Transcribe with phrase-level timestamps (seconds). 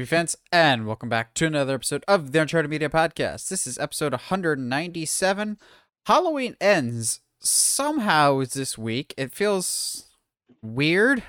[0.00, 3.50] Movie fans, and welcome back to another episode of the Uncharted Media Podcast.
[3.50, 5.58] This is episode 197.
[6.06, 9.12] Halloween ends somehow this week.
[9.18, 10.06] It feels
[10.62, 11.22] weird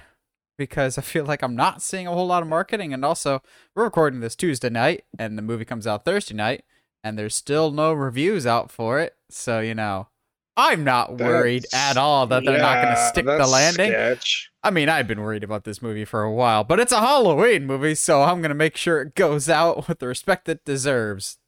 [0.57, 3.41] because I feel like I'm not seeing a whole lot of marketing, and also
[3.75, 6.63] we're recording this Tuesday night, and the movie comes out Thursday night,
[7.04, 9.18] and there's still no reviews out for it.
[9.29, 10.07] So you know,
[10.55, 13.91] I'm not worried That's- at all that they're not going to stick the landing.
[13.91, 14.50] sketch.
[14.64, 17.65] I mean, I've been worried about this movie for a while, but it's a Halloween
[17.65, 21.39] movie, so I'm gonna make sure it goes out with the respect it deserves.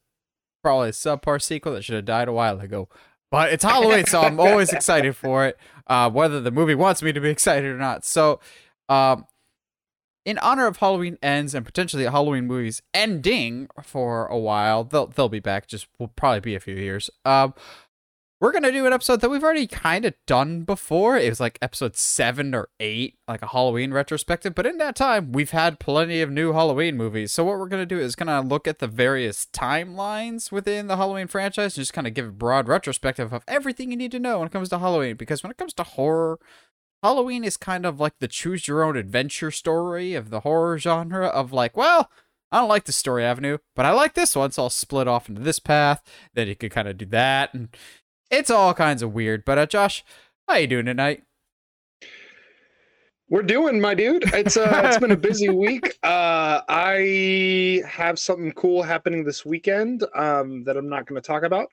[0.63, 2.89] Probably a subpar sequel that should have died a while ago.
[3.29, 5.57] But it's Halloween, so I'm always excited for it,
[5.87, 8.05] uh, whether the movie wants me to be excited or not.
[8.05, 8.39] So,
[8.89, 9.25] um,
[10.25, 15.29] in honor of Halloween ends and potentially Halloween movies ending for a while, they'll they'll
[15.29, 15.67] be back.
[15.67, 17.09] Just will probably be a few years.
[17.25, 17.53] Um,
[18.43, 21.15] we're gonna do an episode that we've already kind of done before.
[21.15, 24.53] It was like episode seven or eight, like a Halloween retrospective.
[24.53, 27.31] But in that time, we've had plenty of new Halloween movies.
[27.31, 31.27] So what we're gonna do is gonna look at the various timelines within the Halloween
[31.27, 34.39] franchise, and just kind of give a broad retrospective of everything you need to know
[34.39, 35.15] when it comes to Halloween.
[35.15, 36.37] Because when it comes to horror,
[37.01, 41.27] Halloween is kind of like the choose your own adventure story of the horror genre.
[41.27, 42.11] Of like, well.
[42.51, 45.27] I don't like the story avenue, but I like this one, so I'll split off
[45.27, 46.03] into this path.
[46.35, 47.75] Then you could kind of do that, and
[48.33, 49.45] it's all kinds of weird.
[49.45, 50.03] But uh, Josh,
[50.47, 51.23] how you doing tonight?
[53.29, 54.23] We're doing, my dude.
[54.33, 55.97] It's uh, it's been a busy week.
[56.03, 60.03] Uh, I have something cool happening this weekend.
[60.13, 61.69] Um, that I'm not going to talk about.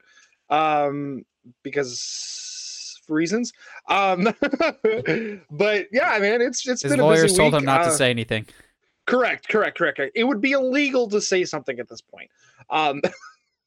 [0.49, 1.25] Um,
[1.63, 3.53] because for reasons.
[3.89, 4.23] Um,
[5.51, 7.61] but yeah, man, it's it's His been a busy lawyers told week.
[7.61, 8.47] him not to Uh, say anything.
[9.07, 10.01] Correct, correct, correct.
[10.15, 12.31] It would be illegal to say something at this point.
[12.71, 13.03] Um,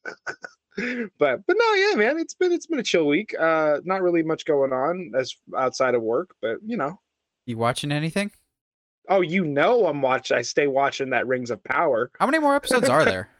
[0.76, 3.34] but but no, yeah, man, it's been it's been a chill week.
[3.38, 7.00] Uh, not really much going on as outside of work, but you know,
[7.46, 8.30] You watching anything?
[9.08, 10.32] oh, you know, I'm watch.
[10.32, 12.10] I stay watching that Rings of Power.
[12.18, 13.28] How many more episodes are there?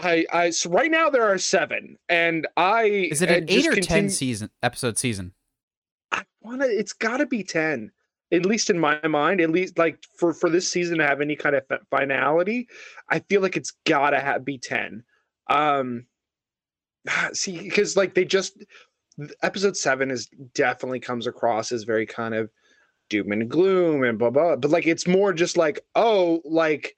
[0.00, 3.72] I I so right now there are seven, and I Is it an eight or
[3.74, 5.32] ten continue- season episode season?
[6.10, 6.66] I wanna.
[6.66, 7.92] It's got to be ten,
[8.32, 9.40] at least in my mind.
[9.40, 12.68] At least like for for this season to have any kind of finality,
[13.08, 15.04] I feel like it's gotta have, be ten.
[15.48, 16.06] Um,
[17.32, 18.62] see, because like they just
[19.42, 22.50] episode seven is definitely comes across as very kind of
[23.10, 24.56] doom and gloom and blah blah.
[24.56, 26.96] But like it's more just like oh like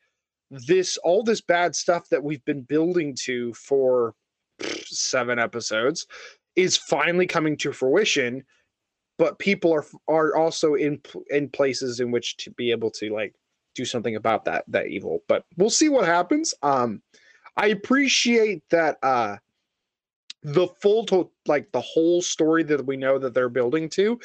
[0.50, 4.14] this all this bad stuff that we've been building to for
[4.86, 6.06] seven episodes
[6.54, 8.42] is finally coming to fruition
[9.18, 13.34] but people are are also in in places in which to be able to like
[13.74, 17.02] do something about that that evil but we'll see what happens um
[17.56, 19.36] i appreciate that uh
[20.42, 24.18] the full to like the whole story that we know that they're building to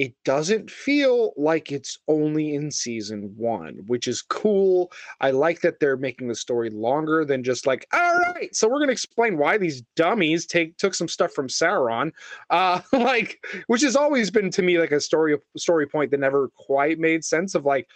[0.00, 4.90] it doesn't feel like it's only in season one which is cool.
[5.20, 8.78] I like that they're making the story longer than just like all right so we're
[8.78, 12.12] going to explain why these dummies take took some stuff from sauron
[12.50, 16.48] uh like which has always been to me like a story story point that never
[16.56, 17.86] quite made sense of like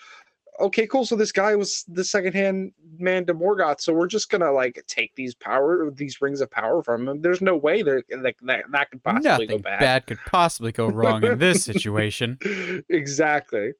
[0.61, 4.31] okay cool so this guy was the second hand man to morgoth so we're just
[4.31, 8.03] gonna like take these power these rings of power from him there's no way that
[8.19, 11.65] like that, that could possibly Nothing go bad, bad could possibly go wrong in this
[11.65, 12.39] situation.
[12.89, 13.73] exactly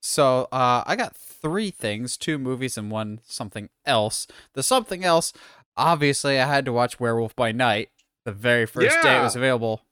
[0.00, 4.26] So, uh, I got three things: two movies and one something else.
[4.54, 5.32] The something else,
[5.76, 7.90] obviously, I had to watch Werewolf by Night
[8.24, 9.82] the very first day it was available.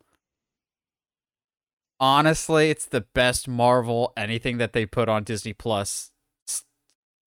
[1.99, 6.11] Honestly, it's the best Marvel anything that they put on Disney Plus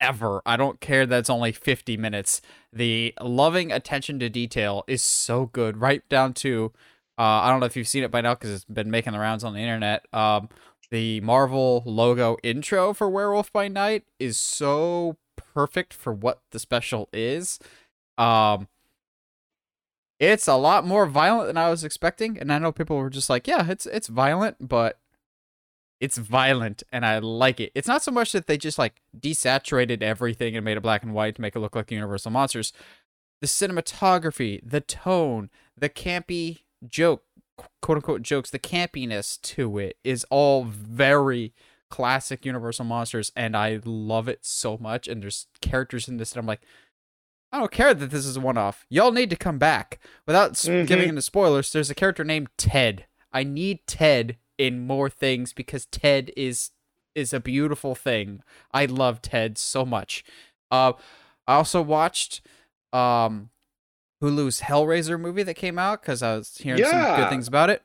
[0.04, 0.42] ever.
[0.46, 2.42] I don't care that it's only 50 minutes.
[2.72, 6.72] The loving attention to detail is so good, right down to
[7.18, 9.20] uh, I don't know if you've seen it by now because it's been making the
[9.20, 10.06] rounds on the internet.
[10.14, 10.50] Um,
[10.90, 17.10] the Marvel logo intro for Werewolf by Night is so perfect for what the special
[17.14, 17.60] is.
[18.18, 18.68] Um,
[20.20, 23.30] it's a lot more violent than I was expecting, and I know people were just
[23.30, 24.98] like, "Yeah, it's it's violent, but
[26.04, 30.02] it's violent, and I like it." It's not so much that they just like desaturated
[30.02, 32.74] everything and made it black and white to make it look like Universal monsters.
[33.42, 37.24] The cinematography, the tone, the campy joke,
[37.82, 41.54] quote unquote jokes, the campiness to it is all very
[41.90, 45.08] classic Universal monsters, and I love it so much.
[45.08, 46.62] And there's characters in this that I'm like,
[47.52, 48.86] I don't care that this is a one off.
[48.90, 50.00] Y'all need to come back.
[50.26, 50.88] Without s Mhm.
[50.88, 53.06] giving into spoilers, there's a character named Ted.
[53.32, 56.72] I need Ted in more things because Ted is
[57.16, 58.42] is a beautiful thing.
[58.72, 60.24] I love Ted so much.
[60.72, 60.94] Uh,
[61.48, 62.42] I also watched
[62.92, 63.50] um
[64.22, 67.84] Hulu's Hellraiser movie that came out because I was hearing some good things about it.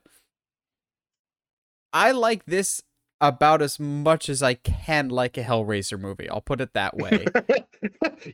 [1.92, 2.82] I like this
[3.20, 6.28] about as much as I can like a Hellraiser movie.
[6.30, 7.26] I'll put it that way.
[7.34, 7.60] yeah,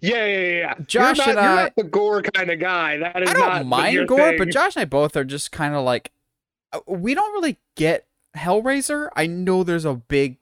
[0.03, 0.75] yeah, yeah, yeah.
[0.87, 2.99] Josh you're not, and I- not the gore kind of guy.
[2.99, 4.39] That is I don't mind gore, thing.
[4.39, 6.13] but Josh and I both are just kind of like
[6.73, 9.09] uh, we don't really get Hellraiser.
[9.17, 10.39] I know there's a big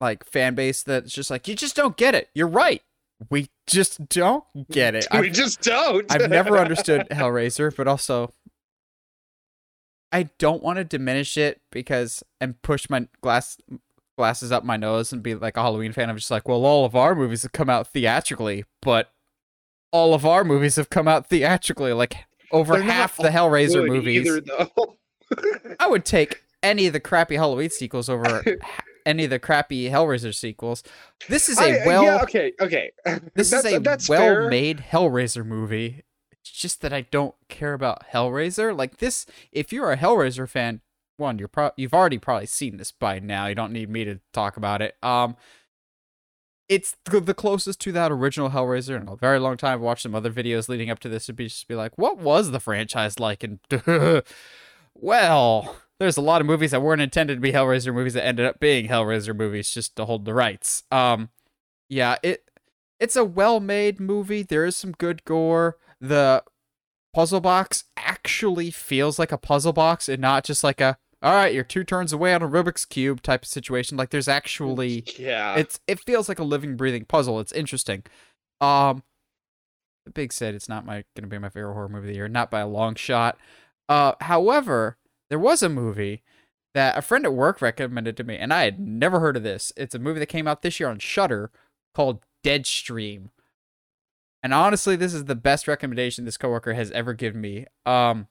[0.00, 2.28] like fan base that's just like you just don't get it.
[2.34, 2.82] You're right.
[3.30, 5.06] We just don't get it.
[5.12, 6.10] we I've, just don't.
[6.12, 8.32] I've never understood Hellraiser, but also
[10.12, 13.58] I don't want to diminish it because and push my glass
[14.16, 16.08] glasses up my nose and be like a Halloween fan.
[16.08, 19.10] I'm just like, well, all of our movies have come out theatrically, but
[19.92, 21.92] all of our movies have come out theatrically.
[21.92, 22.16] Like
[22.50, 24.26] over They're half the Hellraiser movies.
[24.26, 24.42] either.
[25.80, 28.42] I would take any of the crappy Halloween sequels over
[29.06, 30.82] any of the crappy Hellraiser sequels.
[31.28, 32.90] This is a I- well yeah, okay, okay.
[33.34, 36.04] this that's, is a that's well-made Hellraiser movie.
[36.32, 38.76] It's just that I don't care about Hellraiser.
[38.76, 40.80] Like this, if you're a Hellraiser fan,
[41.16, 43.46] one, you're pro- you've already probably seen this by now.
[43.46, 44.96] You don't need me to talk about it.
[45.02, 45.36] Um,
[46.68, 49.74] it's the, the closest to that original Hellraiser in a very long time.
[49.74, 52.18] I've watched some other videos leading up to this to be just be like, what
[52.18, 53.44] was the franchise like?
[53.44, 53.60] And
[54.94, 58.46] well, there's a lot of movies that weren't intended to be Hellraiser movies that ended
[58.46, 60.82] up being Hellraiser movies just to hold the rights.
[60.90, 61.30] Um,
[61.88, 62.44] yeah, it
[62.98, 64.42] it's a well-made movie.
[64.42, 65.76] There is some good gore.
[66.00, 66.42] The
[67.14, 71.54] puzzle box actually feels like a puzzle box and not just like a all right,
[71.54, 73.96] you're two turns away on a Rubik's cube type of situation.
[73.96, 75.56] Like there's actually yeah.
[75.56, 77.40] it's it feels like a living breathing puzzle.
[77.40, 78.04] It's interesting.
[78.60, 79.02] Um
[80.04, 82.28] the big said it's not my gonna be my favorite horror movie of the year,
[82.28, 83.38] not by a long shot.
[83.88, 84.98] Uh however,
[85.30, 86.22] there was a movie
[86.74, 89.72] that a friend at work recommended to me, and I had never heard of this.
[89.76, 91.50] It's a movie that came out this year on Shudder
[91.94, 93.30] called Deadstream.
[94.42, 97.66] And honestly, this is the best recommendation this coworker has ever given me.
[97.84, 98.28] Um,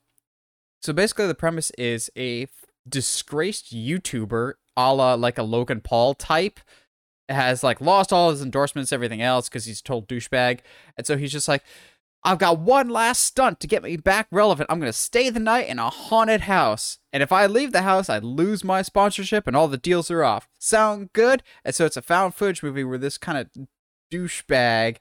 [0.82, 2.48] so basically, the premise is a
[2.88, 6.60] disgraced YouTuber, a la like a Logan Paul type,
[7.28, 10.60] has like lost all his endorsements, everything else, because he's told douchebag.
[10.96, 11.64] And so he's just like,
[12.26, 14.72] I've got one last stunt to get me back relevant.
[14.72, 16.98] I'm going to stay the night in a haunted house.
[17.14, 20.24] And if I leave the house, I lose my sponsorship and all the deals are
[20.24, 20.48] off.
[20.58, 21.44] Sound good?
[21.64, 23.68] And so it's a found footage movie where this kind of
[24.12, 24.98] douchebag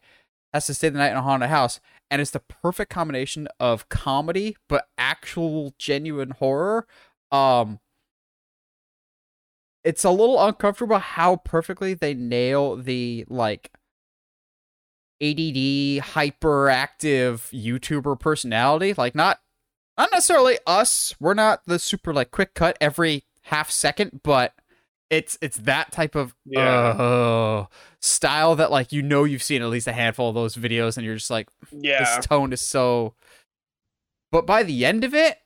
[0.53, 1.81] has to stay the night in a haunted house.
[2.11, 6.87] And it's the perfect combination of comedy, but actual genuine horror.
[7.33, 7.81] Um,
[9.83, 13.71] it's a little uncomfortable how perfectly they nail the like
[15.23, 18.95] ADD hyperactive YouTuber personality.
[18.97, 19.41] Like not
[19.97, 21.15] not necessarily us.
[21.21, 24.55] We're not the super like quick cut every half second, but
[25.11, 26.61] it's it's that type of Yeah.
[26.89, 27.67] uh,
[28.01, 31.05] style that like you know you've seen at least a handful of those videos and
[31.07, 32.17] you're just like yeah.
[32.17, 33.15] this tone is so
[34.33, 35.39] but by the end of it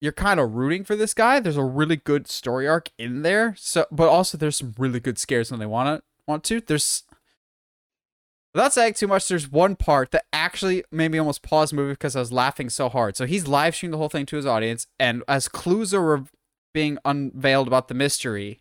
[0.00, 3.54] you're kind of rooting for this guy there's a really good story arc in there
[3.58, 7.04] so but also there's some really good scares when they want to want to there's
[8.54, 11.92] without saying too much there's one part that actually made me almost pause the movie
[11.92, 14.46] because i was laughing so hard so he's live streaming the whole thing to his
[14.46, 16.26] audience and as clues are re-
[16.72, 18.60] being unveiled about the mystery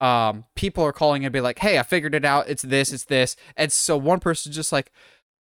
[0.00, 3.04] um people are calling and be like hey i figured it out it's this it's
[3.04, 4.92] this and so one person's just like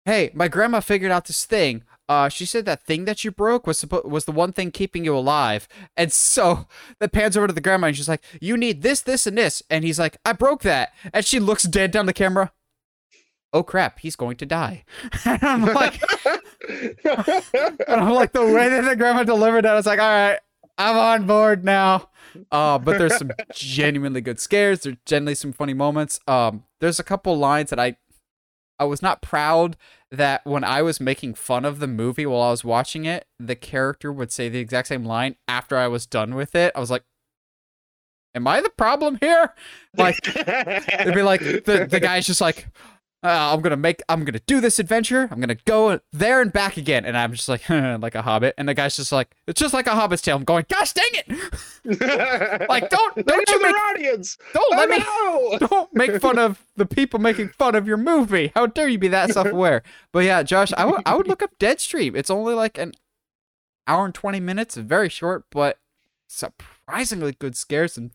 [0.07, 1.83] hey, my grandma figured out this thing.
[2.07, 5.03] Uh, she said that thing that you broke was suppo- was the one thing keeping
[5.03, 5.67] you alive.
[5.97, 6.65] And so
[6.99, 9.61] that pans over to the grandma and she's like, you need this, this, and this.
[9.69, 10.93] And he's like, I broke that.
[11.13, 12.53] And she looks dead down the camera.
[13.57, 14.83] Oh crap, he's going to die.
[15.25, 15.99] and I'm like,
[16.69, 16.95] and
[17.87, 20.37] I'm like, the way that the grandma delivered that, I was like, all right,
[20.77, 22.09] I'm on board now.
[22.51, 24.81] Uh, but there's some genuinely good scares.
[24.81, 26.19] There's generally some funny moments.
[26.27, 27.97] Um, there's a couple lines that I
[28.77, 29.75] I was not proud
[30.11, 33.55] that when I was making fun of the movie while I was watching it, the
[33.55, 36.73] character would say the exact same line after I was done with it.
[36.75, 37.05] I was like,
[38.35, 39.55] Am I the problem here?
[39.97, 42.67] Like It'd be like the, the guy's just like,
[43.23, 45.27] uh, I'm gonna make, I'm gonna do this adventure.
[45.31, 48.69] I'm gonna go there and back again, and I'm just like, like a hobbit, and
[48.69, 50.35] the guy's just like, it's just like a hobbit's tale.
[50.37, 51.27] I'm going, gosh dang it!
[52.69, 54.37] Like, don't- don't know you make- audience.
[54.53, 55.57] Don't let me, no!
[55.67, 58.51] don't make fun of the people making fun of your movie.
[58.55, 59.83] How dare you be that self-aware?
[60.11, 62.15] But yeah, Josh, I would I would look up Deadstream.
[62.15, 62.91] It's only like an
[63.87, 65.79] hour and twenty minutes, very short, but
[66.27, 68.11] surprisingly good scares and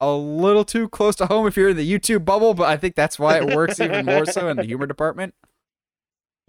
[0.00, 2.54] a little too close to home if you're in the YouTube bubble.
[2.54, 5.34] But I think that's why it works even more so in the humor department.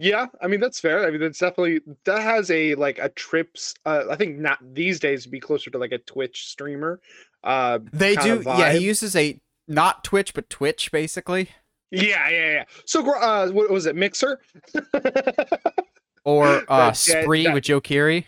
[0.00, 1.06] Yeah, I mean that's fair.
[1.06, 3.74] I mean that's definitely that has a like a trips.
[3.84, 7.00] Uh, I think not these days would be closer to like a Twitch streamer.
[7.42, 8.72] Uh, They do, yeah.
[8.72, 11.48] He uses a not Twitch but Twitch basically,
[11.90, 12.64] yeah, yeah, yeah.
[12.84, 13.96] So uh, what was it?
[13.96, 14.40] Mixer.
[16.24, 18.24] or uh, Spree that- with Joe Keery.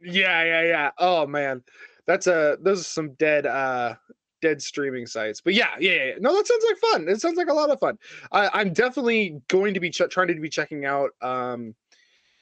[0.00, 0.90] Yeah, yeah, yeah.
[0.98, 1.62] Oh man,
[2.06, 3.94] that's a those are some dead uh
[4.42, 5.40] dead streaming sites.
[5.40, 6.12] But yeah, yeah, yeah.
[6.20, 7.08] No, that sounds like fun.
[7.08, 7.96] It sounds like a lot of fun.
[8.30, 11.74] I, I'm definitely going to be ch- trying to be checking out um,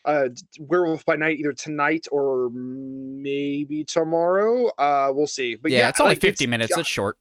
[0.05, 4.69] uh, Werewolf by Night either tonight or maybe tomorrow.
[4.79, 5.55] Uh, we'll see.
[5.55, 6.73] But yeah, yeah, it's only like, 50 minutes.
[6.75, 7.17] yeah, It's short.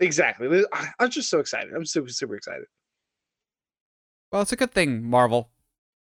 [0.00, 0.64] exactly.
[0.72, 1.72] I- I'm just so excited.
[1.74, 2.64] I'm super super excited.
[4.32, 5.50] Well, it's a good thing Marvel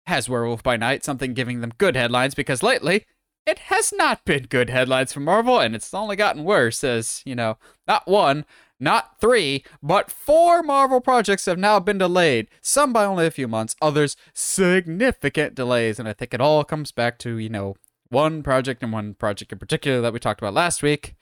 [0.07, 3.07] has Werewolf by Night, something giving them good headlines because lately
[3.47, 7.35] it has not been good headlines for Marvel, and it's only gotten worse as, you
[7.35, 8.45] know, not one,
[8.81, 12.49] not three, but four Marvel projects have now been delayed.
[12.61, 16.93] Some by only a few months, others significant delays, and I think it all comes
[16.93, 17.77] back to, you know,
[18.09, 21.15] one project and one project in particular that we talked about last week.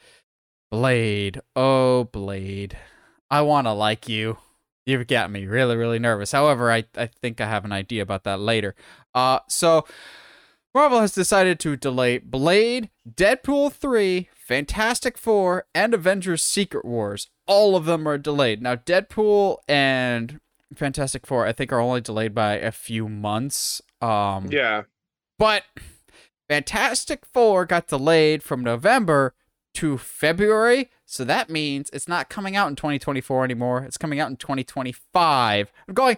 [0.71, 1.41] Blade.
[1.55, 2.79] Oh, Blade.
[3.31, 4.39] I want to like you.
[4.87, 6.33] You've got me really, really nervous.
[6.33, 8.75] However, I, I think I have an idea about that later.
[9.15, 9.87] Uh, so
[10.75, 17.29] Marvel has decided to delay Blade, Deadpool 3, Fantastic Four, and Avengers Secret Wars.
[17.47, 18.63] All of them are delayed.
[18.63, 20.41] Now, Deadpool and
[20.75, 23.83] Fantastic Four, I think, are only delayed by a few months.
[24.01, 24.83] Um, Yeah.
[25.39, 25.65] but
[26.49, 29.35] Fantastic Four got delayed from November
[29.75, 30.91] to February.
[31.13, 33.83] So that means it's not coming out in 2024 anymore.
[33.83, 35.71] It's coming out in 2025.
[35.87, 36.17] I'm going,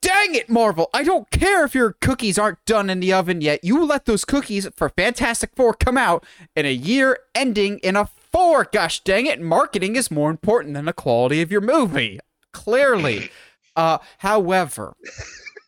[0.00, 0.88] dang it, Marvel.
[0.94, 3.64] I don't care if your cookies aren't done in the oven yet.
[3.64, 6.24] You let those cookies for Fantastic Four come out
[6.54, 8.68] in a year ending in a four.
[8.72, 9.40] Gosh dang it.
[9.40, 12.20] Marketing is more important than the quality of your movie.
[12.52, 13.32] Clearly.
[13.74, 14.94] Uh, however,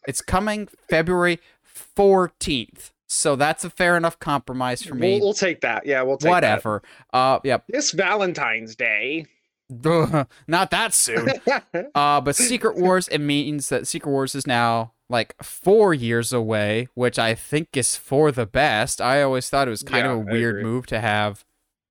[0.06, 1.40] it's coming February
[1.96, 2.92] 14th.
[3.10, 5.12] So that's a fair enough compromise for me.
[5.14, 5.86] We'll, we'll take that.
[5.86, 6.30] Yeah, we'll take that.
[6.30, 6.82] Whatever.
[7.12, 7.64] Uh, yep.
[7.68, 9.26] This Valentine's Day.
[9.70, 11.30] Not that soon.
[11.94, 16.88] Uh, but Secret Wars, it means that Secret Wars is now like four years away,
[16.94, 19.00] which I think is for the best.
[19.00, 21.44] I always thought it was kind Yeah, of a weird move to have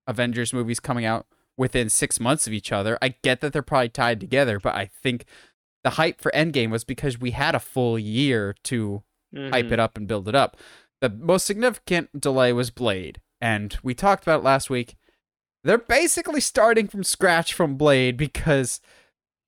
[0.08, 1.26] Avengers movies coming out
[1.58, 2.98] within six months of each other.
[3.02, 5.26] I get that they're probably tied together, but I think
[5.84, 9.04] the hype for Endgame was because we had a full year to
[9.36, 9.72] hype Mhm.
[9.74, 10.58] it up and build it up.
[11.02, 14.96] The most significant delay was Blade, and we talked about it last week.
[15.64, 18.80] They're basically starting from scratch from Blade because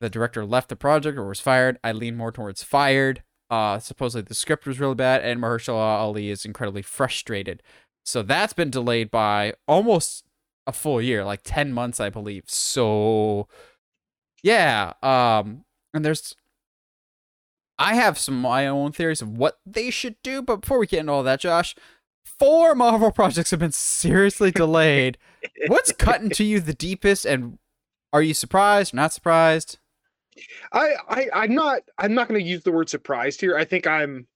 [0.01, 1.79] the director left the project or was fired.
[1.83, 3.23] I lean more towards fired.
[3.49, 7.63] Uh, supposedly the script was really bad, and Mahershala Ali is incredibly frustrated.
[8.05, 10.25] So that's been delayed by almost
[10.67, 12.43] a full year, like ten months, I believe.
[12.47, 13.47] So,
[14.43, 14.93] yeah.
[15.01, 16.35] Um, and there's
[17.79, 20.99] I have some my own theories of what they should do, but before we get
[20.99, 21.75] into all that, Josh,
[22.23, 25.17] four Marvel projects have been seriously delayed.
[25.67, 27.57] What's cutting to you the deepest, and
[28.11, 29.79] are you surprised or not surprised?
[30.73, 33.57] I, I I'm not I'm not going to use the word surprised here.
[33.57, 34.27] I think I'm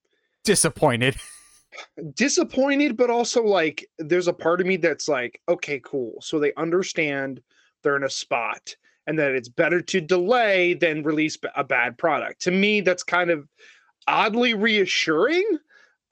[0.44, 1.16] Disappointed.
[2.14, 6.14] disappointed, but also like there's a part of me that's like, okay, cool.
[6.20, 7.42] So they understand
[7.82, 12.42] they're in a spot and that it's better to delay than release a bad product.
[12.42, 13.48] To me, that's kind of
[14.06, 15.58] oddly reassuring,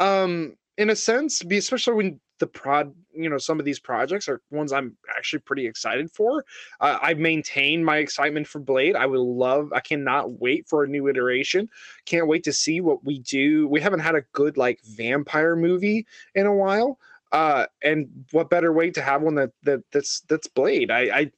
[0.00, 4.40] um, in a sense, especially when the prod, you know, some of these projects are
[4.50, 6.44] ones I'm actually pretty excited for.
[6.80, 8.96] Uh, I maintain my excitement for Blade.
[8.96, 11.68] I would love, I cannot wait for a new iteration.
[12.04, 13.68] Can't wait to see what we do.
[13.68, 16.98] We haven't had a good like vampire movie in a while.
[17.32, 20.90] Uh, and what better way to have one that, that that's that's Blade?
[20.90, 21.30] I, I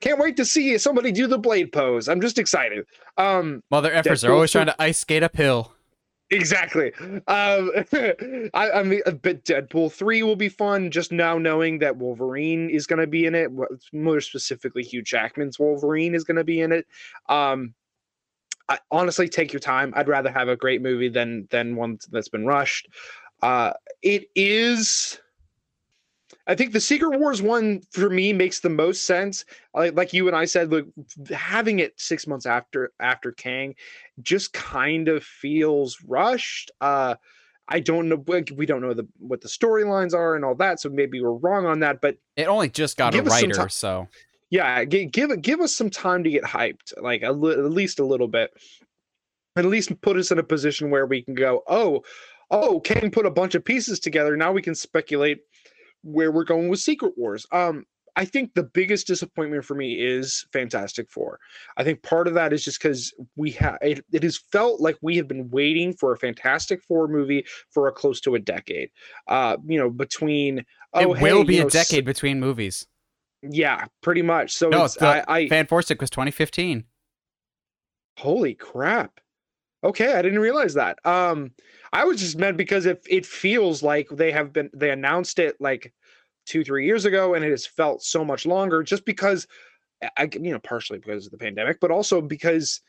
[0.00, 2.08] can't wait to see somebody do the Blade pose.
[2.08, 2.86] I'm just excited.
[3.18, 5.72] Um, Mother effers are always trying to ice skate uphill.
[6.32, 6.92] Exactly.
[7.28, 7.70] Um,
[8.54, 10.90] I, I mean, a bit Deadpool three will be fun.
[10.90, 13.50] Just now knowing that Wolverine is going to be in it.
[13.92, 16.86] More specifically, Hugh Jackman's Wolverine is going to be in it.
[17.28, 17.74] Um,
[18.68, 19.92] I, honestly, take your time.
[19.94, 22.88] I'd rather have a great movie than than one that's been rushed.
[23.42, 25.20] Uh, it is.
[26.46, 29.44] I think the Secret Wars one for me makes the most sense.
[29.74, 30.86] Like, like you and I said, look,
[31.32, 33.74] having it six months after after Kang
[34.22, 36.70] just kind of feels rushed.
[36.80, 37.14] Uh,
[37.68, 38.16] I don't know.
[38.16, 41.32] we- We don't know the what the storylines are and all that, so maybe we're
[41.32, 42.00] wrong on that.
[42.00, 44.08] But It only just got a writer, so
[44.50, 48.00] yeah, give give, give us some time to get hyped, like a li- at least
[48.00, 48.50] a little bit.
[49.54, 52.02] At least put us in a position where we can go, oh,
[52.50, 54.36] oh, Kang put a bunch of pieces together.
[54.36, 55.40] Now we can speculate
[56.02, 57.46] where we're going with Secret Wars.
[57.52, 61.38] Um, I think the biggest disappointment for me is Fantastic Four.
[61.78, 64.98] I think part of that is just because we have it, it has felt like
[65.00, 68.90] we have been waiting for a Fantastic Four movie for a close to a decade.
[69.28, 72.86] Uh, you know, between oh, it will hey, be a know, s- decade between movies.
[73.42, 74.52] yeah, pretty much.
[74.52, 76.84] So No, it's, the I, I Fan was 2015.
[78.18, 79.20] Holy crap.
[79.84, 80.98] Okay, I didn't realize that.
[81.04, 81.52] Um
[81.92, 85.56] I was just meant because if it feels like they have been they announced it
[85.60, 85.92] like
[86.46, 89.46] 2 3 years ago and it has felt so much longer just because
[90.16, 92.80] I, you know, partially because of the pandemic, but also because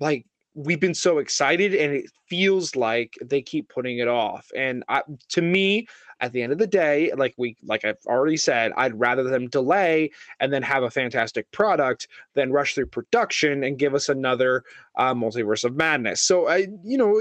[0.00, 0.26] like
[0.58, 4.50] we've been so excited and it feels like they keep putting it off.
[4.56, 5.86] And I, to me,
[6.20, 9.46] at the end of the day, like we like I've already said, I'd rather them
[9.46, 10.10] delay
[10.40, 14.64] and then have a fantastic product than rush through production and give us another
[14.96, 16.20] uh, multiverse of madness.
[16.20, 17.20] So I, you know,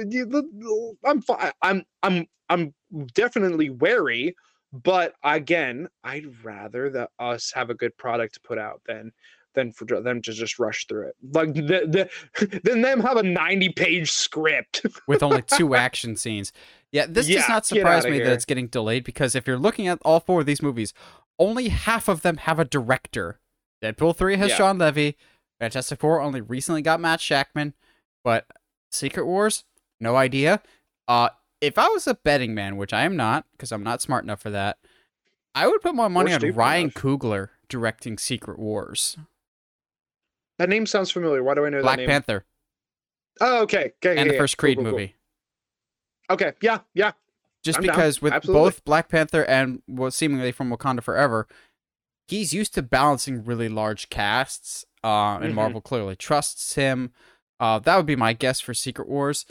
[1.06, 1.24] I'm
[1.62, 2.74] I'm I'm I'm
[3.14, 4.36] definitely wary,
[4.74, 9.12] but again, I'd rather that us have a good product to put out than
[9.58, 11.16] than for them to just rush through it.
[11.34, 12.08] Like the,
[12.40, 16.54] the then them have a 90 page script with only two action scenes.
[16.92, 18.26] Yeah, this yeah, does not surprise me here.
[18.26, 20.94] that it's getting delayed because if you're looking at all four of these movies,
[21.38, 23.40] only half of them have a director.
[23.84, 24.56] Deadpool 3 has yeah.
[24.56, 25.18] Shawn Levy.
[25.60, 27.74] Fantastic Four only recently got Matt Shakman,
[28.24, 28.46] but
[28.92, 29.66] Secret Wars,
[30.00, 30.62] no idea.
[31.08, 34.24] Uh if I was a betting man, which I am not because I'm not smart
[34.24, 34.78] enough for that,
[35.56, 36.94] I would put my money on Ryan enough.
[36.94, 39.18] Coogler directing Secret Wars.
[40.58, 41.44] That name sounds familiar.
[41.44, 42.10] Why do I know Black that name?
[42.10, 42.46] Panther.
[43.40, 43.94] Oh, okay.
[44.04, 45.16] okay and the yeah, first Creed cool, cool, movie.
[46.28, 46.36] Cool.
[46.36, 46.54] Okay.
[46.62, 46.80] Yeah.
[46.94, 47.12] Yeah.
[47.64, 48.24] Just I'm because down.
[48.24, 48.64] with Absolutely.
[48.64, 51.48] both Black Panther and well, seemingly from Wakanda Forever,
[52.28, 54.86] he's used to balancing really large casts.
[55.04, 55.56] Uh, and mm-hmm.
[55.56, 57.12] Marvel clearly trusts him.
[57.60, 59.46] Uh, that would be my guess for Secret Wars.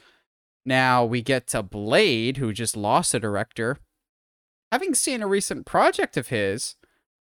[0.64, 3.78] Now we get to Blade, who just lost a director.
[4.72, 6.74] Having seen a recent project of his,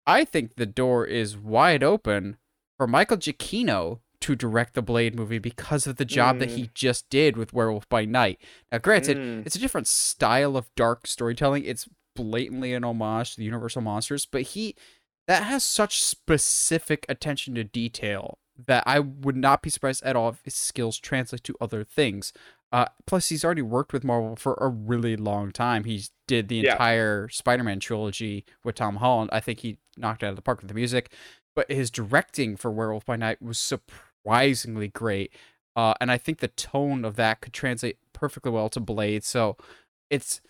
[0.07, 2.37] I think the door is wide open
[2.83, 6.39] for Michael Giacchino to direct the Blade movie because of the job mm.
[6.41, 6.75] that he mm.
[6.75, 8.41] just did with Werewolf by Night.
[8.73, 9.47] Now, granted, mm.
[9.47, 11.65] it's a different style of dark storytelling.
[11.65, 14.75] It's blatantly an homage to the Universal monsters, but he
[15.29, 20.31] that has such specific attention to detail that I would not be surprised at all
[20.31, 22.33] if his skills translate to other things.
[22.73, 25.85] Uh, plus, he's already worked with Marvel for a really long time.
[25.85, 26.73] He did the yeah.
[26.73, 29.31] entire Spider-Man trilogy with Tom Holland.
[29.33, 31.13] I think he knocked it out of the park with the music
[31.55, 35.33] but his directing for Werewolf by Night was surprisingly great.
[35.75, 39.25] Uh, and I think the tone of that could translate perfectly well to Blade.
[39.25, 39.57] So
[40.11, 40.41] it's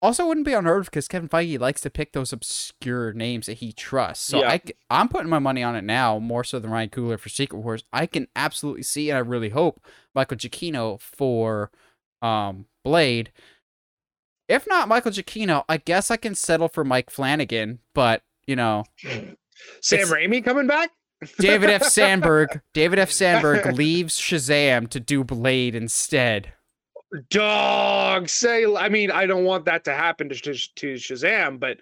[0.00, 3.58] also wouldn't be unheard of because Kevin Feige likes to pick those obscure names that
[3.58, 4.26] he trusts.
[4.26, 4.50] So yeah.
[4.50, 7.58] I, I'm putting my money on it now more so than Ryan Coogler for Secret
[7.58, 7.84] Wars.
[7.92, 9.84] I can absolutely see, and I really hope
[10.14, 11.70] Michael Giacchino for
[12.22, 13.32] um, Blade.
[14.48, 18.84] If not Michael Giacchino, I guess I can settle for Mike Flanagan, but you know,
[19.80, 20.90] Sam it's, Raimi coming back?
[21.38, 21.84] David F.
[21.84, 22.60] Sandberg.
[22.74, 23.10] David F.
[23.10, 26.52] Sandberg leaves Shazam to do Blade instead.
[27.30, 28.64] Dog say.
[28.66, 31.78] I mean, I don't want that to happen to, to, to Shazam, but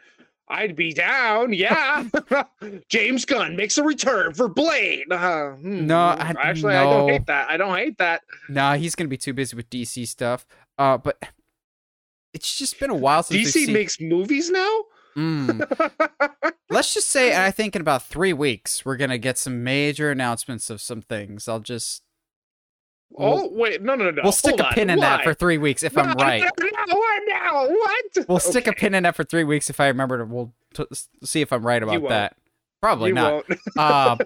[0.48, 1.52] I'd be down.
[1.52, 2.04] Yeah,
[2.88, 5.10] James Gunn makes a return for Blade.
[5.10, 5.86] Uh, hmm.
[5.86, 6.80] No, I, actually, no.
[6.80, 7.50] I don't hate that.
[7.50, 8.22] I don't hate that.
[8.48, 10.46] No, he's gonna be too busy with DC stuff.
[10.78, 11.20] Uh, but
[12.32, 14.84] it's just been a while since DC makes movies now.
[15.16, 16.52] Mm.
[16.70, 20.68] Let's just say, I think in about three weeks, we're gonna get some major announcements
[20.68, 21.48] of some things.
[21.48, 22.02] I'll just.
[23.16, 24.20] Oh wait, no, no, no!
[24.22, 24.94] We'll stick Hold a pin on.
[24.94, 25.16] in Why?
[25.16, 26.42] that for three weeks if no, I'm right.
[26.42, 28.04] No, no, no, what?
[28.28, 28.50] We'll okay.
[28.50, 30.24] stick a pin in that for three weeks if I remember to.
[30.24, 30.84] We'll t-
[31.22, 32.36] see if I'm right about that.
[32.82, 33.44] Probably you not.
[33.76, 34.16] uh,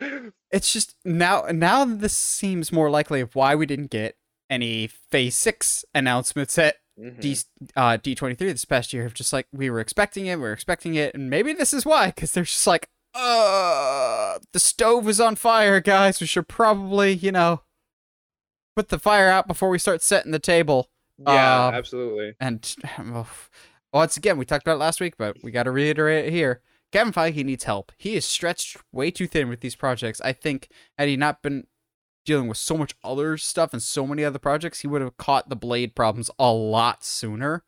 [0.50, 1.46] it's just now.
[1.52, 4.16] Now this seems more likely of why we didn't get
[4.48, 7.20] any Phase Six announcements at mm-hmm.
[7.20, 7.36] D
[7.76, 10.94] uh, D23 this past year have just like we were expecting it, we are expecting
[10.94, 15.36] it, and maybe this is why because they're just like, uh, the stove is on
[15.36, 16.20] fire, guys.
[16.20, 17.62] We should probably, you know,
[18.76, 20.90] put the fire out before we start setting the table.
[21.18, 22.34] Yeah, uh, absolutely.
[22.40, 23.28] And well,
[23.92, 26.62] once again, we talked about it last week, but we got to reiterate it here.
[26.92, 27.92] Kevin Feige needs help.
[27.96, 30.20] He is stretched way too thin with these projects.
[30.20, 31.66] I think had he not been
[32.24, 35.48] dealing with so much other stuff and so many other projects, he would have caught
[35.48, 37.62] the blade problems a lot sooner.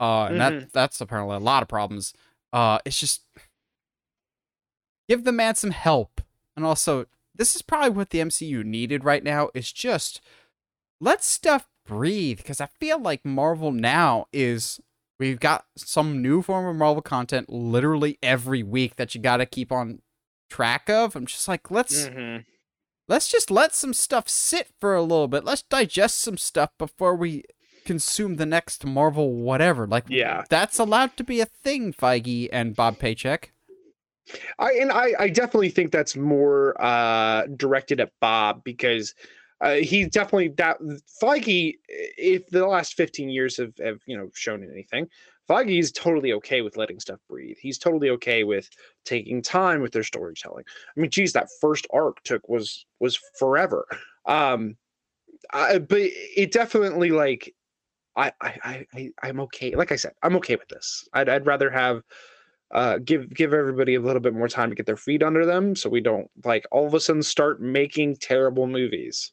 [0.00, 0.58] Uh, and mm-hmm.
[0.58, 2.12] that that's apparently a lot of problems.
[2.52, 3.22] Uh, it's just
[5.08, 6.20] give the man some help,
[6.56, 9.50] and also this is probably what the MCU needed right now.
[9.54, 10.20] Is just
[11.00, 14.80] let stuff breathe because I feel like Marvel now is
[15.20, 19.46] we've got some new form of Marvel content literally every week that you got to
[19.46, 20.00] keep on
[20.50, 21.14] track of.
[21.14, 22.06] I'm just like let's.
[22.06, 22.51] Mm-hmm
[23.12, 25.44] let's just let some stuff sit for a little bit.
[25.44, 27.44] Let's digest some stuff before we
[27.84, 29.86] consume the next Marvel whatever.
[29.86, 33.52] Like, yeah, that's allowed to be a thing, Feige and Bob Paycheck.
[34.58, 39.14] I and I, I definitely think that's more uh, directed at Bob because
[39.60, 40.78] uh, he definitely that
[41.22, 41.74] Feige.
[41.88, 45.06] If the last fifteen years have, have you know shown anything,
[45.50, 47.56] Is totally okay with letting stuff breathe.
[47.60, 48.70] He's totally okay with
[49.04, 50.64] taking time with their storytelling.
[50.96, 53.86] I mean, geez, that first arc took was was forever.
[54.24, 54.76] Um,
[55.52, 57.54] I, but it definitely like
[58.16, 59.74] I I I I'm okay.
[59.74, 61.06] Like I said, I'm okay with this.
[61.12, 62.02] I'd I'd rather have
[62.72, 65.76] uh, give give everybody a little bit more time to get their feet under them,
[65.76, 69.32] so we don't like all of a sudden start making terrible movies.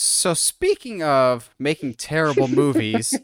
[0.00, 3.18] So speaking of making terrible movies,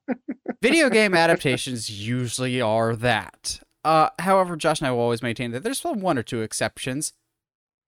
[0.60, 3.60] video game adaptations usually are that.
[3.84, 7.12] Uh, however, Josh and I will always maintain that there's one or two exceptions.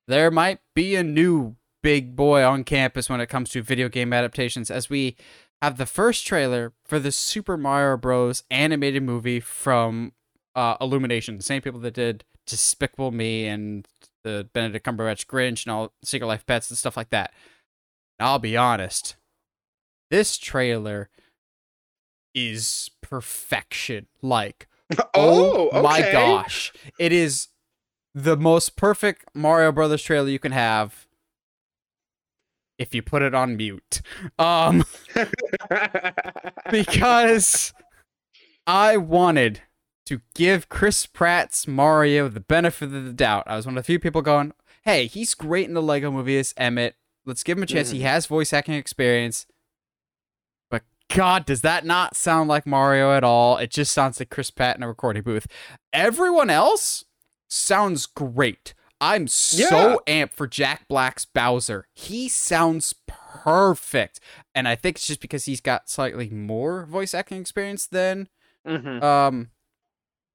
[0.07, 4.13] There might be a new big boy on campus when it comes to video game
[4.13, 5.17] adaptations, as we
[5.61, 8.45] have the first trailer for the Super Mario Bros.
[8.49, 10.13] animated movie from
[10.55, 13.89] uh, Illumination, the same people that did Despicable Me and
[14.23, 17.33] the Benedict Cumberbatch Grinch and all Secret Life Pets and stuff like that.
[18.21, 19.17] I'll be honest,
[20.11, 21.09] this trailer
[22.35, 24.07] is perfection.
[24.23, 24.69] Like,
[25.15, 26.13] oh, oh my okay.
[26.13, 27.49] gosh, it is
[28.15, 31.07] the most perfect Mario Brothers trailer you can have
[32.79, 34.01] if you put it on mute.
[34.39, 34.85] Um,
[36.71, 37.73] because
[38.67, 39.61] I wanted
[40.07, 43.45] to give Chris Pratt's Mario the benefit of the doubt.
[43.47, 44.53] I was one of the few people going,
[44.83, 46.97] "Hey, he's great in the Lego movies, Emmett.
[47.31, 47.91] Let's give him a chance.
[47.91, 49.47] He has voice acting experience."
[50.71, 53.57] But God, does that not sound like Mario at all?
[53.57, 55.47] It just sounds like Chris Pratt in a recording booth.
[55.93, 57.05] Everyone else
[57.49, 58.75] sounds great.
[59.01, 61.87] I'm so amped for Jack Black's Bowser.
[61.95, 64.21] He sounds perfect.
[64.55, 68.29] And I think it's just because he's got slightly more voice acting experience than
[68.67, 69.03] Mhm.
[69.03, 69.51] um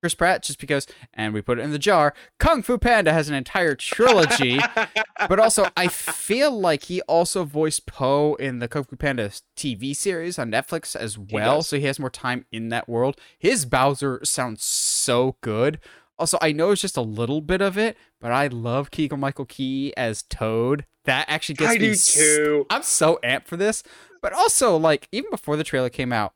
[0.06, 3.28] Chris Pratt, just because and we put it in the jar, Kung Fu Panda has
[3.28, 4.60] an entire trilogy.
[5.28, 9.96] but also I feel like he also voiced Po in the Kung Fu Panda TV
[9.96, 11.70] series on Netflix as well, does.
[11.70, 13.20] so he has more time in that world.
[13.40, 15.80] His Bowser sounds so good.
[16.20, 19.46] Also, I know it's just a little bit of it, but I love Keegan Michael
[19.46, 20.86] Key as Toad.
[21.06, 21.96] That actually gets I me.
[21.96, 22.68] too.
[22.70, 23.82] I'm so amped for this.
[24.22, 26.36] But also, like, even before the trailer came out,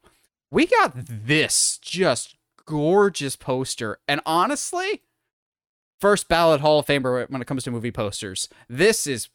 [0.49, 2.36] we got this just
[2.69, 3.97] gorgeous poster.
[4.08, 5.01] And honestly,
[5.99, 8.47] first ballot Hall of Famer when it comes to movie posters.
[8.69, 9.29] This is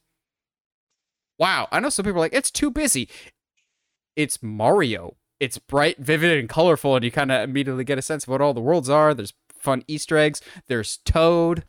[1.38, 1.68] wow.
[1.72, 3.08] I know some people are like, it's too busy.
[4.14, 5.16] It's Mario.
[5.40, 8.40] It's bright, vivid, and colorful, and you kind of immediately get a sense of what
[8.40, 9.12] all the worlds are.
[9.12, 10.40] There's fun Easter eggs.
[10.68, 11.64] There's Toad.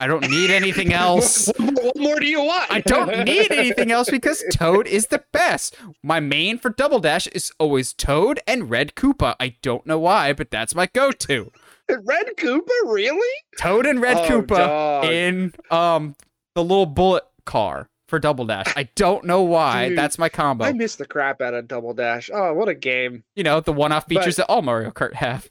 [0.00, 1.46] I don't need anything else.
[1.58, 2.70] what more do you want?
[2.70, 5.76] I don't need anything else because Toad is the best.
[6.02, 9.34] My main for Double Dash is always Toad and Red Koopa.
[9.40, 11.50] I don't know why, but that's my go-to.
[11.88, 13.34] Red Koopa, really?
[13.58, 15.04] Toad and Red Oh, Koopa dog.
[15.06, 16.14] in um
[16.54, 18.66] the little bullet car for Double Dash.
[18.76, 19.88] I don't know why.
[19.88, 20.64] Dude, that's my combo.
[20.64, 22.30] I missed the crap out of Double Dash.
[22.32, 23.24] Oh, what a game!
[23.34, 25.48] you know, the one-off features But- that all Mario Kart have.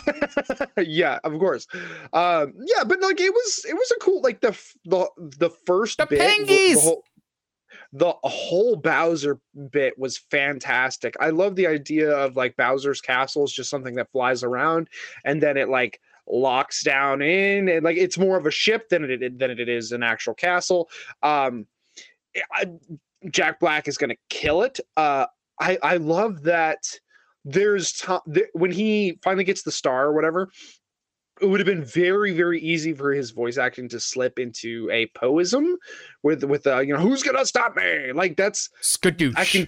[0.78, 1.66] yeah, of course.
[2.12, 5.98] Um, yeah, but like it was, it was a cool like the the the first
[5.98, 6.74] The bit, Pengies!
[6.74, 7.04] the whole,
[7.92, 9.38] the whole Bowser
[9.70, 11.14] bit was fantastic.
[11.20, 14.88] I love the idea of like Bowser's castle is just something that flies around,
[15.24, 19.04] and then it like locks down in, and like it's more of a ship than
[19.04, 20.88] it than it is an actual castle.
[21.22, 21.66] Um,
[22.52, 22.66] I,
[23.30, 24.80] Jack Black is gonna kill it.
[24.96, 25.26] Uh,
[25.60, 26.78] I I love that
[27.44, 30.50] there's time th- when he finally gets the star or whatever
[31.40, 35.06] it would have been very very easy for his voice acting to slip into a
[35.08, 35.76] poism
[36.22, 39.34] with with uh, you know who's gonna stop me like that's Skadoosh.
[39.36, 39.66] i can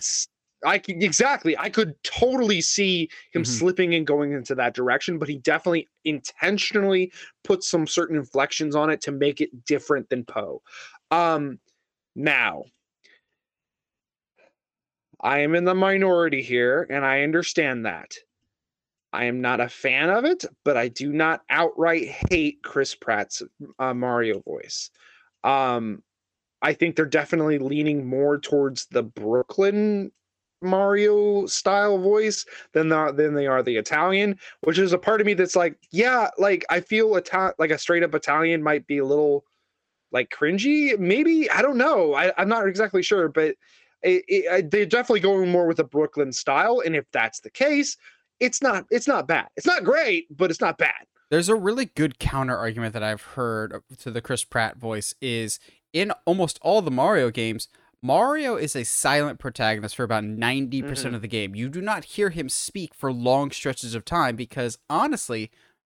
[0.64, 3.46] i can exactly i could totally see him Mhm.
[3.46, 8.88] slipping and going into that direction but he definitely intentionally put some certain inflections on
[8.90, 10.62] it to make it different than Po
[11.10, 11.58] um
[12.14, 12.64] now
[15.24, 18.14] I am in the minority here, and I understand that.
[19.10, 23.42] I am not a fan of it, but I do not outright hate Chris Pratt's
[23.78, 24.90] uh, Mario voice.
[25.42, 26.02] Um,
[26.60, 30.12] I think they're definitely leaning more towards the Brooklyn
[30.60, 35.26] Mario style voice than the, than they are the Italian, which is a part of
[35.26, 38.98] me that's like, yeah, like I feel Ita- like a straight up Italian might be
[38.98, 39.44] a little
[40.12, 40.98] like cringy.
[40.98, 42.14] Maybe I don't know.
[42.14, 43.54] I, I'm not exactly sure, but
[44.04, 46.82] it, it, they're definitely going more with a Brooklyn style.
[46.84, 47.96] And if that's the case,
[48.40, 49.48] it's not it's not bad.
[49.56, 51.06] It's not great, but it's not bad.
[51.30, 55.58] There's a really good counter argument that I've heard to the Chris Pratt voice is
[55.92, 57.68] in almost all the Mario games,
[58.02, 60.88] Mario is a silent protagonist for about 90% Mhm.
[60.88, 61.54] percent of the game.
[61.54, 65.50] You do not hear him speak for long stretches of time because honestly,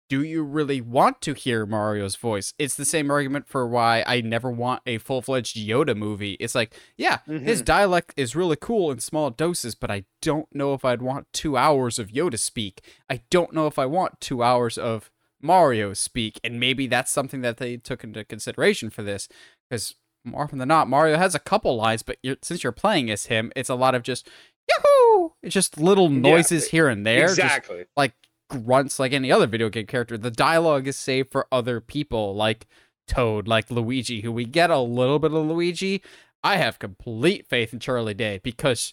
[0.08, 2.54] do you really want to hear Mario's voice?
[2.58, 6.36] It's the same argument for why I never want a full-fledged Yoda movie.
[6.40, 7.64] It's like, yeah, his mm-hmm.
[7.64, 11.56] dialect is really cool in small doses, but I don't know if I'd want 2
[11.56, 12.80] hours of Yoda speak.
[13.10, 17.42] I don't know if I want 2 hours of Mario speak, and maybe that's something
[17.42, 19.28] that they took into consideration for this,
[19.68, 19.94] because
[20.24, 23.26] more often than not, Mario has a couple lines, but you're, since you're playing as
[23.26, 24.28] him, it's a lot of just
[24.68, 25.30] Yahoo!
[25.42, 27.28] It's just little noises here and there.
[27.28, 27.84] just exactly.
[27.96, 28.12] like
[28.48, 30.18] grunts like any other video game character.
[30.18, 32.66] The dialogue is saved for other people like
[33.06, 36.02] Toad, like Luigi, who we get a little bit of Luigi.
[36.42, 38.92] I have complete faith in Charlie Day because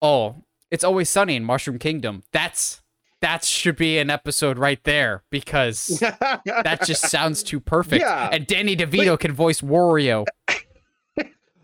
[0.00, 2.22] oh, it's always sunny in Mushroom Kingdom.
[2.32, 2.82] That's
[3.22, 5.86] that should be an episode right there because
[6.46, 8.02] that just sounds too perfect.
[8.02, 8.28] Yeah.
[8.30, 10.26] And Danny DeVito can voice Wario.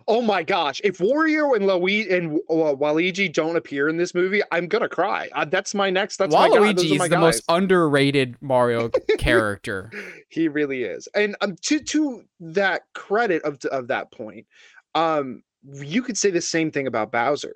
[0.09, 0.81] Oh my gosh!
[0.85, 5.29] If Wario and Luigi and uh, Waluigi don't appear in this movie, I'm gonna cry.
[5.33, 6.17] Uh, that's my next.
[6.17, 8.89] That's my Waluigi are is my the most underrated Mario
[9.19, 9.91] character.
[10.29, 11.09] He really is.
[11.15, 14.47] And um, to to that credit of of that point,
[14.95, 17.55] um, you could say the same thing about Bowser.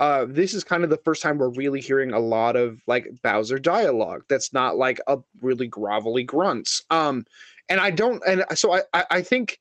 [0.00, 3.08] Uh, this is kind of the first time we're really hearing a lot of like
[3.22, 4.24] Bowser dialogue.
[4.28, 6.82] That's not like a really grovelly grunts.
[6.90, 7.24] Um,
[7.68, 8.22] and I don't.
[8.26, 9.60] And so I I, I think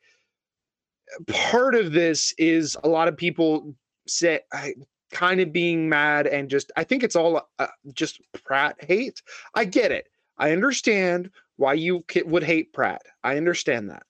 [1.27, 3.75] part of this is a lot of people
[4.07, 4.73] say I,
[5.11, 9.21] kind of being mad and just I think it's all uh, just Pratt hate.
[9.53, 10.07] I get it.
[10.37, 13.01] I understand why you would hate Pratt.
[13.23, 14.03] I understand that.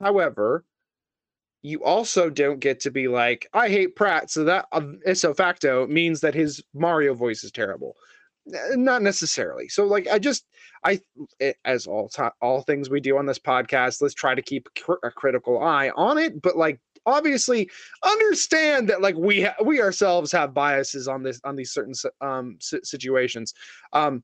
[0.00, 0.64] However,
[1.62, 5.86] you also don't get to be like I hate Pratt, so that uh, ipso facto
[5.86, 7.96] means that his Mario voice is terrible.
[8.54, 9.68] N- Not necessarily.
[9.68, 10.46] So like I just
[10.84, 11.00] I
[11.40, 14.68] eh, as all all things we do on this podcast, let's try to keep
[15.02, 17.70] a critical eye on it, but like obviously
[18.02, 22.58] understand that like we ha- we ourselves have biases on this on these certain um
[22.60, 23.54] situations.
[23.92, 24.22] Um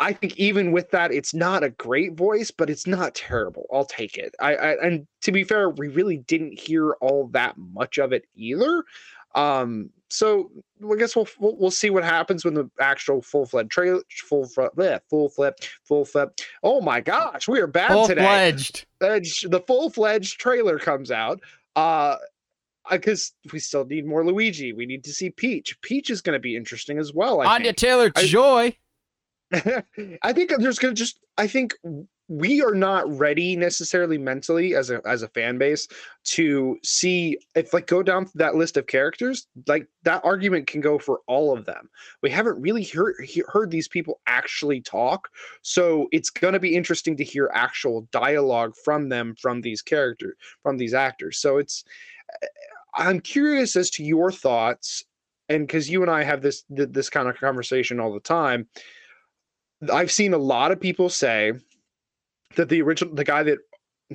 [0.00, 3.66] I think even with that, it's not a great voice, but it's not terrible.
[3.72, 4.34] I'll take it.
[4.40, 8.24] I, I and to be fair, we really didn't hear all that much of it
[8.34, 8.82] either.
[9.36, 10.50] Um, so
[10.90, 14.46] I guess we'll we'll, we'll see what happens when the actual full fledged trailer, full
[14.46, 16.38] flip, yeah, full flip, full flip.
[16.62, 18.86] Oh my gosh, we are bad Full today fledged.
[19.50, 21.40] the full fledged trailer comes out.
[21.76, 22.16] Uh,
[22.90, 24.72] because we still need more Luigi.
[24.74, 25.80] We need to see Peach.
[25.80, 27.40] Peach is going to be interesting as well.
[27.40, 27.76] I Anya think.
[27.78, 28.76] Taylor I- Joy.
[30.22, 31.18] I think there's going to just.
[31.38, 31.74] I think
[32.28, 35.86] we are not ready necessarily mentally as a as a fan base
[36.24, 39.46] to see if like go down that list of characters.
[39.66, 41.90] Like that argument can go for all of them.
[42.22, 45.28] We haven't really heard he- heard these people actually talk,
[45.60, 50.36] so it's going to be interesting to hear actual dialogue from them from these characters
[50.62, 51.38] from these actors.
[51.38, 51.84] So it's.
[52.42, 52.46] Eh,
[52.96, 55.04] I'm curious as to your thoughts,
[55.48, 58.68] and because you and I have this this kind of conversation all the time.
[59.92, 61.52] I've seen a lot of people say
[62.56, 63.58] that the original, the guy that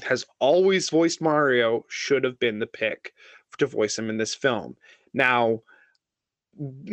[0.03, 3.13] has always voiced Mario should have been the pick
[3.57, 4.75] to voice him in this film.
[5.13, 5.61] Now,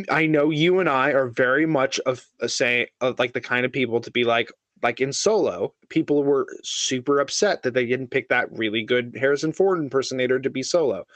[0.08, 3.66] I know you and I are very much of a say of like the kind
[3.66, 4.50] of people to be like
[4.82, 9.52] like in Solo, people were super upset that they didn't pick that really good Harrison
[9.52, 11.06] Ford impersonator to be Solo.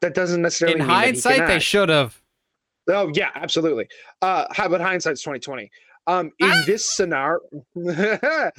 [0.00, 2.20] That doesn't necessarily In mean that he can hindsight, they should have.
[2.88, 3.88] Oh yeah, absolutely.
[4.22, 5.70] Uh, how about hindsight's twenty twenty?
[6.08, 7.40] Um, in this scenario,
[7.76, 8.50] uh,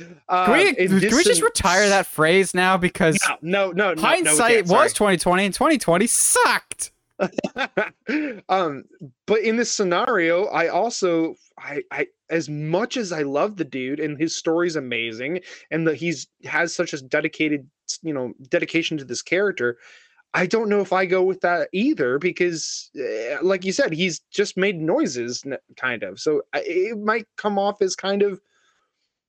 [0.46, 2.76] Can we, can we just retire that phrase now?
[2.78, 3.88] Because No, no, no.
[3.90, 6.92] no, no, hindsight was 2020 and 2020 sucked.
[8.50, 8.84] um,
[9.26, 14.00] but in this scenario, I also I I as much as I love the dude
[14.00, 15.40] and his story's amazing
[15.72, 17.68] and that he's has such a dedicated
[18.04, 19.78] you know dedication to this character.
[20.38, 24.20] I don't know if I go with that either because, eh, like you said, he's
[24.32, 25.44] just made noises,
[25.78, 26.20] kind of.
[26.20, 28.40] So it might come off as kind of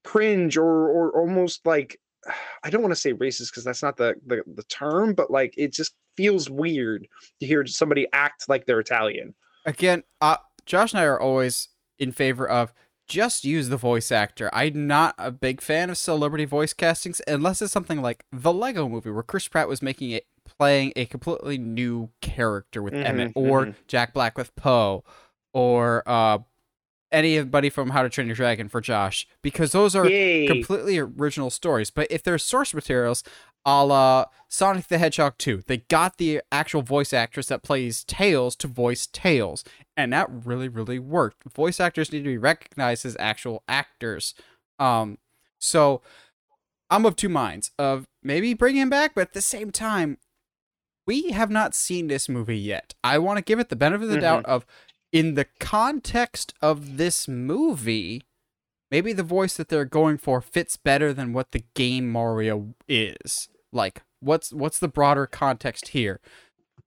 [0.05, 1.99] cringe or or almost like
[2.63, 5.55] I don't want to say racist because that's not the, the the term, but like
[5.57, 7.09] it just feels weird
[7.41, 9.35] to hear somebody act like they're Italian.
[9.65, 11.69] Again, uh, Josh and I are always
[11.99, 12.75] in favor of
[13.09, 14.51] just use the voice actor.
[14.53, 18.91] I'm not a big fan of celebrity voice castings unless it's something like the Lego
[18.91, 23.33] movie where Chris Pratt was making it playing a completely new character with Mhm, Emmett
[23.35, 23.75] or mhm.
[23.87, 25.05] Jack Black with Po
[25.53, 26.39] or uh
[27.11, 30.47] anybody from How to Train Your Dragon for Josh because those are Yay!
[30.47, 31.91] completely original stories.
[31.91, 33.25] But if there's source materials,
[33.65, 38.55] a la Sonic the Hedgehog 2, they got the actual voice actress that plays Tails
[38.57, 39.65] to voice Tails.
[39.97, 41.45] And that really, really worked.
[41.51, 44.35] Voice actors need to be recognized as actual actors.
[44.79, 45.17] Um,
[45.59, 46.03] so
[46.91, 50.19] I'm of two minds of maybe bring him back, but at the same time,
[51.09, 52.95] we have not seen this movie yet.
[53.03, 54.53] I want to give it the benefit of the doubt mm-hmm.
[54.53, 54.67] of
[55.11, 58.25] in the context of this movie,
[58.91, 63.49] maybe the voice that they're going for fits better than what the game Mario is.
[63.73, 66.21] Like, what's what's the broader context here?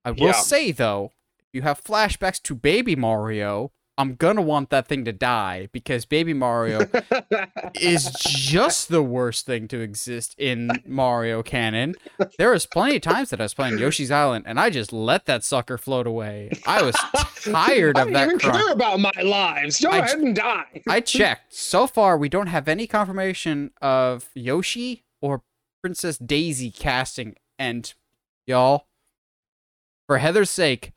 [0.04, 0.32] I will Yeah.
[0.32, 5.12] say though, if you have flashbacks to baby Mario, I'm gonna want that thing to
[5.12, 6.88] die because Baby Mario
[7.74, 11.94] is just the worst thing to exist in Mario canon.
[12.38, 15.26] There was plenty of times that I was playing Yoshi's Island and I just let
[15.26, 16.50] that sucker float away.
[16.66, 16.94] I was
[17.44, 18.52] tired I of don't that even crime.
[18.54, 19.78] care about my lives.
[19.80, 20.82] Go I ahead and die.
[20.88, 21.54] I checked.
[21.54, 25.42] So far, we don't have any confirmation of Yoshi or
[25.82, 27.36] Princess Daisy casting.
[27.58, 27.92] And
[28.46, 28.86] y'all,
[30.06, 30.92] for Heather's sake,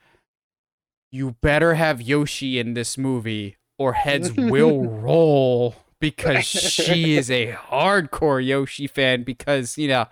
[1.16, 7.54] you better have Yoshi in this movie or heads will roll because she is a
[7.54, 10.08] hardcore Yoshi fan because, you know,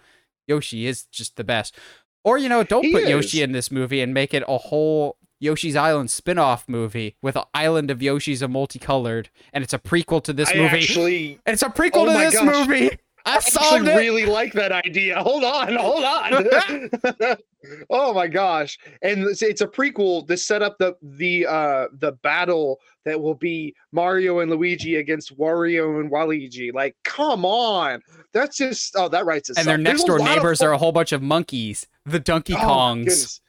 [0.48, 1.76] Yoshi is just the best.
[2.24, 5.18] Or, you know, don't He put Yoshi in this movie and make it a whole
[5.42, 10.24] Yoshi's Island spin-off movie with an island of Yoshi's a multicolored and it's a prequel
[10.24, 10.78] to this I movie.
[10.78, 12.68] actually, and it's a prequel Oh to this gosh.
[12.68, 12.98] movie.
[13.26, 13.98] I I solved actually it.
[13.98, 15.22] really like that idea.
[15.24, 17.38] Hold on, hold on.
[17.90, 18.78] oh my gosh!
[19.02, 23.36] And it's, it's a prequel to set up the the uh the battle that will
[23.36, 26.74] be Mario and Luigi against Wario and Waluigi.
[26.74, 28.02] Like, come on,
[28.34, 29.68] that's just oh that writes itself.
[29.68, 32.54] and their next door lot of neighbors are a whole bunch of monkeys, the Donkey
[32.56, 32.98] Oh, Kongs.
[33.06, 33.42] goodness.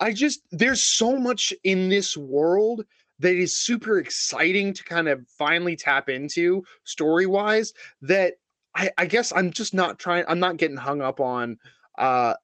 [0.00, 2.84] I just there's so much in this world
[3.20, 8.34] that is super exciting to kind of finally tap into story wise that
[8.74, 11.58] I, I guess I'm just not trying I'm not getting hung up on
[11.98, 12.34] uh,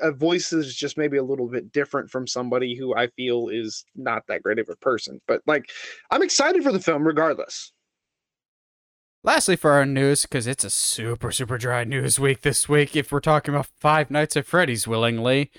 [0.00, 4.26] uh voices just maybe a little bit different from somebody who I feel is not
[4.28, 5.70] that great of a person but like
[6.10, 7.72] I'm excited for the film regardless.
[9.26, 13.10] Lastly, for our news, because it's a super, super dry news week this week, if
[13.10, 15.50] we're talking about Five Nights at Freddy's willingly,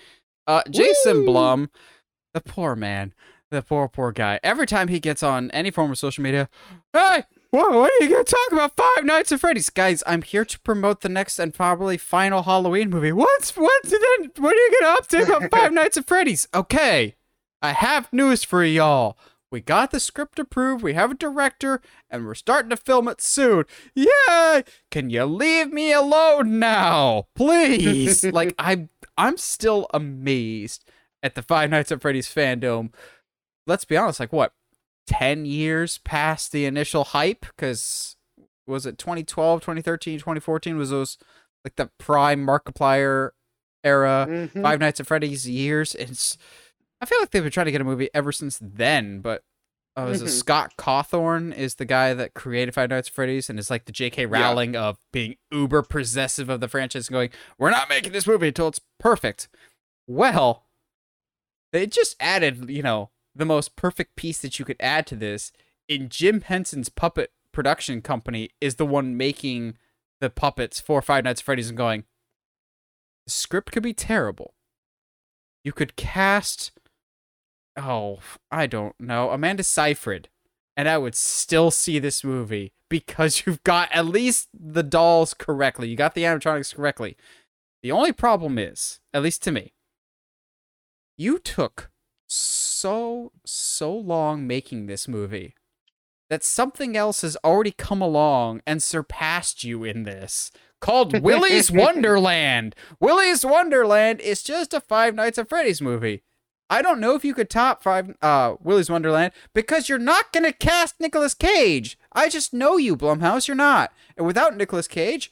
[0.46, 1.26] uh, Jason Woo!
[1.26, 1.72] Blum,
[2.36, 3.16] the poor man,
[3.50, 6.48] the poor, poor guy, every time he gets on any form of social media,
[6.94, 7.24] hey,
[7.56, 9.70] whoa, what are you going to talk about Five Nights at Freddy's?
[9.70, 13.14] Guys, I'm here to promote the next and probably final Halloween movie.
[13.14, 16.50] What's, what's, then, what are you going to update about Five Nights at Freddy's?
[16.54, 17.16] Okay,
[17.62, 19.18] I have news for y'all.
[19.52, 23.22] We got the script approved, we have a director, and we're starting to film it
[23.22, 23.64] soon.
[23.94, 24.64] Yay!
[24.92, 27.28] Can you leave me alone now?
[27.36, 28.24] Please.
[28.34, 30.84] like I'm I'm still amazed
[31.24, 32.92] at the Five Nights at Freddy's fandom.
[33.66, 34.52] Let's be honest, like what?
[35.08, 38.16] 10 years past the initial hype cuz
[38.68, 41.18] was it 2012, 2013, 2014 was those
[41.64, 43.32] like the prime Markiplier
[43.84, 44.62] era Mhm.
[44.62, 45.94] Five Nights at Freddy's years.
[45.96, 46.38] It's
[47.02, 49.44] I feel like they've been trying to get a movie ever since then, but
[49.98, 50.28] uh, Mhm.
[50.28, 53.92] Scott Cawthon is the guy that created Five Nights at Freddy's and is like the
[53.94, 54.26] J.K.
[54.26, 58.48] Rowling of being uber possessive of the franchise, and going, "We're not making this movie
[58.50, 59.48] until it's perfect."
[60.08, 60.66] Well,
[61.72, 65.52] they just added, you know, the most perfect piece that you could add to this.
[65.88, 69.78] In Jim Henson's puppet production company is the one making
[70.22, 72.06] the puppets for Five Nights at Freddy's and going,
[73.26, 74.54] the script could be terrible.
[75.64, 76.72] You could cast,
[77.78, 78.20] oh,
[78.52, 80.30] I don't know, Amanda Seyfried,
[80.78, 85.90] and I would still see this movie because you've got at least the dolls correctly.
[85.90, 87.18] You got the animatronics correctly.
[87.82, 89.74] The only problem is, at least to me,
[91.18, 91.92] you took
[92.28, 95.56] so, so long making this movie
[96.30, 102.76] that something else has already come along and surpassed you in this called Willy's Wonderland.
[103.00, 106.24] Willy's Wonderland is just a Five Nights at Freddy's movie.
[106.70, 110.52] I don't know if you could top five uh Willy's Wonderland because you're not gonna
[110.52, 111.98] cast Nicolas Cage.
[112.12, 113.94] I just know you, Blumhouse, you're not.
[114.18, 115.32] And without Nicolas Cage,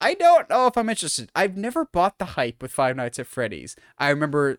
[0.00, 1.30] I don't know if I'm interested.
[1.34, 3.74] I've never bought the hype with Five Nights at Freddy's.
[3.98, 4.58] I remember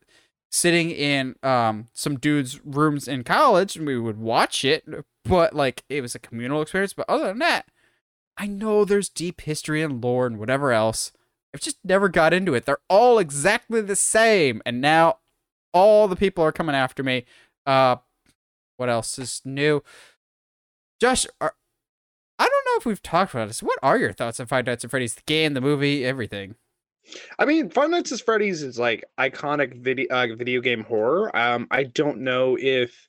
[0.50, 4.86] sitting in um some dudes' rooms in college and we would watch it,
[5.24, 6.94] but like it was a communal experience.
[6.94, 7.68] But other than that,
[8.38, 11.12] I know there's deep history and lore and whatever else.
[11.54, 12.66] I've just never got into it.
[12.66, 15.20] They're all exactly the same, and now
[15.74, 17.26] all the people are coming after me.
[17.66, 17.98] Uh,
[18.78, 19.82] what else is new?
[21.00, 21.56] Josh, are,
[22.40, 23.64] I don't know if we've talked about this.
[23.64, 26.56] What are your thoughts on Five Nights at Freddy's, the game, the movie, everything?
[27.40, 31.36] I mean, Five Nights at Freddy's is like iconic video uh, video game horror.
[31.36, 33.08] Um, I don't know if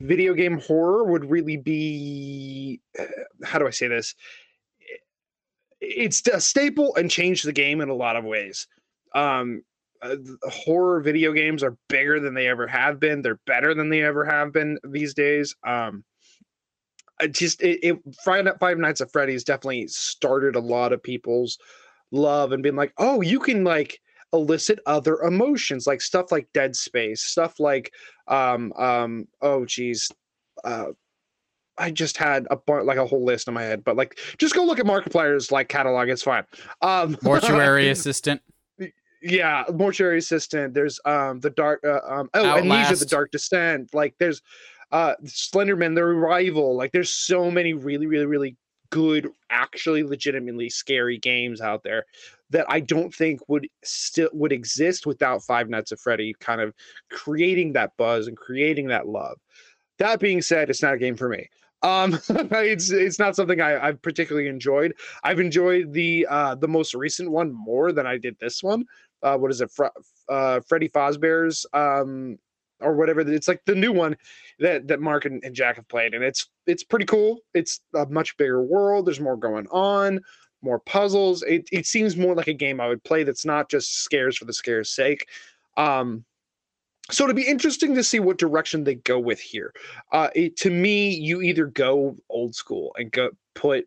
[0.00, 3.04] video game horror would really be uh,
[3.44, 4.14] how do I say this?
[5.80, 8.66] It's a staple and changed the game in a lot of ways.
[9.14, 9.62] Um,
[10.02, 13.22] uh, horror video games are bigger than they ever have been.
[13.22, 15.54] They're better than they ever have been these days.
[15.66, 16.04] Um,
[17.20, 21.58] I just it, it Five Nights at Freddy's definitely started a lot of people's
[22.12, 24.00] love and being like, oh, you can like
[24.32, 27.92] elicit other emotions, like stuff like Dead Space, stuff like
[28.28, 30.10] um um oh geez,
[30.64, 30.86] uh
[31.78, 34.54] I just had a bar, like a whole list in my head, but like just
[34.54, 36.44] go look at Markiplier's like catalog, it's fine.
[36.82, 38.42] Um Mortuary assistant.
[39.22, 40.74] yeah, mortuary assistant.
[40.74, 43.94] There's um the dark uh, um oh Amnesia, the Dark Descent.
[43.94, 44.42] Like there's
[44.92, 46.76] uh Slenderman, The Arrival.
[46.76, 48.56] Like there's so many really really really
[48.90, 52.04] good, actually legitimately scary games out there
[52.50, 56.74] that I don't think would still would exist without Five Nights at Freddy kind of
[57.10, 59.38] creating that buzz and creating that love.
[59.98, 61.48] That being said, it's not a game for me.
[61.82, 64.94] Um, it's it's not something I, I've particularly enjoyed.
[65.24, 68.84] I've enjoyed the uh the most recent one more than I did this one.
[69.22, 69.70] Uh, what is it?
[69.70, 69.86] Fre-
[70.28, 72.38] uh, Freddy Fazbear's um
[72.80, 73.20] or whatever.
[73.20, 74.16] It's like the new one
[74.58, 77.40] that that Mark and, and Jack have played, and it's it's pretty cool.
[77.54, 79.06] It's a much bigger world.
[79.06, 80.20] There's more going on,
[80.62, 81.42] more puzzles.
[81.42, 83.24] It it seems more like a game I would play.
[83.24, 85.26] That's not just scares for the scares sake.
[85.76, 86.24] Um,
[87.10, 89.72] so it'll be interesting to see what direction they go with here.
[90.12, 93.86] Uh, it, to me, you either go old school and go put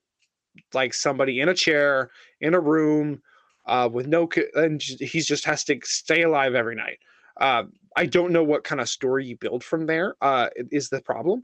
[0.73, 3.21] like somebody in a chair in a room
[3.65, 6.99] uh, with no, and he's just has to stay alive every night.
[7.39, 7.63] Uh,
[7.95, 10.15] I don't know what kind of story you build from there.
[10.21, 11.43] Uh, is the problem.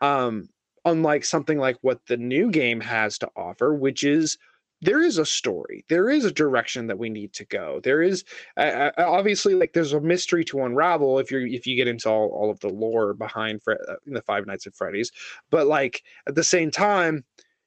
[0.00, 0.48] Um,
[0.84, 4.38] unlike something like what the new game has to offer, which is
[4.82, 7.80] there is a story, there is a direction that we need to go.
[7.82, 8.24] There is
[8.56, 12.28] uh, obviously like there's a mystery to unravel if you're if you get into all,
[12.28, 15.12] all of the lore behind Fre- uh, the Five Nights at Freddy's,
[15.50, 17.24] but like at the same time,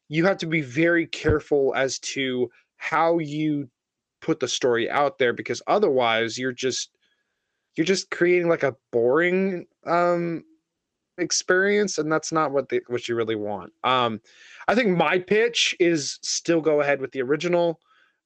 [0.09, 3.69] you have to be very careful as to how you
[4.21, 6.89] put the story out there because otherwise you're just
[7.75, 10.43] you're just creating like a boring um
[11.17, 13.71] experience and that's not what they what you really want.
[13.83, 14.19] Um
[14.67, 17.79] i think my pitch is still go ahead with the original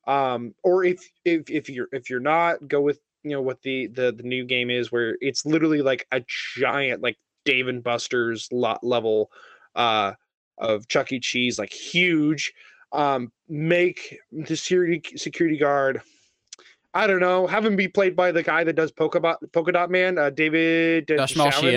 [0.08, 3.88] um or if if if you're if you're not go with you know what the
[3.88, 6.22] the the new game is where it's literally like a
[6.58, 9.32] giant like dave and buster's lot level
[9.76, 10.14] uh
[10.58, 11.20] of chuck e.
[11.20, 12.54] Cheese like huge.
[12.92, 16.02] Um make the security security guard
[16.98, 17.46] I don't know.
[17.48, 20.30] Have him be played by the guy that does Polka Dot, Polka Dot Man, uh,
[20.32, 21.10] David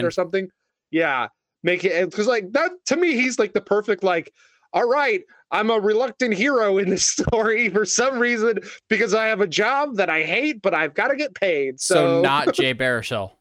[0.05, 0.49] or something.
[0.91, 1.29] Yeah,
[1.63, 4.33] make it because like that to me, he's like the perfect like.
[4.73, 9.41] All right, I'm a reluctant hero in this story for some reason because I have
[9.41, 11.81] a job that I hate, but I've got to get paid.
[11.81, 13.33] So, So, not Jay Baruchel.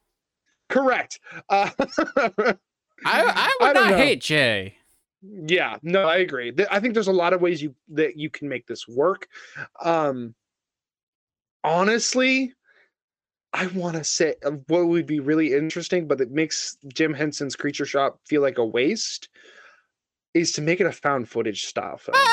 [0.70, 1.20] correct.
[1.50, 2.54] Uh, I
[3.06, 3.98] I would I don't know.
[3.98, 4.76] hate Jay.
[5.22, 8.48] yeah no i agree i think there's a lot of ways you that you can
[8.50, 9.28] make this work
[9.84, 10.34] um
[11.64, 12.54] honestly
[13.54, 17.56] i want to say uh, what would be really interesting but it makes jim henson's
[17.56, 19.30] creature shop feel like a waste
[20.34, 22.18] is to make it a found footage style film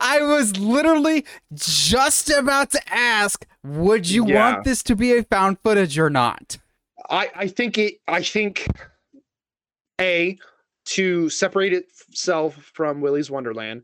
[0.00, 4.54] I was literally just about to ask, would you Yeah.
[4.54, 6.58] want this to be a found footage or not?
[7.10, 8.68] I, I think it I think
[10.00, 10.38] A
[10.86, 13.82] to separate itself from Willy's Wonderland,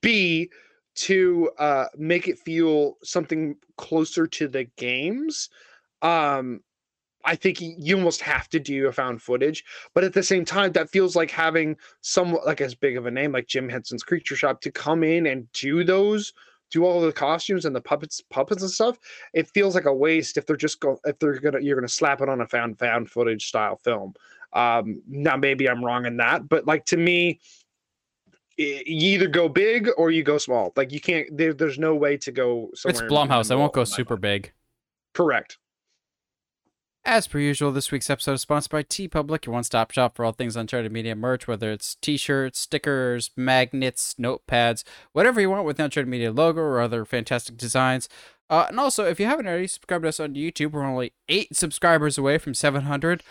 [0.00, 0.50] B
[0.94, 5.48] to uh make it feel something closer to the games.
[6.02, 6.60] Um
[7.24, 9.64] I think you almost have to do a found footage,
[9.94, 13.10] but at the same time, that feels like having somewhat like as big of a
[13.10, 16.32] name like Jim Henson's Creature Shop to come in and do those,
[16.70, 18.98] do all the costumes and the puppets, puppets and stuff.
[19.34, 22.20] It feels like a waste if they're just go if they're gonna you're gonna slap
[22.20, 24.14] it on a found found footage style film.
[24.52, 27.40] Um, now maybe I'm wrong in that, but like to me,
[28.58, 30.72] i- you either go big or you go small.
[30.76, 31.26] Like you can't.
[31.36, 32.68] There, there's no way to go.
[32.72, 33.50] It's Somewhere in Blumhouse.
[33.50, 34.22] I won't go super mind.
[34.22, 34.52] big.
[35.14, 35.58] Correct.
[37.04, 40.24] As per usual, this week's episode is sponsored by TeePublic, your one stop shop for
[40.24, 45.64] all things Uncharted Media merch, whether it's t shirts, stickers, magnets, notepads, whatever you want
[45.66, 48.08] with the Uncharted Media logo or other fantastic designs.
[48.48, 51.56] Uh, and also, if you haven't already subscribed to us on YouTube, we're only eight
[51.56, 53.24] subscribers away from 700.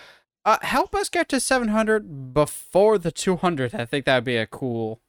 [0.44, 3.74] Uh, help us get to 700 before the 200.
[3.76, 5.00] I think that would be a cool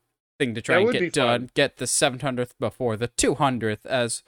[0.43, 1.51] thing to try That and get done.
[1.55, 4.23] Get the 700th before the 200th as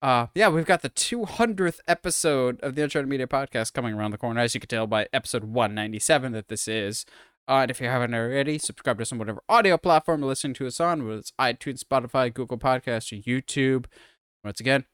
[0.00, 4.18] uh, yeah, we've got the 200th episode of the Uncharted Media Podcast coming around the
[4.18, 7.04] corner, as you can tell by episode 197 that this is.
[7.48, 10.54] Uh, and if you haven't already, subscribe to us on whatever audio platform you're listening
[10.54, 13.86] to us on, whether it's iTunes, Spotify, Google Podcasts, or YouTube.
[14.44, 14.84] Once again,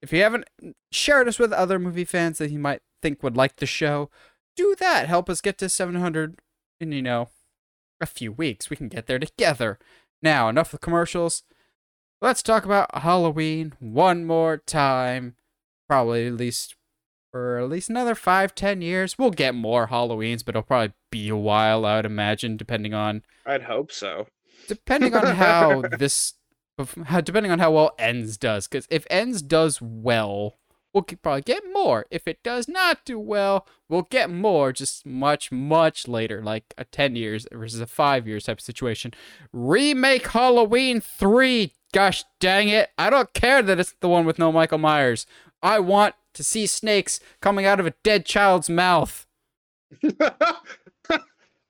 [0.00, 0.44] if you haven't
[0.92, 4.08] shared us with other movie fans that you might think would like the show,
[4.54, 5.08] do that.
[5.08, 6.38] Help us get to 700
[6.80, 7.30] and, you know,
[8.02, 8.68] a few weeks.
[8.68, 9.78] We can get there together.
[10.22, 11.42] Now, enough of the commercials.
[12.20, 15.36] Let's talk about Halloween one more time.
[15.88, 16.76] Probably at least
[17.32, 19.18] for at least another five, ten years.
[19.18, 23.22] We'll get more Halloweens, but it'll probably be a while, I would imagine, depending on
[23.46, 24.26] I'd hope so.
[24.68, 26.34] depending on how this
[27.22, 30.58] depending on how well ends does because if ends does well
[30.92, 32.06] we'll probably get more.
[32.10, 36.84] If it does not do well we'll get more just much much later like a
[36.84, 39.12] 10 years versus a 5 years type situation.
[39.52, 42.90] Remake halloween 3 gosh dang it.
[42.96, 45.26] I don't care that it's the one with no michael myers.
[45.62, 49.26] I want to see snakes coming out of a dead child's mouth.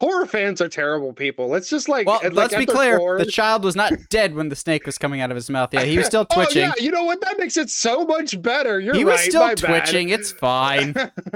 [0.02, 1.46] horror fans are terrible people.
[1.46, 3.18] Let's just like Well, like, let's be clear.
[3.18, 5.72] The child was not dead when the snake was coming out of his mouth.
[5.72, 6.64] Yeah, he was still twitching.
[6.64, 6.84] Oh, twitching.
[6.84, 7.20] yeah, you know what?
[7.20, 8.80] That makes it so much better.
[8.80, 9.12] You're he right.
[9.12, 9.84] was still my bad.
[9.84, 10.08] twitching.
[10.08, 10.94] It's fine.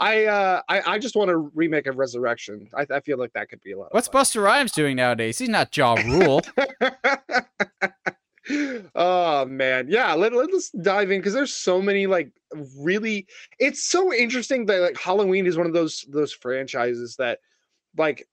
[0.00, 2.68] I uh I, I just want a remake of Resurrection.
[2.74, 3.86] I, I feel like that could be a lot.
[3.86, 4.08] of What's.
[4.08, 5.38] Busta Rhymes doing nowadays?
[5.38, 6.42] He's not Ja Rule.
[8.94, 12.30] oh man yeah let, let's dive in because there's so many like
[12.78, 13.26] really
[13.58, 17.40] it's so interesting that like halloween is one of those those franchises that
[17.98, 18.26] like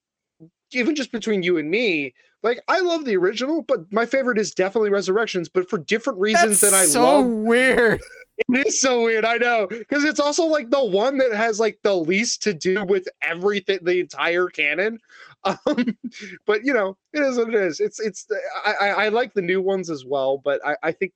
[0.72, 4.53] even just between you and me like i love the original but my favorite is
[4.53, 8.01] definitely resurrections but for different reasons That's than i so love weird.
[8.38, 11.80] it is so weird, I know, because it's also like the one that has like
[11.84, 14.99] the least to do with everything, the entire canon.
[15.66, 15.98] Um,
[16.45, 17.80] but you know, it is what it is.
[17.80, 18.28] It's it's.
[18.66, 21.14] I I, I like the new ones as well, but I I think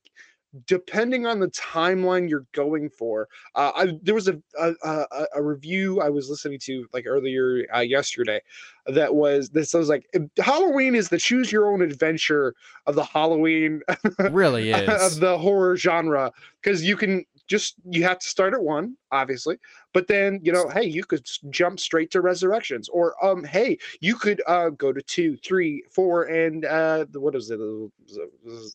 [0.67, 5.05] depending on the timeline you're going for, uh, I, there was a, a
[5.36, 8.41] a review I was listening to like earlier uh, yesterday
[8.88, 10.05] that was this was like
[10.38, 12.53] Halloween is the choose your own adventure
[12.86, 13.82] of the Halloween
[14.32, 15.15] really is.
[15.15, 19.57] of the horror genre because you can just you have to start at one obviously
[19.93, 24.15] but then you know hey you could jump straight to resurrections or um hey you
[24.15, 27.59] could uh go to two three four and uh the- what is it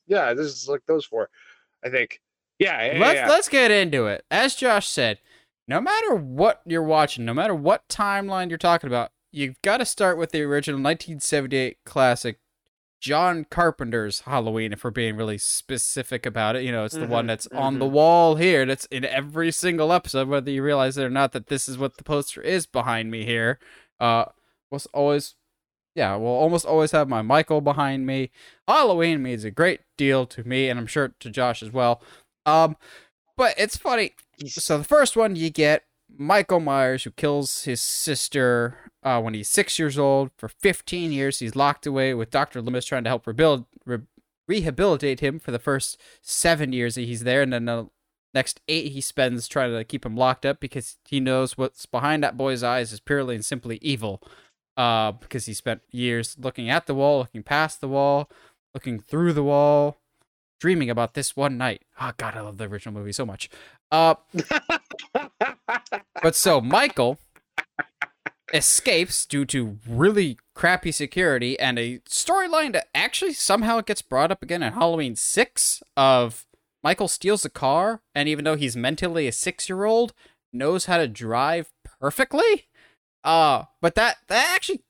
[0.07, 1.31] yeah this is like those four
[1.85, 2.21] i think
[2.59, 3.29] yeah, yeah, let's yeah.
[3.29, 4.25] let's get into it.
[4.31, 5.19] As Josh said,
[5.69, 9.85] no matter what you're watching, no matter what timeline you're talking about, you've got to
[9.85, 12.39] start with the original 1978 classic
[13.01, 16.65] John Carpenter's Halloween if we're being really specific about it.
[16.65, 17.91] You know, it's the one Mhm, that's on the mhm.
[17.91, 18.65] wall here.
[18.67, 21.97] That's in every single episode whether you realize it or not that this is what
[21.99, 23.59] the poster is behind me here.
[24.01, 24.27] Uh
[24.71, 25.35] was always
[25.95, 28.31] yeah, we'll almost always have my Michael behind me.
[28.69, 32.03] Halloween means a great deal to me, and I'm sure to Josh as well.
[32.45, 32.77] Um,
[33.35, 34.15] but it's funny.
[34.47, 35.85] So the first one you get
[36.15, 40.31] Michael Myers, who kills his sister uh, when he's six years old.
[40.37, 44.01] For 15 years, he's locked away with Doctor Loomis trying to help rebuild, re-
[44.49, 47.89] rehabilitate him for the first seven years that he's there, and then the
[48.35, 52.23] next eight he spends trying to keep him locked up because he knows what's behind
[52.25, 54.21] that boy's eyes is purely and simply evil.
[54.77, 58.29] Uh, because he spent years looking at the wall, looking past the wall,
[58.75, 60.03] looking through the wall,
[60.61, 61.83] dreaming about this one night.
[61.99, 63.49] Oh God, I love the original movie so much.
[63.91, 64.17] Uh,
[66.23, 67.19] but so Michael
[68.53, 74.43] escapes due to really crappy security and a storyline that actually somehow gets brought up
[74.43, 76.47] again in Halloween 6 of
[76.83, 80.13] Michael steals a car and even though he's mentally a 6-year-old
[80.53, 82.69] knows how to drive perfectly.
[83.25, 84.85] Uh but that that actually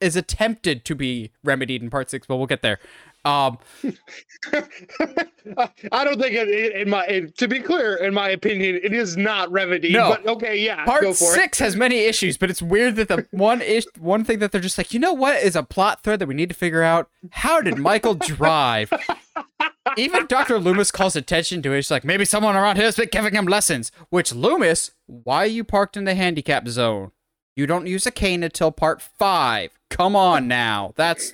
[0.00, 2.78] is attempted to be remedied in part 6, but we'll get there.
[3.26, 3.58] Um
[5.92, 8.92] I don't think it, it- in my it, to be clear, in my opinion, it
[8.92, 9.92] is not remedy.
[9.92, 10.10] No.
[10.10, 13.26] but okay, yeah, Part go for six has many issues, but it's weird that the
[13.32, 16.18] one ish, one thing that they're just like, you know what is a plot thread
[16.20, 17.08] that we need to figure out?
[17.32, 18.92] How did Michael drive?
[19.96, 20.58] Even Dr.
[20.58, 21.82] Loomis calls attention to it.
[21.82, 23.90] She's like, maybe someone around here has been giving him lessons.
[24.10, 27.12] Which Loomis, why are you parked in the handicap zone?
[27.54, 29.78] You don't use a cane until part five.
[29.88, 30.92] Come on now.
[30.96, 31.32] That's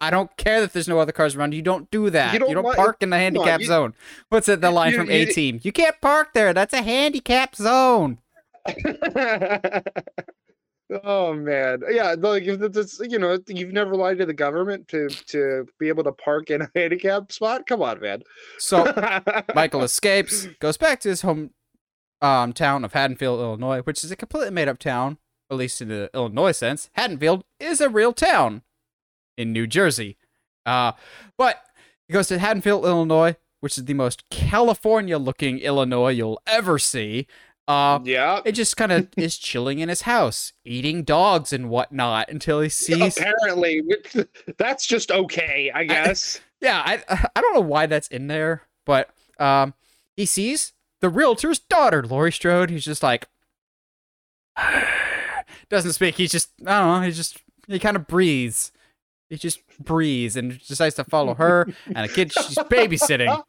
[0.00, 1.54] I don't care that there's no other cars around.
[1.54, 2.32] You don't do that.
[2.32, 3.94] You You don't, don't want- park in the handicap you- zone.
[4.28, 4.60] What's it?
[4.60, 5.60] The line you- from A Team.
[5.62, 6.52] You can't park there.
[6.54, 8.18] That's a handicap zone.
[11.04, 15.66] oh man, yeah, like it's you know you've never lied to the government to to
[15.78, 17.66] be able to park in a handicap spot.
[17.66, 18.22] Come on, man.
[18.58, 18.92] So
[19.54, 21.50] Michael escapes, goes back to his home
[22.20, 25.18] um, town of Haddonfield, Illinois, which is a completely made up town,
[25.50, 26.90] at least in the Illinois sense.
[26.94, 28.62] Haddonfield is a real town
[29.38, 30.18] in New Jersey.
[30.66, 30.92] Uh,
[31.38, 31.62] but
[32.06, 37.26] he goes to Haddonfield, Illinois, which is the most California looking Illinois you'll ever see.
[37.66, 38.40] Uh, yeah.
[38.46, 42.68] it just kind of is chilling in his house, eating dogs and whatnot until he
[42.68, 43.16] sees.
[43.16, 43.82] Apparently,
[44.58, 46.40] that's just okay, I guess.
[46.60, 49.74] Yeah, I I don't know why that's in there, but um,
[50.16, 52.68] he sees the realtor's daughter, Laurie Strode.
[52.68, 53.28] He's just like,
[55.68, 56.16] doesn't speak.
[56.16, 57.06] He's just I don't know.
[57.06, 58.72] He just he kind of breathes.
[59.28, 63.42] He just breathes and decides to follow her and a kid she's babysitting.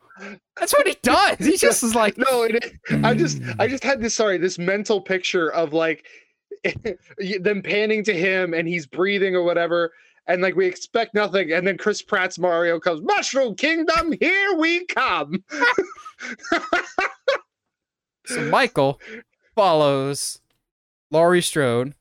[0.57, 1.38] That's what he does.
[1.39, 2.73] He just is like, no, it,
[3.03, 6.05] I just I just had this sorry this mental picture of like
[7.39, 9.93] them panning to him and he's breathing or whatever.
[10.27, 14.86] And like we expect nothing, and then Chris Pratt's Mario comes, Mushroom Kingdom, here we
[14.86, 15.43] come.
[18.30, 19.01] So Michael
[19.55, 20.39] follows
[21.09, 21.95] Laurie Strode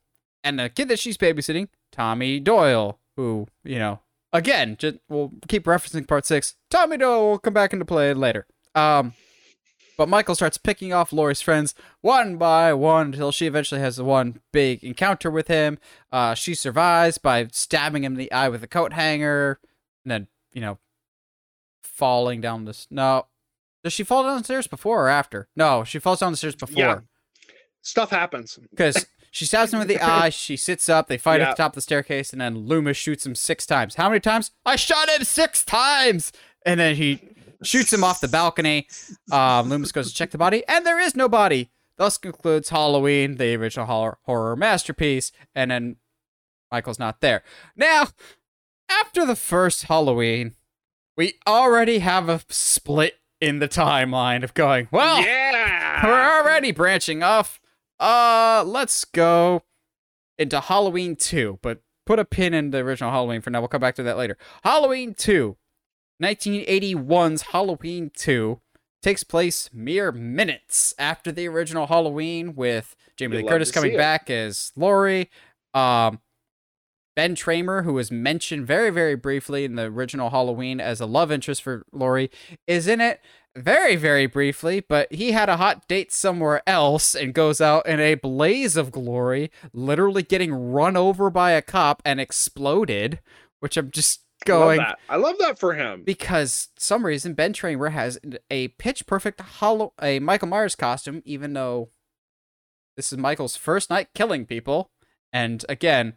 [0.45, 3.99] and the kid that she's babysitting, Tommy Doyle, who, you know,
[4.33, 6.55] again, just we'll keep referencing part six.
[6.71, 8.47] Tommy Doyle will come back into play later.
[8.77, 9.13] Um
[9.97, 14.05] But Michael starts picking off Laurie's friends one by one until she eventually has the
[14.05, 15.79] one big encounter with him.
[16.13, 19.59] Uh, she survives by stabbing him in the eye with a coat hanger,
[20.05, 20.79] and then you know,
[21.83, 22.87] falling down this.
[22.91, 23.27] No,
[23.83, 25.49] does she fall down the stairs before or after?
[25.57, 26.79] No, she falls down the stairs before.
[26.79, 27.01] Yeah.
[27.83, 28.59] Stuff happens.
[28.71, 30.31] Because she stabs him with the eye.
[30.31, 31.09] She sits up.
[31.09, 33.95] They fight at the top of the staircase, and then Loomis shoots him six times.
[33.95, 34.53] How many times?
[34.65, 36.33] I shot him six times.
[36.67, 37.21] And then he
[37.63, 38.89] shoots him off the balcony.
[39.31, 41.71] Um, Loomis goes to check the body, and there is no body.
[41.97, 45.33] Thus concludes Halloween, the original horror, horror masterpiece.
[45.55, 45.97] And then
[46.71, 47.43] Michael's not there.
[47.77, 48.09] Now,
[48.89, 50.55] after the first Halloween,
[51.17, 56.07] we already have a split in the timeline of going, well, yeah.
[56.07, 57.61] we're already branching off.
[58.01, 59.63] Uh, let's go
[60.39, 63.61] into Halloween 2, but put a pin in the original Halloween for now.
[63.61, 64.37] We'll come back to that later.
[64.63, 65.57] Halloween 2,
[66.23, 68.61] 1981's Halloween 2
[69.03, 74.31] takes place mere minutes after the original Halloween with Jamie You'd Lee Curtis coming back
[74.31, 75.31] as Laurie.
[75.75, 76.21] Um,
[77.15, 81.33] Ben Tramer, who was mentioned very, very briefly in the original Halloween as a love
[81.33, 82.31] interest for Laurie,
[82.69, 83.21] is in it
[83.59, 88.01] very, very briefly, but he had a hot date somewhere else and goes out in
[88.01, 93.21] a blaze of glory, literally getting run over by a cop and exploded,
[93.61, 94.99] which I'm just I love going that.
[95.09, 96.05] I love that for him.
[96.05, 98.19] because some reason Ben Tramer has
[98.51, 101.91] a pitch perfect hollow a Michael Myers costume, even though
[102.97, 104.91] this is Michael's first night killing people.
[105.33, 106.15] And again,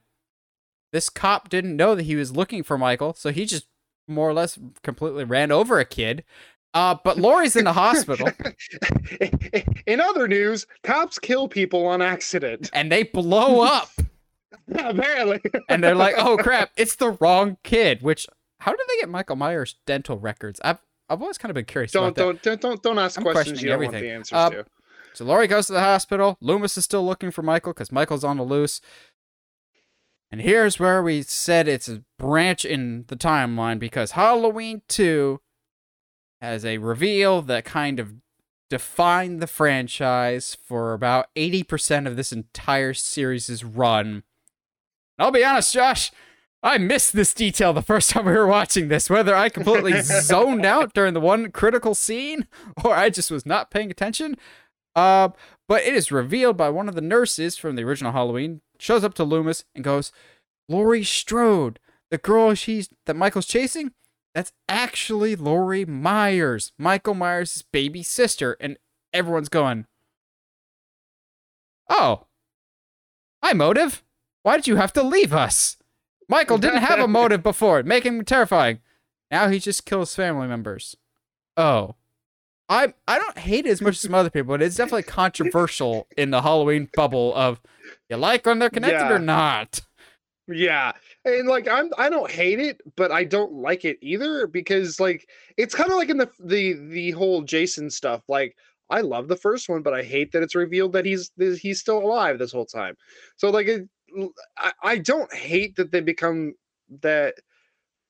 [0.93, 3.67] this cop didn't know that he was looking for Michael, so he just
[4.07, 6.23] more or less completely ran over a kid.
[6.73, 8.29] Uh, but Laurie's in the hospital,
[9.85, 12.69] In other news, cops kill people on accident.
[12.73, 13.89] and they blow up,
[14.73, 15.41] Apparently.
[15.69, 18.25] and they're like, "Oh crap, it's the wrong kid." Which,
[18.59, 20.61] how did they get Michael Myers' dental records?
[20.63, 20.77] I've
[21.09, 22.21] I've always kind of been curious don't about that.
[22.21, 23.93] don't don't don't don't ask I'm questions you don't everything.
[23.95, 24.65] want the answers Uh, to.
[25.13, 26.37] So Laurie goes to the hospital.
[26.39, 28.79] Loomis is still looking for Michael because Michael's on the loose.
[30.31, 35.41] And here's where we said it's a branch in the timeline because Halloween 2
[36.41, 38.15] has a reveal that kind of
[38.69, 44.23] defined the franchise for about 80% of this entire series' run.
[45.19, 46.11] I'll be honest, Josh,
[46.63, 50.65] I missed this detail the first time we were watching this, whether I completely zoned
[50.65, 52.47] out during the one critical scene
[52.83, 54.37] or I just was not paying attention.
[54.95, 55.29] Uh,
[55.67, 59.13] but it is revealed by one of the nurses from the original Halloween, shows up
[59.15, 60.11] to Loomis and goes,
[60.67, 61.79] Laurie Strode,
[62.09, 63.91] the girl she's that Michael's chasing,
[64.33, 68.55] that's actually Laurie Myers, Michael Myers' baby sister.
[68.59, 68.77] And
[69.13, 69.85] everyone's going,
[71.89, 72.27] Oh,
[73.43, 74.03] hi, motive.
[74.43, 75.77] Why did you have to leave us?
[76.29, 78.79] Michael didn't have a motive before, making him terrifying.
[79.29, 80.95] Now he just kills family members.
[81.57, 81.95] Oh.
[82.69, 86.07] I I don't hate it as much as some other people, but it's definitely controversial
[86.17, 87.59] in the Halloween bubble of
[88.09, 89.13] you like when they're connected Yeah.
[89.13, 89.81] or not.
[90.51, 90.91] Yeah.
[91.25, 95.27] And like I'm I don't hate it, but I don't like it either because like
[95.57, 98.23] it's kind of like in the the the whole Jason stuff.
[98.27, 98.55] Like
[98.89, 101.99] I love the first one, but I hate that it's revealed that he's he's still
[101.99, 102.95] alive this whole time.
[103.37, 103.87] So like it,
[104.57, 106.53] I I don't hate that they become
[107.01, 107.35] that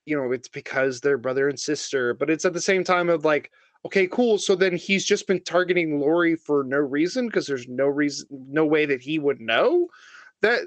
[0.06, 3.26] you know, it's because they're brother and sister, but it's at the same time of
[3.26, 3.52] like
[3.86, 4.38] okay, cool.
[4.38, 8.64] So then he's just been targeting Laurie for no reason because there's no reason, no
[8.66, 9.88] way that he would know
[10.42, 10.62] that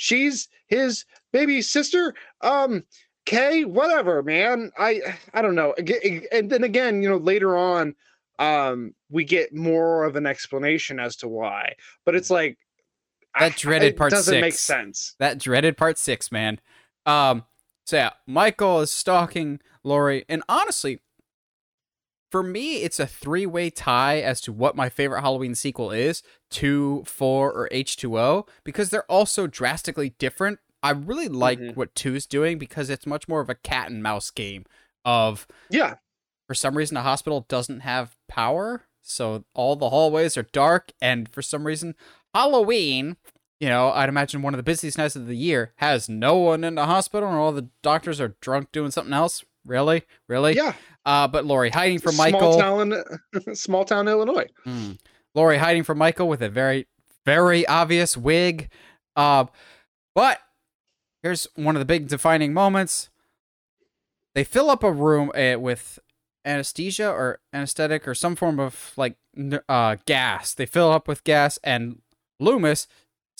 [0.00, 2.14] she's his baby sister.
[2.40, 2.84] Um,
[3.26, 4.72] Kay, whatever, man.
[4.78, 5.00] I
[5.34, 5.74] I don't know.
[6.32, 7.94] And then again, you know, later on,
[8.38, 11.74] um, we get more of an explanation as to why.
[12.06, 12.56] But it's like
[13.38, 15.14] That I- dreaded part doesn't make sense.
[15.18, 16.60] That dreaded part six, man.
[17.04, 17.44] Um,
[17.84, 21.00] so yeah, Michael is stalking Laurie, and honestly,
[22.30, 27.02] for me, it's a three-way tie as to what my favorite Halloween sequel is: two,
[27.06, 30.58] four, or H two O, because they're all so drastically different.
[30.82, 31.76] I really like Mhm.
[31.76, 31.94] what
[32.26, 34.64] doing because it's much more of a cat and mouse game.
[35.04, 35.96] Of Yeah,
[36.46, 41.28] for some reason, the hospital doesn't have power, so all the hallways are dark, and
[41.28, 41.94] for some reason,
[42.34, 43.16] Halloween,
[43.58, 46.64] you know, I'd imagine one of the busiest nights of the year, has no one
[46.64, 49.44] in the hospital, and all the doctors are drunk doing something else.
[49.66, 50.54] Really, really.
[50.54, 50.72] yeah.
[51.06, 52.58] Uh, but Laurie hiding from small Michael.
[52.58, 52.94] town,
[53.54, 54.46] small town Illinois.
[54.66, 54.98] Mm.
[55.34, 56.86] Laurie hiding from Michael with a very,
[57.24, 58.68] very obvious wig.
[59.16, 59.46] Uh,
[60.14, 60.40] but
[61.22, 63.10] here's one of the big defining moments.
[64.34, 65.98] They fill up a room uh, with
[66.44, 69.16] anesthesia or anesthetic or some form of like
[69.68, 70.54] uh, gas.
[70.54, 72.00] They fill up with gas, and
[72.38, 72.86] Loomis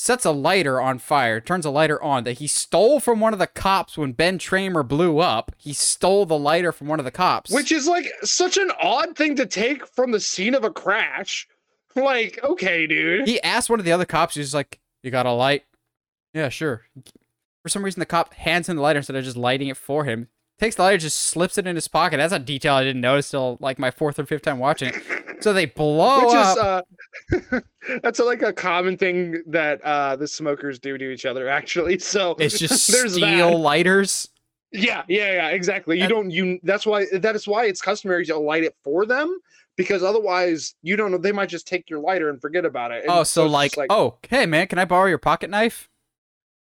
[0.00, 3.38] sets a lighter on fire, turns a lighter on that he stole from one of
[3.38, 5.52] the cops when Ben Tramer blew up.
[5.58, 7.50] He stole the lighter from one of the cops.
[7.50, 11.46] Which is like such an odd thing to take from the scene of a crash.
[11.96, 13.26] Like, okay, dude.
[13.26, 15.64] he asked one of the other cops, he's like, You got a light?
[16.32, 16.82] Yeah, sure.
[17.64, 20.04] For some reason, the cop hands him the lighter instead of just lighting it for
[20.04, 20.28] him.
[20.60, 22.18] Takes the lighter, just slips it in his pocket.
[22.18, 25.02] That's a detail I didn't notice till like my fourth or fifth time watching it.
[25.40, 26.56] So they blow Which up.
[26.56, 27.60] is uh
[28.02, 31.98] that's like a common thing that uh the smokers do to each other actually.
[31.98, 33.56] So it's just there's steel that.
[33.56, 34.28] lighters.
[34.72, 35.96] Yeah, yeah, yeah, exactly.
[35.96, 39.06] You And- don't you that's why that is why it's customary to light it for
[39.06, 39.38] them
[39.76, 43.02] because otherwise you don't know they might just take your lighter and forget about it.
[43.04, 45.88] And Oh, so it's like, just oh, hey man, can I borrow your pocket knife?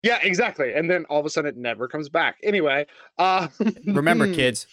[0.03, 0.73] Yeah, exactly.
[0.73, 2.37] And then all of a sudden it never comes back.
[2.43, 2.87] Anyway,
[3.19, 3.49] uh
[3.85, 4.67] Remember, kids,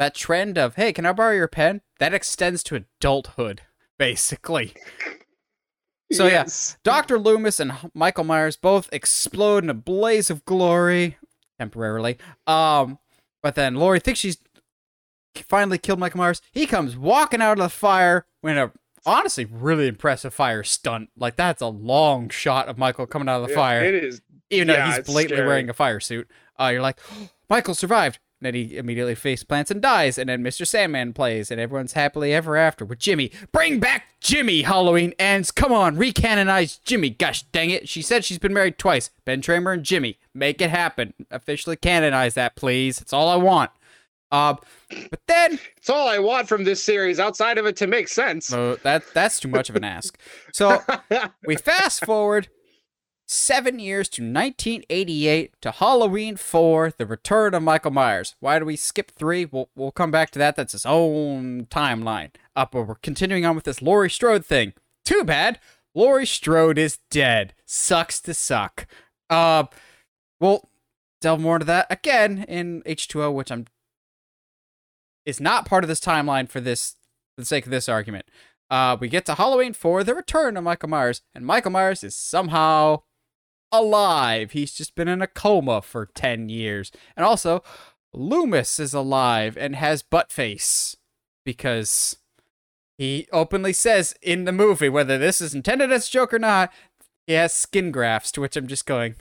[0.00, 1.82] that trend of hey, can I borrow your pen?
[2.00, 3.62] That extends to adulthood,
[3.98, 4.74] basically.
[6.12, 6.76] So, yeah, Yes.
[6.82, 7.20] Dr.
[7.20, 11.16] Loomis and Michael Myers both explode in a blaze of glory
[11.60, 12.18] temporarily.
[12.48, 12.98] Um,
[13.44, 14.38] but then Laurie thinks she's
[15.36, 16.42] finally killed Michael Myers.
[16.50, 18.72] He comes walking out of the fire when a
[19.06, 21.10] honestly really impressive fire stunt.
[21.16, 24.20] Like that's a long shot of Michael coming out of the Yeah, fire, It is
[24.50, 25.46] even though he's blatantly scary.
[25.46, 26.28] wearing a fire suit.
[26.58, 26.98] Uh, you're like,
[27.48, 28.18] Michael survived.
[28.40, 30.66] And then he immediately face plants and dies, and then Mr.
[30.66, 33.30] Sandman plays, and everyone's happily ever after with Jimmy.
[33.52, 34.62] Bring back Jimmy!
[34.62, 35.50] Halloween ends.
[35.50, 37.10] Come on, recanonize Jimmy.
[37.10, 37.86] Gosh dang it.
[37.86, 39.10] She said she's been married twice.
[39.26, 40.18] Ben Tramer and Jimmy.
[40.32, 41.12] Make it happen.
[41.30, 42.98] Officially canonize that, please.
[42.98, 43.70] That's all I want.
[44.32, 44.54] Uh,
[45.10, 48.46] but then It's all I want from this series outside of it to make sense.
[48.46, 50.18] so that that's too much of an ask.
[50.52, 50.82] So
[51.44, 52.48] we fast forward
[53.30, 58.34] seven years to 1988 to Halloween 4, The Return of Michael Myers.
[58.40, 59.44] Why do we skip three?
[59.44, 60.56] We'll, we'll come back to that.
[60.56, 62.30] That's its own timeline.
[62.56, 64.72] Up, but we're continuing on with this Laurie Strode thing.
[65.04, 65.60] Too bad.
[65.94, 67.54] Laurie Strode is dead.
[67.64, 68.88] Sucks to suck.
[69.28, 69.64] Uh,
[70.40, 70.68] we'll
[71.20, 73.66] delve more into that again in H2O, which I'm
[75.24, 76.96] is not part of this timeline for this
[77.36, 78.26] for the sake of this argument.
[78.68, 82.16] Uh, we get to Halloween 4, the return of Michael Myers, and Michael Myers is
[82.16, 83.02] somehow
[83.72, 84.52] alive.
[84.52, 86.90] He's just been in a coma for 10 years.
[87.16, 87.62] And also,
[88.12, 90.96] Loomis is alive and has butt face
[91.44, 92.16] because
[92.98, 96.72] he openly says in the movie, whether this is intended as a joke or not,
[97.26, 99.14] he has skin grafts, to which I'm just going,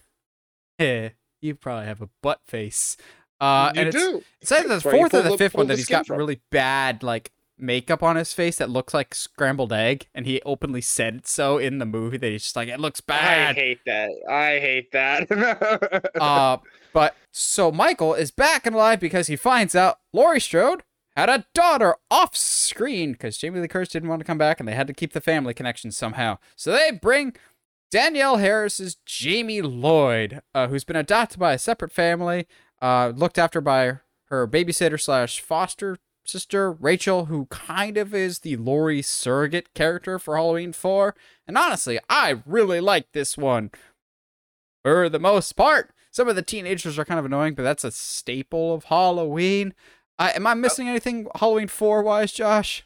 [0.80, 1.10] eh,
[1.42, 2.98] you probably have a butt face.
[3.40, 4.24] Uh, you and it's, do.
[4.42, 6.18] it's either the That's where you fourth or the fifth one that he's got from.
[6.18, 10.82] really bad like makeup on his face that looks like scrambled egg, and he openly
[10.82, 13.58] said so in the movie that he's just like it looks bad.
[13.58, 14.10] I hate that.
[14.30, 16.12] I hate that.
[16.22, 16.58] uh,
[16.94, 20.84] but so Michael is back and alive because he finds out Laurie Strode
[21.16, 24.68] had a daughter off screen because Jamie Lee Curtis didn't want to come back, and
[24.68, 26.38] they had to keep the family connection somehow.
[26.56, 27.36] So they bring
[27.92, 32.48] Danielle Harris's Jamie Lloyd, uh, who's been adopted by a separate family,
[32.82, 33.98] uh, looked after by
[34.30, 35.98] her babysitter slash foster
[36.30, 41.16] sister Rachel, who kind of is the Laurie surrogate character for Halloween 4.
[41.48, 43.72] And honestly, I really like this one
[44.84, 45.92] for the most part.
[46.12, 49.74] Some of the teenagers are kind of annoying, but that's a staple of Halloween.
[50.18, 52.84] I, am I missing anything Halloween 4 wise, Josh?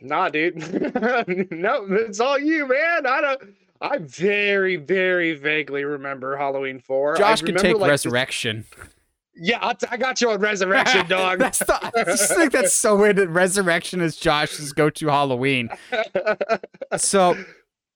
[0.00, 0.56] nah, dude.
[1.50, 3.06] no, it's all you, man.
[3.06, 3.54] I don't.
[3.80, 7.14] I very, very vaguely remember Halloween four.
[7.14, 8.64] I Josh can take like, this- Resurrection.
[9.40, 11.38] Yeah, I'll t- I got you on Resurrection, dog.
[11.38, 15.70] that's the, I just think that's so weird that Resurrection is Josh's go to Halloween.
[16.96, 17.36] So,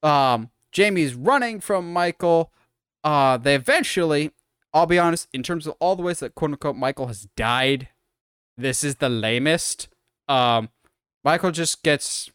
[0.02, 2.52] um, Jamie's running from Michael.
[3.02, 4.32] Uh, they eventually,
[4.74, 7.88] I'll be honest, in terms of all the ways that quote unquote Michael has died,
[8.56, 9.88] this is the lamest.
[10.28, 10.68] Um,
[11.24, 12.30] Michael just gets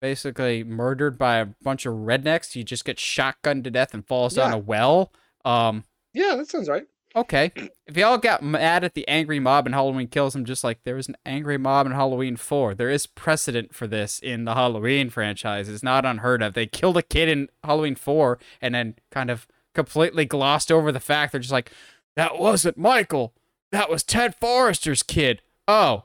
[0.00, 2.52] basically murdered by a bunch of rednecks.
[2.52, 4.56] He just gets shotgunned to death and falls down Yeah.
[4.56, 5.12] a well.
[5.44, 5.84] Um,
[6.14, 6.86] yeah, that sounds right.
[7.16, 7.52] Okay.
[7.86, 10.96] If y'all got mad at the angry mob and Halloween kills him, just like there
[10.96, 15.10] was an angry mob in Halloween 4, there is precedent for this in the Halloween
[15.10, 15.68] franchise.
[15.68, 16.54] It's not unheard of.
[16.54, 21.00] They killed a kid in Halloween 4 and then kind of completely glossed over the
[21.00, 21.72] fact they're just like,
[22.16, 23.34] that wasn't Michael.
[23.72, 25.42] That was Ted Forrester's kid.
[25.68, 26.04] Oh.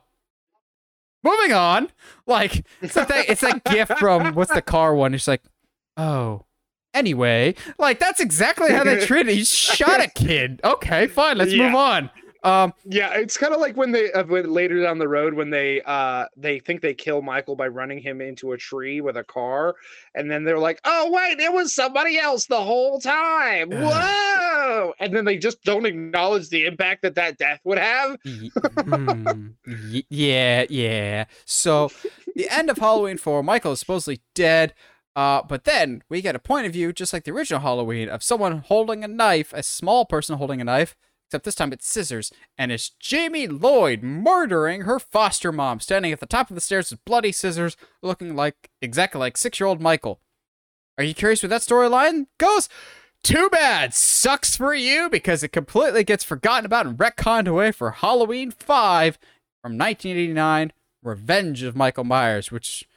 [1.23, 1.89] Moving on.
[2.27, 5.13] Like, it's that, it's that gif from what's the car one?
[5.13, 5.41] It's like,
[5.97, 6.45] oh.
[6.95, 9.29] Anyway, like that's exactly how they treated.
[9.33, 9.35] it.
[9.35, 10.61] He shot a kid.
[10.63, 11.37] Okay, fine.
[11.37, 11.65] Let's Yeah.
[11.67, 12.09] move on.
[12.43, 15.49] Um, Yeah, it's kind of like when they uh, when later down the road when
[15.49, 19.23] they uh they think they kill Michael by running him into a tree with a
[19.23, 19.73] car,
[20.13, 24.93] and then they're like, "Oh wait, it was somebody else the whole time." Whoa!
[24.99, 28.17] And then they just don't acknowledge the impact that that death would have.
[28.23, 31.25] mm, y- yeah, yeah.
[31.45, 31.89] So,
[32.35, 34.73] the end of Halloween 4, Michael is supposedly dead.
[35.15, 38.21] Uh, but then we get a point of view, just like the original Halloween, of
[38.21, 40.95] someone holding a knife, a small person holding a knife,
[41.27, 46.19] except this time it's scissors, and it's Jamie Lloyd murdering her foster mom, standing at
[46.19, 49.81] the top of the stairs with bloody scissors, looking like exactly like six year old
[49.81, 50.19] Michael.
[50.97, 52.69] Are you curious where that storyline goes?
[53.23, 53.93] Too bad.
[53.93, 59.17] Sucks for you because it completely gets forgotten about and retconned away for Halloween 5
[59.61, 62.87] from 1989, Revenge of Michael Myers, which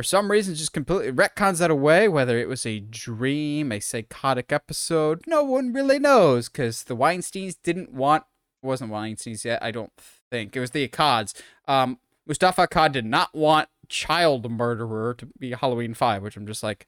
[0.00, 4.50] for some reason just completely retcons that away, whether it was a dream, a psychotic
[4.50, 8.24] episode, no one really knows because the Weinsteins didn't want,
[8.62, 9.92] wasn't Weinsteins yet, I don't
[10.30, 10.56] think.
[10.56, 11.38] It was the Akkads.
[11.68, 16.62] Um, Mustafa Akkad did not want child murderer to be Halloween 5, which I'm just
[16.62, 16.86] like,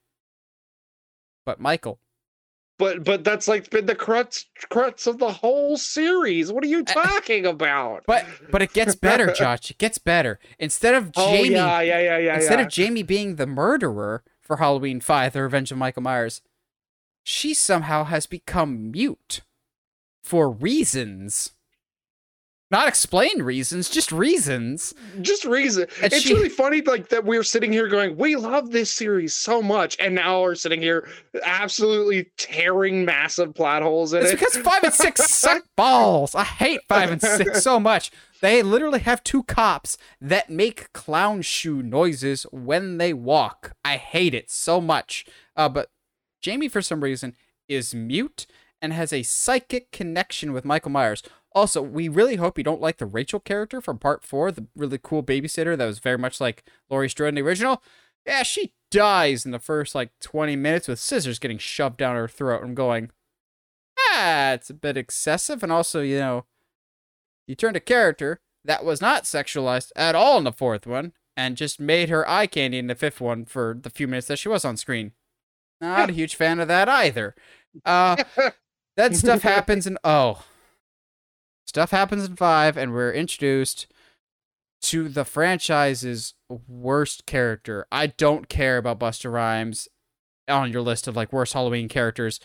[1.44, 1.98] but Michael.
[2.78, 6.52] But but that's like been the crux crux of the whole series.
[6.52, 8.04] What are you talking about?
[8.06, 9.70] But but it gets better, Josh.
[9.70, 10.38] It gets better.
[10.58, 12.34] Instead of oh Jamie, yeah yeah yeah yeah.
[12.36, 12.64] instead yeah.
[12.64, 16.40] of Jamie being the murderer for Halloween Five: The Revenge of Michael Myers,
[17.22, 19.42] she somehow has become mute
[20.22, 21.52] for reasons.
[22.72, 24.94] Not explained reasons, just reasons.
[25.20, 25.86] just reason.
[26.02, 29.34] And it's she- really funny, like that we're sitting here going, "We love this series
[29.36, 31.06] so much," and now we're sitting here
[31.44, 34.38] absolutely tearing massive plot holes in It's it.
[34.40, 36.34] because five and six suck balls.
[36.34, 38.10] I hate five and six so much.
[38.40, 43.74] They literally have two cops that make clown shoe noises when they walk.
[43.84, 45.24] I hate it so much.
[45.54, 45.90] Uh, but
[46.40, 47.36] Jamie, for some reason,
[47.68, 48.46] is mute
[48.80, 51.22] and has a psychic connection with Michael Myers.
[51.54, 54.98] Also, we really hope you don't like the Rachel character from part four, the really
[55.02, 57.82] cool babysitter that was very much like Laurie Strode in the original.
[58.26, 62.28] Yeah, she dies in the first like 20 minutes with scissors getting shoved down her
[62.28, 62.62] throat.
[62.62, 63.10] I'm going,
[63.98, 65.62] ah, it's a bit excessive.
[65.62, 66.46] And also, you know,
[67.46, 71.56] you turned a character that was not sexualized at all in the fourth one and
[71.56, 74.48] just made her eye candy in the fifth one for the few minutes that she
[74.48, 75.12] was on screen.
[75.80, 77.34] Not a huge fan of that either.
[77.84, 78.22] Uh,
[78.96, 80.44] that stuff happens in oh,
[81.72, 83.86] stuff happens in five, and we're introduced
[84.82, 86.34] to the franchise's
[86.68, 87.86] worst character.
[87.90, 89.88] I don't care about Busta Rhymes
[90.48, 92.40] on your list of like worst Halloween characters.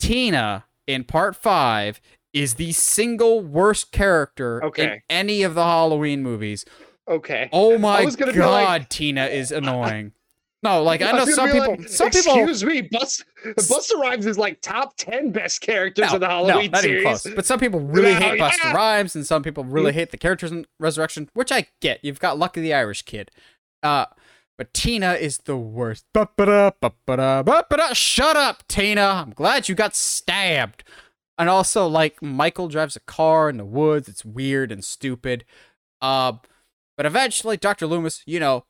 [0.00, 2.00] Tina in part five
[2.32, 5.02] is the single worst character in Okay.
[5.10, 6.64] any of the Halloween movies.
[7.06, 7.48] okay.
[7.52, 8.36] Oh my god,
[8.82, 10.12] like- Tina is annoying.
[10.62, 11.76] No, like I know some people.
[11.76, 12.32] like, some people.
[12.34, 13.22] Excuse me, Bus-
[13.56, 17.00] Busta Rhymes is like top ten best characters No, of the no, Halloween not even
[17.00, 17.02] series.
[17.22, 17.34] close.
[17.34, 18.72] But some people really No, hate Busta yeah.
[18.74, 22.00] Rhymes, and some people really hate the characters in Resurrection, which I get.
[22.02, 23.30] You've got Lucky the Irish Kid.
[23.84, 24.06] Uh,
[24.56, 26.04] but Tina is the worst.
[26.12, 27.92] Ba-ba-da, ba-ba-da, ba-ba-da.
[27.92, 29.02] Shut up, Tina.
[29.02, 30.82] I'm glad you got stabbed.
[31.38, 34.08] And also, like, Michael drives a car in the woods.
[34.08, 35.44] It's weird and stupid.
[36.02, 36.32] Uh,
[36.96, 37.86] but eventually, Dr.
[37.86, 38.64] Loomis, you know,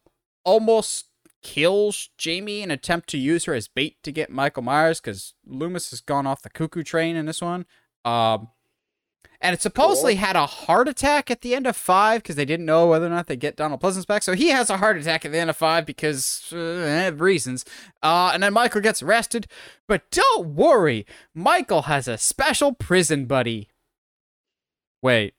[0.44, 1.06] almost
[1.42, 5.90] kills Jamie in attempt to use her as bait to get Michael Myers because Loomis
[5.90, 7.66] has gone off the cuckoo train in this one.
[8.04, 8.48] Um,
[9.40, 12.66] and it supposedly had a heart attack at the end of five because they didn't
[12.66, 14.24] know whether or not they get Donald Pleasence back.
[14.24, 17.64] So he has a heart attack at the end of five because uh, eh, reasons.
[18.02, 19.46] Uh, and then Michael gets arrested.
[19.86, 23.68] But don't worry, Michael has a special prison buddy.
[25.02, 25.34] Wait,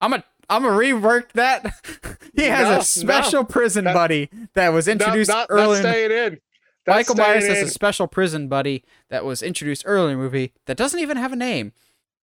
[0.00, 0.22] I'm a
[0.56, 2.18] I'm gonna rework that.
[2.34, 5.78] he has No, a special prison That- buddy that was introduced not, early.
[5.78, 6.40] in not in.
[6.84, 10.52] That's Michael Myers has a special prison buddy that was introduced early in the movie
[10.66, 11.72] that doesn't even have a name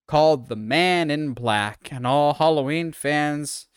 [0.06, 1.88] called the Man in Black.
[1.92, 3.68] And all Halloween fans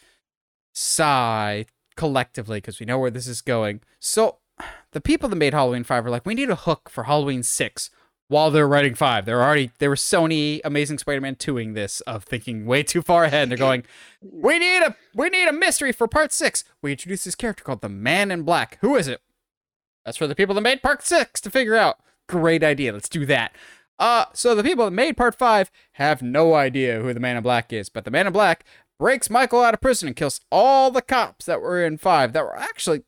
[0.73, 3.81] sigh collectively because we know where this is going.
[4.01, 4.39] So
[4.93, 7.91] the people that made Halloween 5 were like, we need a hook for Halloween 6
[8.33, 9.25] while they're writing 5.
[9.25, 13.49] They're already, they were Sony Amazing Spider-Man 2ing this of thinking way too far ahead.
[13.49, 13.85] They're going,
[14.21, 16.65] we need a, we need a mystery for part 6.
[16.81, 18.79] We introduced this character called the Man in Black.
[18.81, 19.21] Who is it?
[20.05, 21.99] That's for the people that made part six to figure out.
[22.29, 22.93] Great idea.
[22.93, 23.55] Let's do that.
[23.99, 27.43] Uh, so the people that made part five have no idea who the Man in
[27.43, 28.65] Black is, but the Man in Black
[28.99, 32.45] breaks Michael out of prison and kills all the cops that were in five that
[32.45, 33.03] were actually,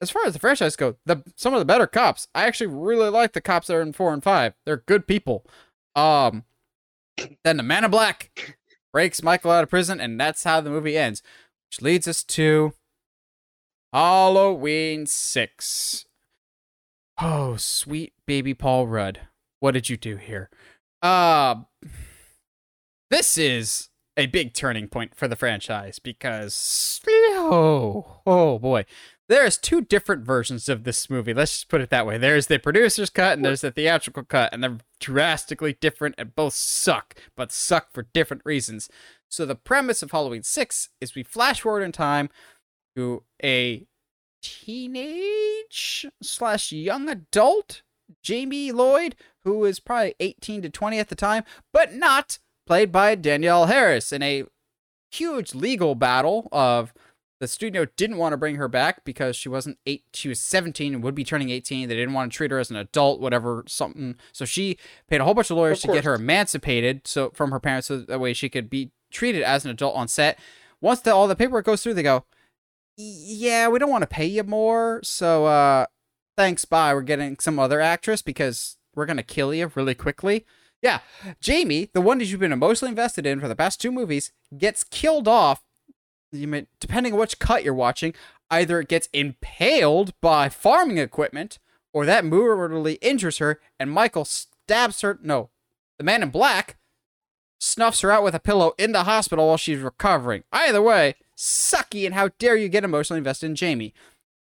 [0.00, 2.28] as far as the franchise go, the some of the better cops.
[2.34, 4.54] I actually really like the cops that are in four and five.
[4.64, 5.46] They're good people.
[5.94, 6.44] Um,
[7.44, 8.58] then the Man in Black
[8.92, 11.22] breaks Michael out of prison, and that's how the movie ends,
[11.68, 12.74] which leads us to
[13.92, 16.06] Halloween six.
[17.20, 19.20] Oh, sweet baby Paul Rudd.
[19.60, 20.50] What did you do here?
[21.00, 21.62] Uh
[23.10, 28.84] this is a big turning point for the franchise because oh, oh boy.
[29.28, 31.32] There's two different versions of this movie.
[31.32, 32.18] Let's just put it that way.
[32.18, 36.52] There's the producer's cut and there's the theatrical cut, and they're drastically different and both
[36.52, 38.90] suck, but suck for different reasons.
[39.30, 42.28] So the premise of Halloween 6 is we flash forward in time
[42.96, 43.86] to a
[44.42, 47.82] teenage slash young adult
[48.22, 53.14] Jamie Lloyd, who is probably 18 to 20 at the time, but not played by
[53.14, 54.44] Danielle Harris in a
[55.10, 56.92] huge legal battle of
[57.44, 60.94] the studio didn't want to bring her back because she wasn't eight she was 17
[60.94, 63.64] and would be turning 18 they didn't want to treat her as an adult whatever
[63.68, 64.16] something.
[64.32, 64.78] So she
[65.08, 67.88] paid a whole bunch of lawyers Of to get her emancipated so from her parents
[67.88, 70.38] so that way she could be treated as an adult on set.
[70.80, 72.24] Once the, all the paperwork goes through they go
[72.96, 75.84] yeah we don't want to pay you more so uh
[76.38, 80.46] thanks bye we're getting some other actress because we're gonna kill you really quickly.
[80.80, 81.00] Yeah
[81.42, 84.82] jamie the one that you've been emotionally invested in for the past two movies gets
[84.82, 85.62] killed off
[86.34, 88.14] you may, depending on which cut you're watching,
[88.50, 91.58] either it gets impaled by farming equipment,
[91.92, 95.18] or that mortally injures her, and Michael stabs her.
[95.22, 95.50] No,
[95.98, 96.76] the man in black
[97.58, 100.44] snuffs her out with a pillow in the hospital while she's recovering.
[100.52, 103.94] Either way, sucky, and how dare you get emotionally invested in Jamie?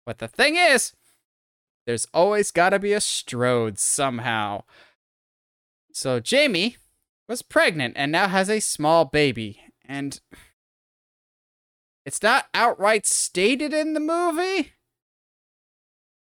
[0.05, 0.93] But the thing is,
[1.85, 4.63] there's always gotta be a Strode somehow.
[5.91, 6.77] So Jamie
[7.27, 10.19] was pregnant and now has a small baby, and
[12.05, 14.73] it's not outright stated in the movie,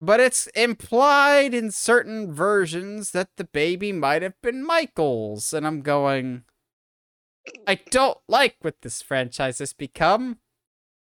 [0.01, 5.53] but it's implied in certain versions that the baby might have been Michael's.
[5.53, 6.45] And I'm going,
[7.67, 10.39] I don't like what this franchise has become.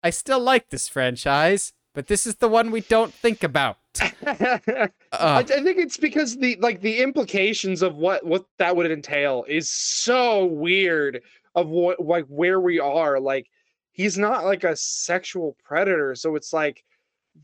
[0.02, 3.78] I still like this franchise, but this is the one we don't think about.
[4.26, 8.90] I, Uh, I think it's because the like the implications of what what that would
[8.90, 11.22] entail is so weird
[11.54, 13.48] of what like where we are like
[13.96, 16.84] he's not like a sexual predator so it's like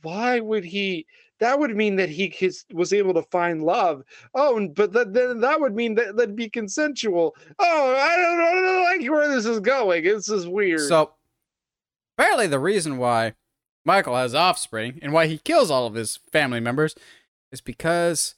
[0.02, 1.06] why would he
[1.42, 2.32] that would mean that he
[2.72, 4.04] was able to find love.
[4.32, 7.34] Oh but that, then that would mean that that'd be consensual.
[7.58, 10.04] Oh i don't, I don't like where this is going.
[10.04, 10.82] This is weird.
[10.82, 11.14] So,
[12.16, 13.34] apparently, the reason why
[13.84, 16.94] Michael has offspring and why he kills all of his family members
[17.50, 18.36] is because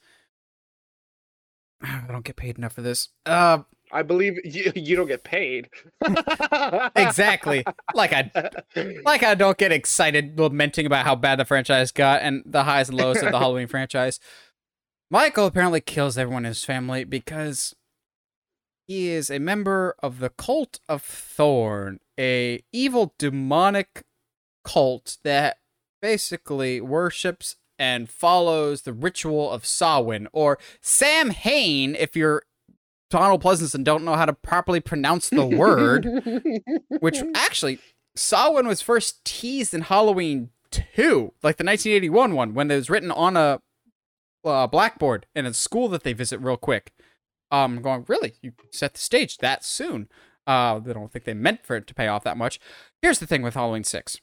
[1.83, 3.11] I don't get paid enough for this.
[3.27, 3.65] Uh,
[3.95, 5.69] i believe you, you don't get paid
[6.97, 7.65] exactly.
[7.95, 8.31] like I,
[9.05, 12.89] like I don't get excited lamenting about how bad the franchise got and the highs
[12.89, 14.21] and lows of the Halloween franchise.
[15.11, 17.75] Michael apparently kills everyone in his family because
[18.87, 24.03] he is a member of the cult of Thorn, a evil demonic
[24.65, 25.59] cult that
[26.03, 32.43] basically worships and follows the ritual of Samhain or Sam Hain if you're
[33.15, 36.05] Donald Pleasence and don't know how to properly pronounce the word
[36.99, 37.79] which actually
[38.17, 43.13] Samhain was first teased in Halloween 2, like the 1981 one, when it was written
[43.13, 43.61] on a
[44.45, 46.93] uh, blackboard in a school that they visit real quick.
[47.53, 50.09] Um, going really, you set the stage that soon?
[50.45, 52.59] Uh, I don't think they meant for it to pay off that much.
[53.01, 54.19] Here's the thing with Halloween 6.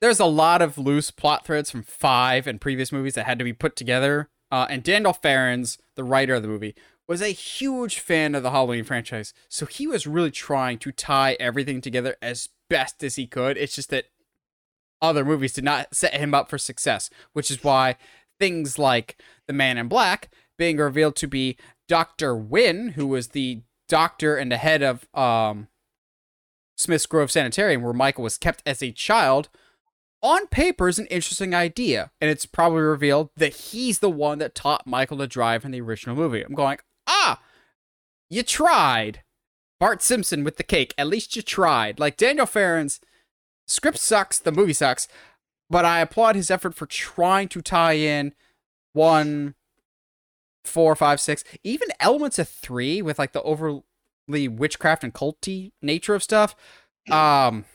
[0.00, 3.44] There's a lot of loose plot threads from five and previous movies that had to
[3.44, 4.28] be put together.
[4.52, 6.76] Uh, and Daniel Farrands, the writer of the movie,
[7.06, 9.34] was a huge fan of the Halloween franchise.
[9.48, 13.56] So he was really trying to tie everything together as best as he could.
[13.56, 14.06] It's just that
[15.02, 17.96] other movies did not set him up for success, which is why
[18.38, 21.56] things like The Man in Black being revealed to be
[21.88, 22.34] Dr.
[22.34, 25.68] Wynn, who was the doctor and the head of um,
[26.76, 29.48] Smith's Grove Sanitarium, where Michael was kept as a child,
[30.22, 32.10] on paper is an interesting idea.
[32.20, 35.82] And it's probably revealed that he's the one that taught Michael to drive in the
[35.82, 36.42] original movie.
[36.42, 37.40] I'm going, ah,
[38.30, 39.22] you tried.
[39.80, 40.94] Bart Simpson with the cake.
[40.96, 41.98] At least you tried.
[41.98, 43.00] Like Daniel Farrands,
[43.66, 45.08] script sucks, the movie sucks,
[45.68, 48.32] but I applaud his effort for trying to tie in
[48.92, 49.54] one,
[50.64, 53.82] four, five, six, even elements of three with like the overly
[54.48, 56.54] witchcraft and culty nature of stuff.
[57.10, 57.66] Um,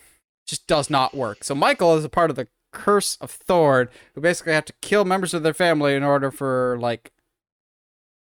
[0.47, 1.43] just does not work.
[1.43, 5.05] So Michael is a part of the curse of Thorn, who basically have to kill
[5.05, 7.11] members of their family in order for like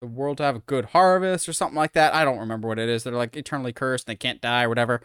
[0.01, 2.15] the world to have a good harvest or something like that.
[2.15, 3.05] I don't remember what it is.
[3.05, 5.01] They're like eternally cursed and they can't die or whatever.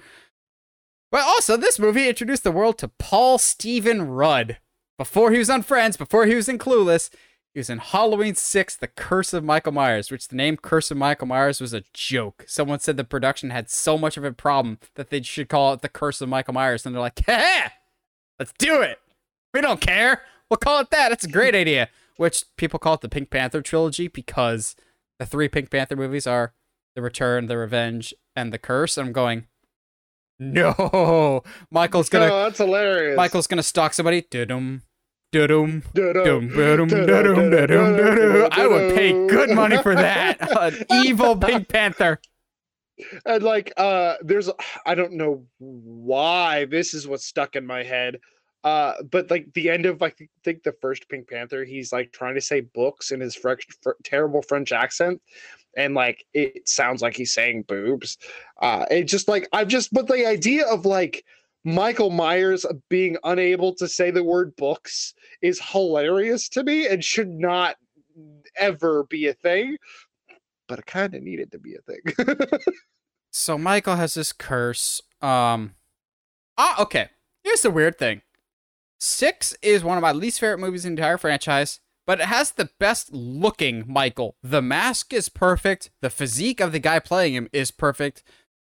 [1.12, 4.58] But also, this movie introduced the world to Paul Stephen Rudd.
[4.98, 7.10] Before he was on Friends, before he was in Clueless,
[7.54, 10.98] he was in Halloween 6, The Curse of Michael Myers, which the name Curse of
[10.98, 12.46] Michael Myers was a joke.
[12.48, 15.82] Someone said the production had so much of a problem that they should call it
[15.82, 16.86] The Curse of Michael Myers.
[16.86, 17.64] And they're like, hey,
[18.40, 19.00] let's do it.
[19.54, 20.22] We don't care.
[20.50, 21.10] We'll call it that.
[21.10, 21.90] That's a great idea.
[22.18, 24.76] Which people call it the Pink Panther trilogy because
[25.20, 26.54] the three Pink Panther movies are
[26.96, 28.98] The Return, The Revenge, and The Curse.
[28.98, 29.48] And I'm going,
[30.40, 31.44] no.
[31.72, 34.26] Michael's gonna oh, that's hilarious Michael's gonna stalk somebody.
[34.30, 34.82] Dum dum
[35.32, 40.38] Da-dum, dum dum dum dum dum I would pay good money for that.
[40.60, 42.20] An evil Pink Panther.
[43.26, 44.50] and like uh there's
[44.86, 48.18] i don't know why this is what's stuck in my head
[48.64, 52.36] Uh, but like the end of I think the first Pink Panther, he's like trying
[52.36, 55.22] to say books in his French, fr- terrible French accent,
[55.76, 58.18] and like it sounds like he's saying boobs.
[58.62, 61.26] Uh, it just like I've just but the idea of like
[61.64, 67.30] Michael Myers being unable to say the word books is hilarious to me and should
[67.30, 67.78] not
[68.56, 69.78] ever be a thing.
[70.68, 72.58] But it kind of needed to be a thing.
[73.32, 75.02] so Michael has this curse.
[75.22, 75.76] Um,
[76.58, 77.10] ah, okay.
[77.44, 78.22] Here's the weird thing.
[79.04, 82.52] Six is one of my least favorite movies in the entire franchise, but it has
[82.52, 84.36] the best looking Michael.
[84.44, 85.90] The mask is perfect.
[86.02, 88.22] The physique of the guy playing him is perfect.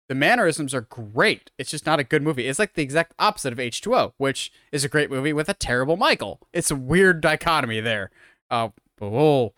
[0.08, 1.52] The mannerisms are great.
[1.58, 2.48] It's just not a good movie.
[2.48, 5.98] It's like the exact opposite of H2O, which is a great movie with a terrible
[5.98, 6.40] Michael.
[6.54, 8.10] It's a weird dichotomy there.
[8.50, 8.70] Uh,
[9.02, 9.54] we'll,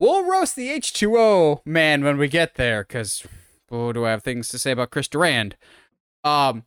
[0.00, 3.22] we'll roast the H2O man when we get there, because,
[3.70, 5.56] oh, do I have things to say about Chris Durand?
[6.24, 6.64] Um,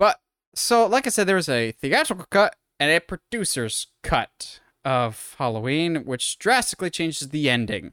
[0.00, 0.18] but,
[0.56, 6.04] so, like I said, there was a theatrical cut and a producer's cut of Halloween,
[6.04, 7.92] which drastically changes the ending.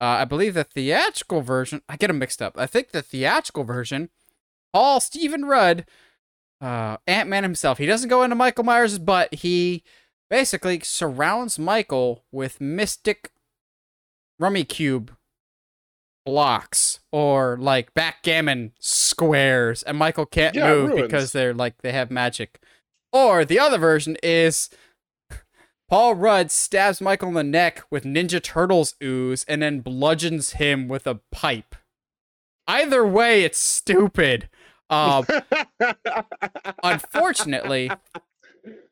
[0.00, 2.54] Uh, I believe the theatrical version, I get them mixed up.
[2.56, 4.10] I think the theatrical version,
[4.72, 5.86] Paul Stephen Rudd,
[6.60, 9.32] uh, Ant Man himself, he doesn't go into Michael Myers' butt.
[9.34, 9.82] He
[10.30, 13.32] basically surrounds Michael with mystic
[14.40, 15.10] Rummikub
[16.24, 21.02] blocks or like backgammon squares, and Michael can't Yeah, move ruins.
[21.02, 22.60] because they're like they have magic.
[23.12, 24.70] Or the other version is
[25.88, 30.86] Paul Rudd stabs Michael in the neck with Ninja Turtles ooze and then bludgeons him
[30.86, 31.74] with a pipe.
[32.66, 34.50] Either way, it's stupid.
[34.90, 35.26] Um,
[36.82, 37.90] unfortunately,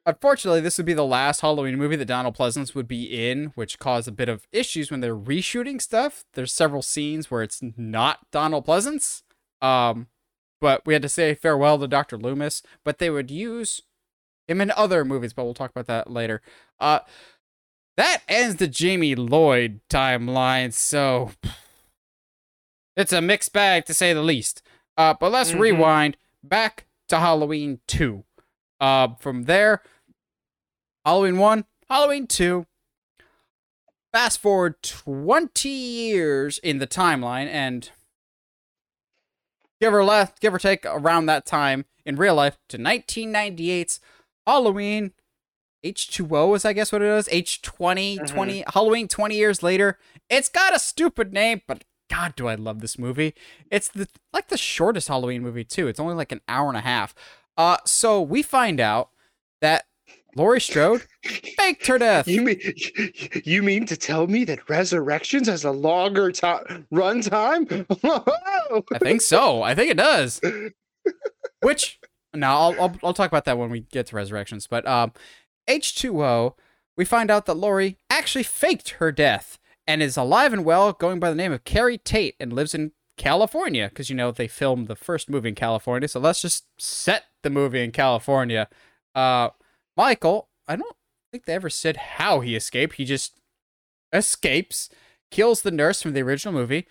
[0.06, 3.78] unfortunately, this would be the last Halloween movie that Donald Pleasence would be in, which
[3.78, 6.24] caused a bit of issues when they're reshooting stuff.
[6.32, 9.22] There's several scenes where it's not Donald Pleasence.
[9.60, 10.06] Um,
[10.60, 12.16] but we had to say farewell to Dr.
[12.16, 13.82] Loomis, but they would use
[14.48, 16.40] him in other movies, but we'll talk about that later.
[16.80, 17.00] Uh,
[17.96, 21.32] that ends the Jamie Lloyd timeline, so
[22.96, 24.62] it's a mixed bag to say the least.
[24.96, 25.60] Uh, but let's Mhm.
[25.60, 28.24] rewind back to Halloween 2.
[28.80, 29.82] Uh, from there,
[31.04, 32.66] Halloween 1, Halloween 2.
[34.12, 37.90] Fast forward 20 years in the timeline, and
[39.80, 44.00] give or left, give or take around that time in real life to 1998's
[44.46, 45.12] Halloween
[45.84, 47.28] H2O is I guess what it is.
[47.28, 48.26] H20 Mhm.
[48.26, 49.98] 20 Halloween 20 years later.
[50.28, 53.34] It's got a stupid name, but god do I love this movie.
[53.70, 55.88] It's the like the shortest Halloween movie too.
[55.88, 57.14] It's only like an hour and a half.
[57.56, 59.10] Uh so we find out
[59.60, 59.84] that
[60.36, 61.06] Laurie Strode
[61.56, 62.28] faked her death.
[62.28, 62.60] You mean
[63.44, 67.66] you mean to tell me that Resurrections has a longer time run time?
[68.04, 69.62] I think so.
[69.62, 70.40] I think it does.
[71.62, 71.98] Which
[72.36, 74.66] now I'll, I'll I'll talk about that when we get to resurrections.
[74.66, 75.12] But um,
[75.68, 76.54] H2O,
[76.96, 81.20] we find out that Laurie actually faked her death and is alive and well, going
[81.20, 84.88] by the name of Keri Tate, and lives in California because you know they filmed
[84.88, 86.08] the first movie in California.
[86.08, 88.68] So let's just set the movie in California.
[89.14, 89.50] Uh,
[89.96, 90.96] Michael, I don't
[91.30, 92.94] think they ever said how he escaped.
[92.94, 93.40] He just
[94.12, 94.90] escapes,
[95.30, 96.86] kills the nurse from the original movie.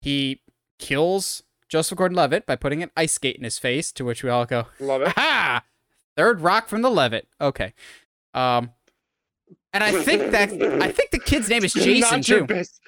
[0.00, 0.42] He
[0.78, 4.44] kills Joseph Gordon-Levitt by putting an ice skate in his face, to which we all
[4.46, 5.08] go, Love it.
[5.08, 5.62] "Aha!
[6.16, 7.72] Third rock from the Levitt." Okay.
[8.34, 8.70] Um,
[9.72, 10.52] and I think that
[10.82, 12.46] I think the kid's name is Jason not your too.
[12.46, 12.80] best,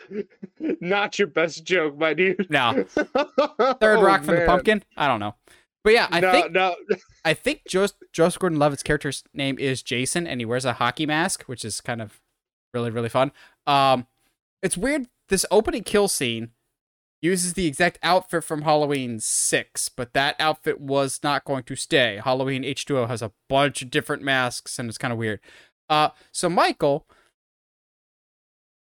[0.80, 2.48] not your best joke, my dude.
[2.50, 3.08] No, third
[3.80, 4.82] Third rock from the pumpkin.
[4.96, 5.34] I don't know,
[5.82, 6.76] but yeah, I no, think no.
[7.24, 11.42] I think Jos- Joseph Gordon-Levitt's character's name is Jason, and he wears a hockey mask,
[11.44, 12.20] which is kind of
[12.72, 13.32] really really fun.
[13.66, 14.06] Um,
[14.62, 15.08] it's weird.
[15.28, 16.50] This opening kill scene
[17.26, 22.20] uses the exact outfit from Halloween 6, but that outfit was not going to stay.
[22.22, 25.40] Halloween H2O has a bunch of different masks, and it's kind of weird.
[25.88, 27.06] Uh, so Michael,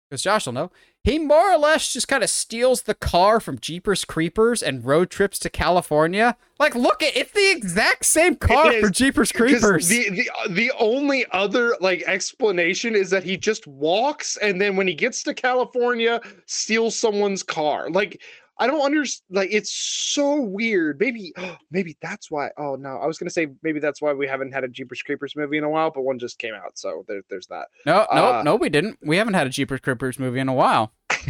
[0.08, 0.70] because Josh will know,
[1.05, 5.10] he more or less just kind of steals the car from Jeepers Creepers and road
[5.10, 6.35] trips to California.
[6.59, 9.86] Like, look it's the exact same car for Jeepers Creepers.
[9.86, 14.76] The, the uh, the only other like explanation is that he just walks and then
[14.76, 17.90] when he gets to California steals someone's car.
[17.90, 18.22] Like
[18.59, 19.24] I don't understand.
[19.31, 21.01] Like it's so weird.
[21.01, 21.32] Maybe
[21.70, 22.51] maybe that's why.
[22.56, 25.35] Oh no, I was gonna say maybe that's why we haven't had a Jeepers Creepers
[25.36, 27.66] movie in a while, but one just came out, so there, there's that.
[27.86, 28.98] no, no, uh, no, we didn't.
[29.02, 30.93] We haven't had a Jeepers Creepers movie in a while.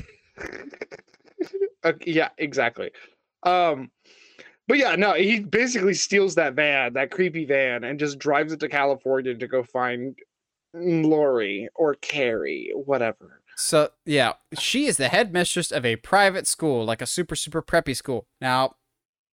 [1.84, 2.90] Uh, yeah, exactly.
[3.42, 3.90] Um,
[4.66, 8.60] but yeah, no, he basically steals that van, that creepy van, and just drives it
[8.60, 10.18] to California to go find
[10.72, 13.42] Laurie or Keri, whatever.
[13.56, 17.96] So yeah, she is the headmistress of a private school, like a super super preppy
[17.96, 18.26] school.
[18.40, 18.76] Now,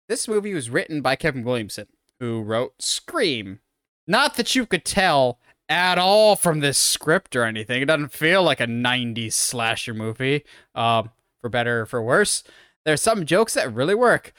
[0.08, 1.88] this movie was written by Kevin Williamson,
[2.20, 3.60] who wrote Scream,
[4.08, 5.40] Not that you could tell
[5.70, 7.82] at all from this script or anything.
[7.82, 10.44] It doesn't feel like a 90s slasher movie,
[10.74, 12.44] um, for better or for worse.
[12.86, 14.34] There's some jokes that really work.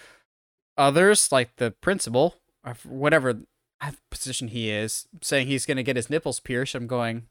[0.77, 3.43] Others, like the principal, or whatever
[4.11, 7.27] position he is, saying he's going to get his nipples pierced, I'm going,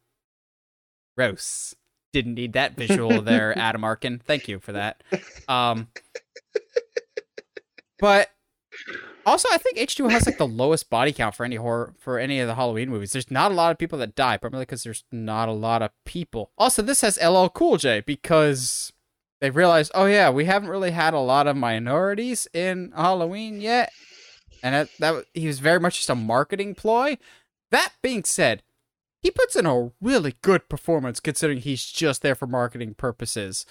[1.17, 1.75] gross.
[2.11, 4.21] Didn't need that visual there, Adam Arkin.
[4.25, 5.03] Thank you for that.
[5.47, 5.89] Um,
[7.99, 8.29] but
[9.25, 12.39] also, I think H2O has like the lowest body count for any horror for any
[12.39, 13.11] of the Halloween movies.
[13.11, 15.91] There's not a lot of people that die, primarily because there's not a lot of
[16.05, 16.51] people.
[16.57, 18.91] Also, this has LL Cool J because
[19.39, 23.91] they've realized, oh yeah, we haven't really had a lot of minorities in Halloween yet,
[24.63, 27.17] and that, that he was very much just a marketing ploy.
[27.71, 28.63] That being said,
[29.21, 33.65] he puts in a really good performance considering he's just there for marketing purposes,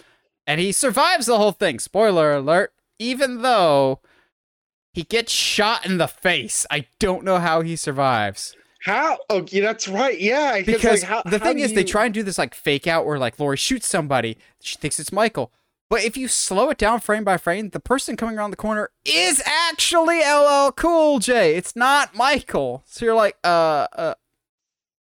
[0.47, 1.79] and he survives the whole thing.
[1.79, 2.73] Spoiler alert!
[2.99, 4.01] Even though
[4.99, 6.67] he gets shot in the face.
[6.71, 8.57] I don't know how he survives.
[8.83, 9.19] How?
[9.31, 10.19] Oh, yeah, that's right.
[10.19, 11.77] Yeah, because like, how, the how thing is, you...
[11.77, 14.99] they try and do this like fake out where like Laurie shoots somebody, she thinks
[14.99, 15.53] it's Michael.
[15.91, 18.91] But if you slow it down frame by frame, the person coming around the corner
[19.05, 21.55] is actually LL Cool J.
[21.55, 22.83] It's not Michael.
[22.85, 24.15] So you're like, uh, uh,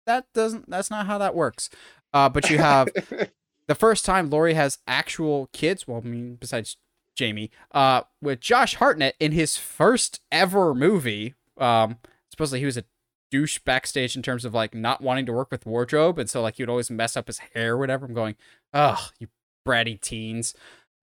[0.06, 0.70] that doesn't.
[0.70, 1.70] That's not how that works.
[2.14, 2.90] Uh, but you have
[3.68, 5.88] the first time Laurie has actual kids.
[5.88, 6.78] Well, I mean, besides
[7.16, 11.36] Jamie, uh, with Josh Hartnett in his first ever movie.
[11.58, 11.98] Um,
[12.32, 12.86] supposedly he was a
[13.32, 16.56] douche backstage in terms of like not wanting to work with wardrobe, and so like
[16.56, 18.06] he would always mess up his hair, or whatever.
[18.06, 18.36] I'm going,
[18.74, 19.28] ugh, you
[19.68, 20.54] bratty teens.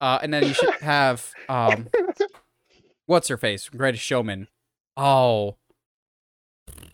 [0.01, 1.87] Uh, and then you should have um,
[3.05, 4.47] what's her face, Greatest Showman.
[4.97, 5.57] Oh,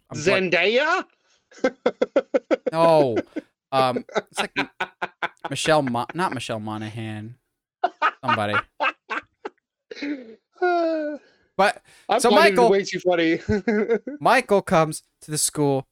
[0.10, 1.06] I'm Zendaya.
[2.72, 3.18] No,
[3.72, 4.52] um, it's like
[5.50, 7.36] Michelle, Mo- not Michelle Monaghan.
[8.24, 8.56] Somebody.
[11.58, 13.40] but I'm so Michael way too funny.
[14.20, 15.88] Michael comes to the school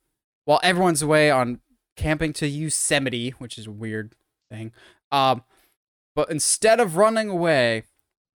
[0.45, 1.59] while everyone's away on
[1.95, 4.15] camping to Yosemite, which is a weird
[4.49, 4.71] thing.
[5.11, 5.43] Um,
[6.15, 7.83] but instead of running away,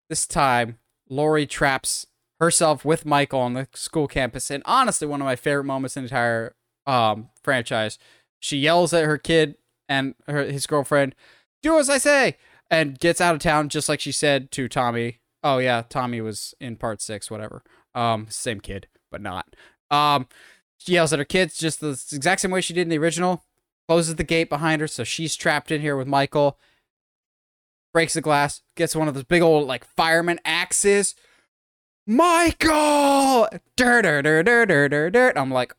[0.08, 0.78] this time
[1.08, 2.06] Laurie traps
[2.40, 4.50] herself with Michael on the school campus.
[4.50, 6.54] And honestly, one of my favorite moments in the entire
[6.86, 7.98] um, franchise.
[8.40, 9.56] She yells at her kid
[9.88, 11.14] and her, his girlfriend,
[11.62, 12.36] "Do as I say!"
[12.70, 15.18] and gets out of town just like she said to Tommy.
[15.42, 17.62] Oh yeah, Tommy was in part six, whatever.
[17.94, 19.54] Um, same kid, but not.
[19.90, 20.26] Um,
[20.78, 23.44] she yells at her kids just the exact same way she did in the original.
[23.88, 26.58] Closes the gate behind her, so she's trapped in here with Michael.
[27.92, 31.14] Breaks the glass, gets one of those big old like fireman axes.
[32.06, 35.32] Michael, dirt, dirt, dirt, dirt, dirt, dirt.
[35.36, 35.72] I'm like,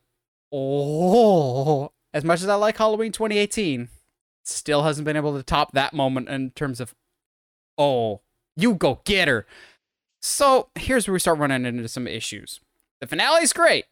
[0.52, 1.92] oh.
[2.12, 3.88] As much as I like Halloween 2018,
[4.44, 6.94] still hasn't been able to top that moment in terms of,
[7.76, 8.22] oh,
[8.56, 9.46] you go get her.
[10.20, 12.60] So here's where we start running into some issues.
[13.00, 13.84] The finale is great,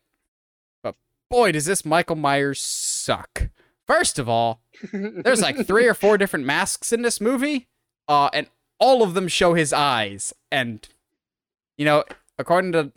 [0.82, 0.96] but
[1.30, 3.48] boy, does this Michael Myers suck.
[3.86, 4.60] First of all,
[4.92, 7.68] there's like three or four different masks in this movie,
[8.08, 8.48] uh, and
[8.80, 10.32] all of them show his eyes.
[10.50, 10.86] And,
[11.78, 12.02] you know,
[12.38, 12.92] according to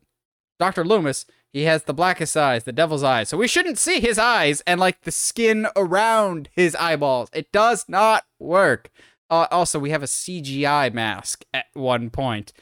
[0.58, 0.84] Dr.
[0.84, 3.30] Loomis, he has the blackest eyes, the devil's eyes.
[3.30, 7.30] So we shouldn't see his eyes and like the skin around his eyeballs.
[7.34, 8.92] It does not work.
[9.30, 12.54] Uh, also, we have a CGI mask at one point.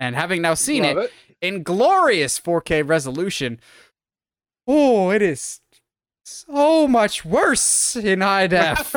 [0.00, 1.12] And having now seen it, it.
[1.40, 3.60] in glorious 4K resolution,
[4.66, 5.60] oh, it is
[6.24, 8.94] so much worse in high def.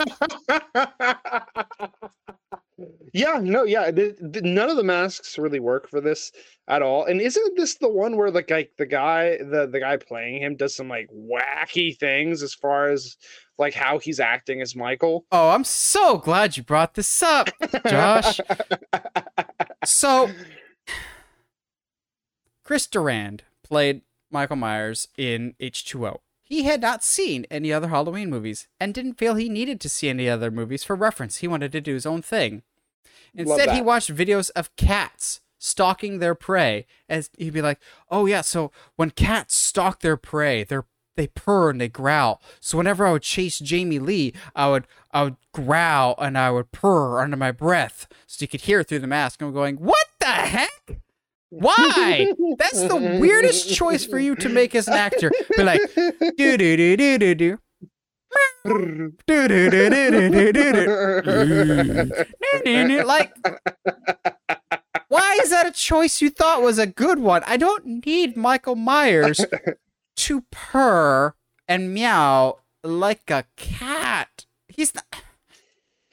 [3.13, 3.91] yeah, no, yeah.
[3.91, 6.31] The, the, none of the masks really work for this
[6.67, 7.05] at all.
[7.05, 10.55] And isn't this the one where the guy, the guy, the the guy playing him
[10.55, 13.17] does some like wacky things as far as
[13.57, 15.25] like how he's acting as Michael?
[15.31, 17.49] oh, I'm so glad you brought this up,
[17.87, 18.39] Josh.
[19.85, 20.29] So,
[22.65, 26.17] Chris Durand played Michael Myers in H2O.
[26.47, 30.09] He had not seen any other Halloween movies and didn't feel he needed to see
[30.09, 31.37] any other movies for reference.
[31.37, 32.63] He wanted to do his own thing.
[33.33, 37.79] Instead, he watched videos of cats stalking their prey, and he'd be like,
[38.09, 40.85] "Oh yeah, so when cats stalk their prey, they're
[41.17, 42.41] they purr and they growl.
[42.61, 46.71] So whenever I would chase Jamie Lee, I would I would growl and I would
[46.71, 49.41] purr under my breath, so you could hear it through the mask.
[49.41, 50.99] I'm going, what the heck?
[51.49, 52.33] Why?
[52.57, 55.31] That's the weirdest choice for you to make as an actor.
[55.55, 57.57] Be like, do do do do do do.
[63.05, 63.33] Like,
[65.07, 67.43] why is that a choice you thought was a good one?
[67.47, 69.45] I don't need Michael Myers
[70.17, 71.33] to purr
[71.67, 74.45] and meow like a cat.
[74.67, 75.05] He's not.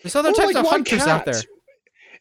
[0.03, 1.43] There's other Well, types like, of hunters out there.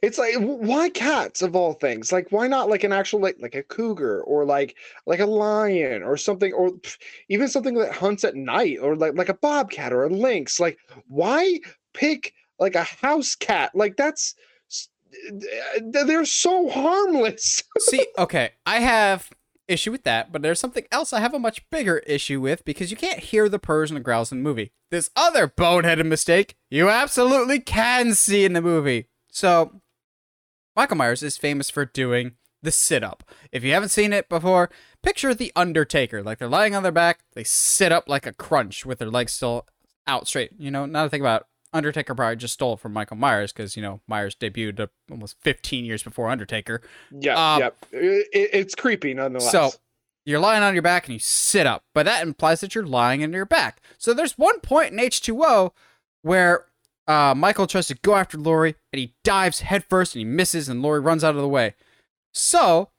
[0.03, 2.11] It's like why cats of all things?
[2.11, 4.75] Like why not like an actual like like a cougar or like
[5.05, 6.73] like a lion or something or
[7.30, 10.59] even something that hunts at night or like like a bobcat or a lynx?
[10.59, 10.77] Like
[11.07, 11.57] why
[11.93, 13.71] pick like a house cat?
[13.73, 14.35] Like that's
[15.81, 17.63] they're so harmless.
[17.80, 19.30] See, okay, I have
[19.69, 22.91] issue with that, but there's something else I have a much bigger issue with because
[22.91, 24.73] you can't hear the purrs and the growls in the movie.
[24.91, 29.07] This other boneheaded mistake you absolutely can see in the movie.
[29.31, 29.81] So,
[30.75, 33.23] Michael Myers is famous for doing the sit up.
[33.51, 34.69] If you haven't seen it before,
[35.01, 36.23] picture the Undertaker.
[36.23, 39.33] Like they're lying on their back, they sit up like a crunch with their legs
[39.33, 39.67] still
[40.07, 40.51] out straight.
[40.57, 43.51] You know, now to think about it, Undertaker probably just stole it from Michael Myers
[43.51, 46.81] because, you know, Myers debuted almost 15 years before Undertaker.
[47.11, 47.69] Yeah, Um, yeah.
[47.91, 49.51] It, it's creepy nonetheless.
[49.51, 49.71] So
[50.25, 53.23] you're lying on your back and you sit up, but that implies that you're lying
[53.23, 53.81] on your back.
[53.97, 55.71] So there's one point in H2O
[56.21, 56.65] where
[57.07, 60.81] uh, Michael tries to go after Laurie and he dives headfirst and he misses and
[60.81, 61.75] Laurie runs out of the way.
[62.34, 62.89] So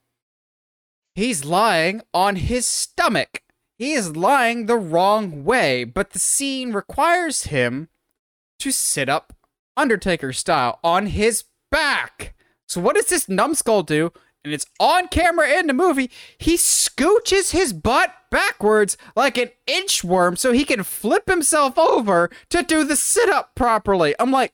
[1.15, 3.43] he's lying on his stomach.
[3.79, 7.89] He is lying the wrong way, but the scene requires him
[8.61, 9.35] to sit up
[9.77, 12.35] Undertaker style on his back.
[12.69, 14.13] So what does this numbskull do?
[14.45, 16.11] And it's on camera in the movie.
[16.37, 22.63] He scooches his butt backwards like an inchworm so he can flip himself over to
[22.63, 24.15] do the sit up properly.
[24.19, 24.53] I'm like,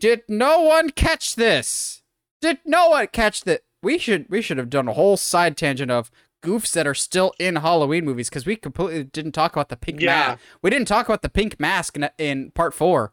[0.00, 2.02] did no one catch this?
[2.40, 3.62] Did no one catch that?
[3.82, 6.10] We should we should have done a whole side tangent of
[6.42, 10.00] goofs that are still in Halloween movies because we completely didn't talk about the pink
[10.00, 10.06] Yeah.
[10.30, 10.40] mask.
[10.62, 13.12] We didn't talk about the pink mask in, in part four.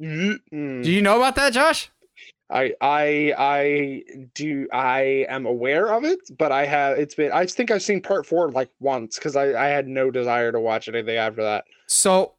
[0.00, 0.40] Mm.
[0.82, 1.90] Do you know about that, Josh?
[2.54, 4.02] I I I
[4.34, 8.00] do I am aware of it, but I have it's been I think I've seen
[8.00, 11.64] part four like once because I I had no desire to watch anything after that.
[11.88, 12.34] So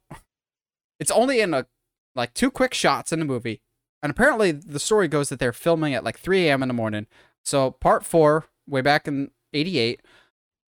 [0.98, 1.66] it's only in a
[2.14, 3.60] like two quick shots in the movie.
[4.02, 6.62] And apparently the story goes that they're filming at like 3 a.m.
[6.62, 7.06] in the morning.
[7.44, 10.00] So part four, way back in 88,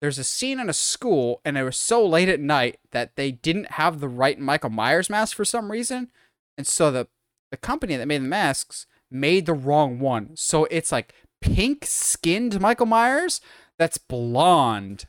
[0.01, 3.31] there's a scene in a school and it was so late at night that they
[3.31, 6.11] didn't have the right Michael Myers mask for some reason.
[6.59, 7.07] And so the
[7.53, 10.31] the company that made the masks made the wrong one.
[10.35, 13.41] So it's like pink skinned Michael Myers
[13.79, 15.07] that's blonde.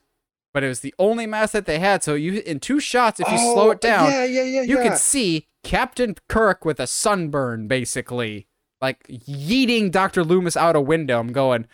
[0.54, 2.04] But it was the only mask that they had.
[2.04, 4.78] So you in two shots, if you slow Oh, it down, yeah, yeah, yeah, you
[4.78, 4.84] yeah.
[4.84, 8.48] can see Captain Kirk with a sunburn, basically,
[8.82, 11.20] like yeeting Doctor Loomis out a window.
[11.20, 11.68] I'm going.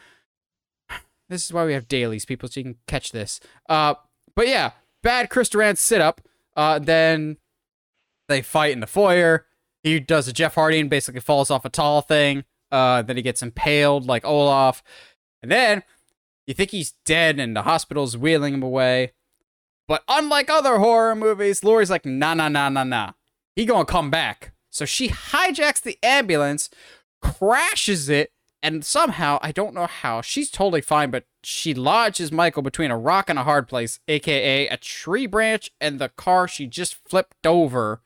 [1.30, 3.40] This is why we have dailies, people, so you can catch this.
[3.70, 3.94] Uh,
[4.36, 4.72] but yeah,
[5.02, 6.20] bad Chris Durand sit up.
[6.56, 7.38] Uh, then
[8.28, 9.45] they fight in the foyer.
[9.84, 12.46] He does a Jeff Hardy and basically falls off a tall thing.
[12.72, 14.82] Uh, then he gets impaled like Olaf,
[15.44, 15.84] and then
[16.48, 19.12] you think he's dead, and the hospital's wheeling him away.
[19.88, 23.12] But unlike other horror movies, Laurie's like, nah, nah, nah, nah, nah.
[23.56, 24.54] He gonna come back.
[24.72, 26.72] So she hijacks the ambulance,
[27.22, 28.32] crashes it,
[28.64, 32.98] and somehow, I don't know how, she's totally fine, but she lodges Michael between a
[32.98, 37.46] rock and a hard place, aka a tree branch and the car she just flipped
[37.46, 38.02] over,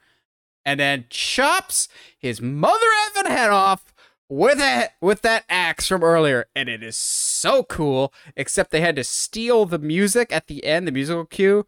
[0.68, 1.88] and then chops
[2.20, 3.94] his mother effing head off
[4.30, 8.14] with a, with that axe from earlier, and it is so cool.
[8.36, 11.66] Except they had to steal the music at the end, the musical cue,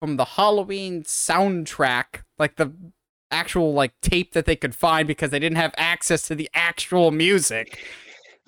[0.00, 2.72] from the Halloween soundtrack, like the
[3.30, 7.12] actual like tape that they could find because they didn't have access to the actual
[7.12, 7.78] music.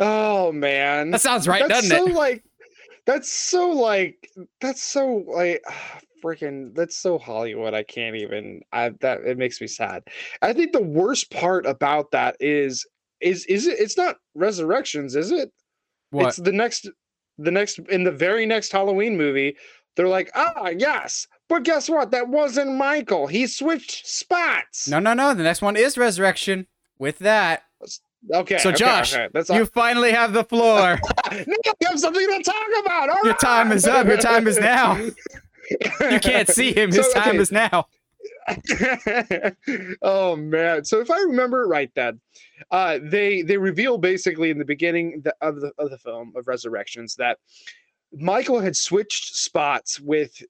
[0.01, 2.15] Oh man, That sounds right, that's doesn't so it?
[2.15, 2.43] like
[3.07, 4.31] that's so like
[4.61, 5.63] that's so like
[6.25, 7.73] freaking that's so Hollywood.
[7.75, 8.63] I can't even.
[8.73, 10.03] I that it makes me sad.
[10.43, 12.87] I think the worst part about that is
[13.21, 13.79] is is it?
[13.79, 15.51] It's not resurrections, is it?
[16.11, 16.29] What?
[16.29, 16.89] It's the next
[17.39, 19.57] the next in the very next Halloween movie.
[19.95, 22.11] They're like, ah, yes, but guess what?
[22.11, 23.27] That wasn't Michael.
[23.29, 24.87] He switched spots.
[24.87, 25.33] No, no, no.
[25.33, 26.67] The next one is Resurrection.
[26.99, 27.63] With that,
[28.33, 28.59] Okay.
[28.59, 30.99] So, okay, Josh, okay, that's you finally have the floor.
[31.31, 33.11] now you have something to talk about.
[33.11, 33.77] All Your time right.
[33.77, 34.07] is up.
[34.07, 34.97] Your time is now.
[36.01, 36.91] You can't see him.
[36.91, 37.87] His So, time is now.
[40.03, 40.85] oh man!
[40.85, 42.21] So if I remember it right, then
[42.71, 46.47] uh, they they reveal basically in the beginning the, of the of the film of
[46.47, 47.39] Resurrections that
[48.13, 50.43] Michael had switched spots with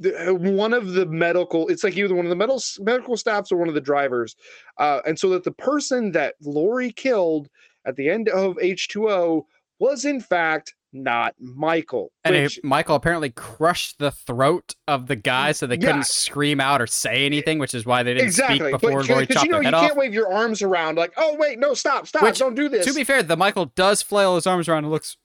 [0.00, 1.68] one of the medical.
[1.68, 4.36] It's like either one of the medical medical staffs or one of the drivers,
[4.78, 7.48] uh, and so that the person that Laurie killed
[7.86, 9.46] at the end of H two O
[9.78, 12.10] was in fact not Michael.
[12.24, 15.86] And which- Michael apparently crushed the throat of the guy so they Yeah.
[15.88, 19.26] couldn't scream out or say anything, which is why they didn't exactly, speak before Laurie
[19.26, 19.98] because chopped you know their you head can't off.
[19.98, 22.86] wave your arms around like, oh wait, no, stop, stop, Which, don't do this.
[22.86, 25.18] To be fair, the Michael does flail his arms around and looks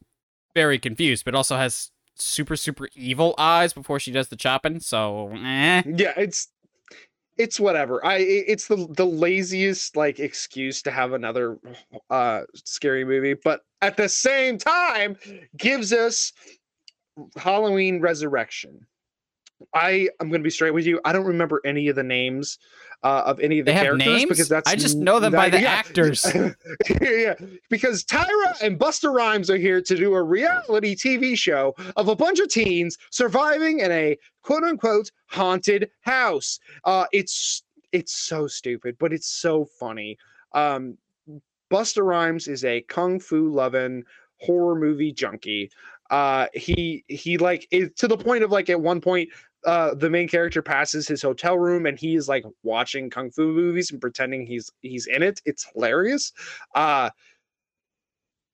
[0.54, 4.80] very confused, but also has super, super evil eyes before she does the chopping.
[4.80, 5.84] So, eh.
[5.86, 6.50] yeah, it's
[7.38, 8.06] it's whatever.
[8.06, 11.58] I it's the the laziest like excuse to have another
[12.10, 15.18] uh scary movie, but at the same time
[15.58, 16.32] gives us
[17.36, 18.86] Halloween Resurrection.
[19.74, 21.00] I I'm gonna be straight with you.
[21.06, 22.58] I don't remember any of the names
[23.04, 24.30] uh, of any of the They characters names?
[24.30, 25.72] because that's I just know them by the yeah.
[25.72, 26.26] actors.
[27.02, 27.36] yeah,
[27.70, 32.16] because Tyra and Busta Rhymes are here to do a reality TV show of a
[32.16, 36.60] bunch of teens surviving in a quote unquote haunted house.
[36.86, 40.18] Uh, it's it's so stupid, but it's so funny.
[40.54, 40.98] Um,
[41.72, 44.04] Busta Rhymes is a kung fu loving
[44.40, 45.72] horror movie junkie.
[46.10, 49.30] Uh, he he like is to the point of like at one point
[49.66, 53.54] uh the main character passes his hotel room and he is like watching kung fu
[53.54, 55.42] movies and pretending he's he's in it.
[55.46, 56.32] It's hilarious.
[56.76, 57.10] Uh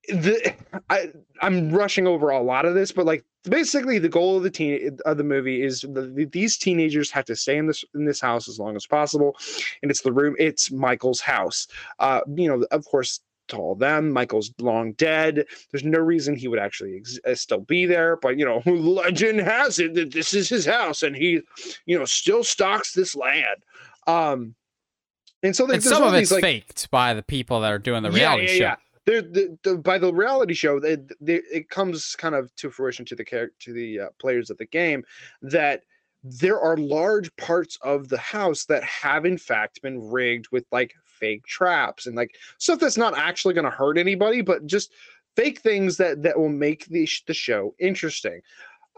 [0.07, 0.53] the
[0.89, 1.11] i
[1.41, 4.97] i'm rushing over a lot of this but like basically the goal of the teen
[5.05, 8.47] of the movie is the, these teenagers have to stay in this in this house
[8.49, 9.37] as long as possible.
[9.81, 11.67] And it's the room it's michael's house.
[11.99, 16.47] Uh you know of course to all them michael's long dead there's no reason he
[16.47, 20.33] would actually ex- uh, still be there but you know legend has it that this
[20.33, 21.41] is his house and he
[21.85, 23.63] you know still stocks this land
[24.07, 24.55] um
[25.43, 28.03] and so and some of it's these like faked by the people that are doing
[28.03, 28.57] the reality yeah, show.
[28.57, 28.75] yeah.
[29.05, 33.15] The, the, by the reality show, they, they, it comes kind of to fruition to
[33.15, 35.03] the character to the uh, players of the game
[35.41, 35.81] that
[36.23, 40.93] there are large parts of the house that have in fact been rigged with like
[41.19, 44.91] fake traps and like stuff that's not actually going to hurt anybody, but just
[45.35, 48.41] fake things that that will make the sh- the show interesting.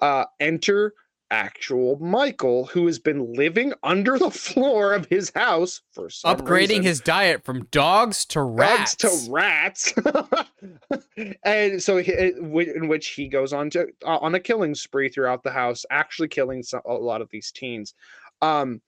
[0.02, 0.94] Uh, enter
[1.30, 6.68] actual Michael, who has been living under the floor of his house for some Upgrading
[6.70, 8.96] reason his diet from dogs to rats.
[8.96, 9.94] dogs to rats
[11.44, 15.44] and so he, in which he goes on to uh, on a killing spree throughout
[15.44, 17.94] the house actually killing so- a lot of these teens
[18.42, 18.82] um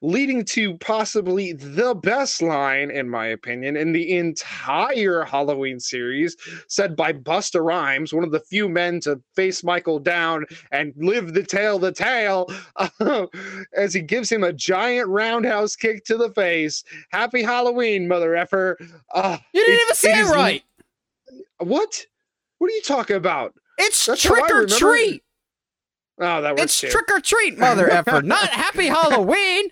[0.00, 6.36] leading to possibly the best line in my opinion in the entire halloween series
[6.68, 11.34] said by busta rhymes one of the few men to face michael down and live
[11.34, 12.48] the tale the tale
[13.76, 18.78] as he gives him a giant roundhouse kick to the face happy halloween mother effer
[19.14, 20.64] uh, you didn't even say it it, right.
[21.58, 22.06] what?
[22.58, 23.54] What are you talking about?
[23.78, 25.22] It's That's trick or treat.
[26.20, 26.90] Oh, that works It's too.
[26.90, 29.68] trick or treat, mother effer, not happy Halloween.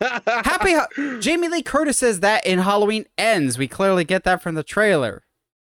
[0.00, 0.86] Happy Ha-
[1.18, 3.58] Jamie Lee Curtis says that in Halloween Ends.
[3.58, 5.23] We clearly get that from the trailer.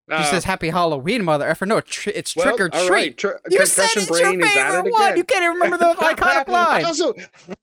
[0.09, 1.65] She Uh, says happy Halloween, mother effer.
[1.65, 2.89] No, tr- it's well, trick or treat.
[2.91, 5.01] right, tr- You said it's your Brain is at favorite it one.
[5.03, 5.17] again.
[5.17, 6.84] You can't even remember the iconic I line.
[6.85, 7.13] also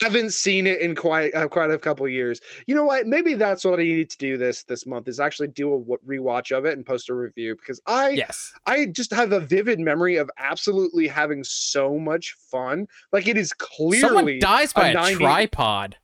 [0.00, 2.40] haven't seen it in quite uh, quite a couple years.
[2.66, 3.06] You know what?
[3.06, 6.50] Maybe that's what I need to do this this month is actually do a rewatch
[6.56, 8.54] of it and post a review because I Yes.
[8.64, 12.88] I just have a vivid memory of absolutely having so much fun.
[13.12, 15.96] Like it is clearly Someone dies by a, 90 tripod.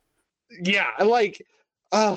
[0.61, 1.41] yeah like
[1.91, 2.15] uh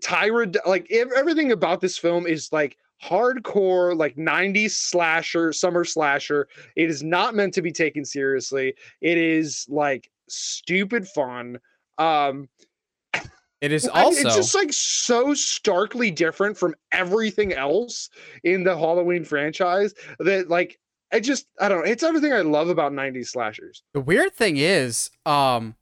[0.00, 6.48] tyra like ev- everything about this film is like hardcore like 90s slasher summer slasher.
[6.76, 8.74] It is not meant to be taken seriously.
[9.00, 11.58] It is like stupid fun.
[11.98, 12.48] Um
[13.60, 18.10] It is I- also it's just like so starkly different from everything else
[18.44, 20.80] in the halloween franchise that like
[21.12, 23.82] i just i don't know it's everything i love about 90s slashers.
[23.94, 25.76] The weird thing is, um,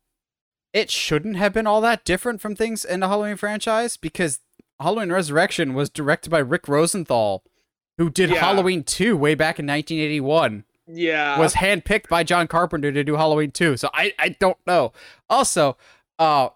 [0.72, 4.38] it shouldn't have been all that different from things in the Halloween franchise because
[4.80, 7.44] Halloween Resurrection was directed by Rick Rosenthal,
[7.98, 8.40] who did Yeah.
[8.40, 10.64] Halloween 2 way back in 1981.
[10.86, 13.76] yeah was handpicked by John Carpenter to do Halloween 2.
[13.76, 14.92] So I, I don't know.
[15.28, 15.76] Also,
[16.18, 16.48] uh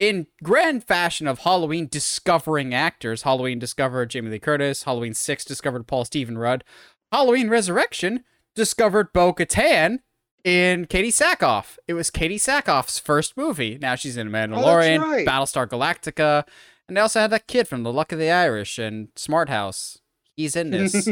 [0.00, 5.86] in grand fashion of Halloween discovering actors, Halloween discovered Jamie Lee Curtis, Halloween 6 discovered
[5.86, 6.64] Paul Stephen Rudd,
[7.12, 8.24] Halloween Resurrection
[8.54, 9.98] discovered Bo Katan
[10.44, 11.78] in Katee Sackhoff.
[11.86, 13.78] It was Katee Sackhoff's first movie.
[13.80, 15.26] Now she's in Mandalorian, right.
[15.26, 16.44] Battlestar Galactica,
[16.88, 19.98] and they also had that kid from The Luck of the Irish and Smart House.
[20.36, 21.06] He's in this.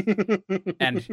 [0.80, 1.06] And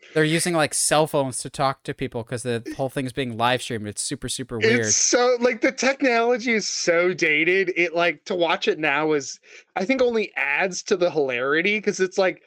[0.14, 3.60] They're using like cell phones to talk to people because the whole thing's being live
[3.60, 3.86] streamed.
[3.86, 4.80] It's super, super weird.
[4.80, 7.70] It's so like the technology is so dated.
[7.76, 9.38] It like to watch it now is
[9.76, 12.40] I think only adds to the hilarity because it's like,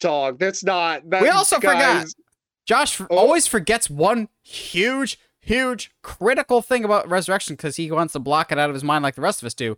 [0.00, 1.08] dog, that's not.
[1.10, 2.06] That We also forgot.
[2.64, 3.06] Josh Oh.
[3.10, 8.58] always forgets one huge, huge, critical thing about Resurrection because he wants to block it
[8.58, 9.76] out of his mind like the rest of us do.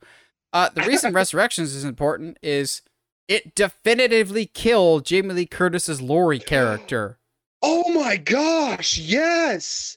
[0.53, 2.83] Uh, the reason Resurrections is important is
[3.29, 7.19] it definitively killed Jamie Lee Curtis's Laurie character.
[7.63, 8.99] Oh my gosh!
[8.99, 9.97] Yes.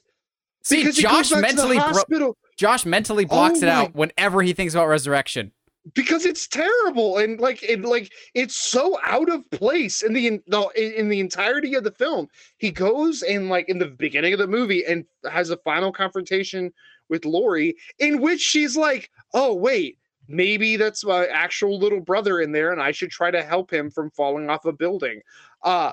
[0.62, 2.36] See, Because Josh goes back to the mentally bro-.
[2.56, 5.52] Josh mentally blocks Oh it out whenever he thinks about Resurrection.
[5.94, 10.42] because it's terrible and like it like it's so out of place in the in,
[10.46, 12.26] the in the entirety of the film
[12.58, 16.72] he goes and like in the beginning of the movie and has a final confrontation
[17.10, 19.98] with Laurie in which she's like oh wait
[20.28, 23.90] maybe that's my actual little brother in there and I should try to help him
[23.90, 25.20] from falling off a building
[25.62, 25.92] uh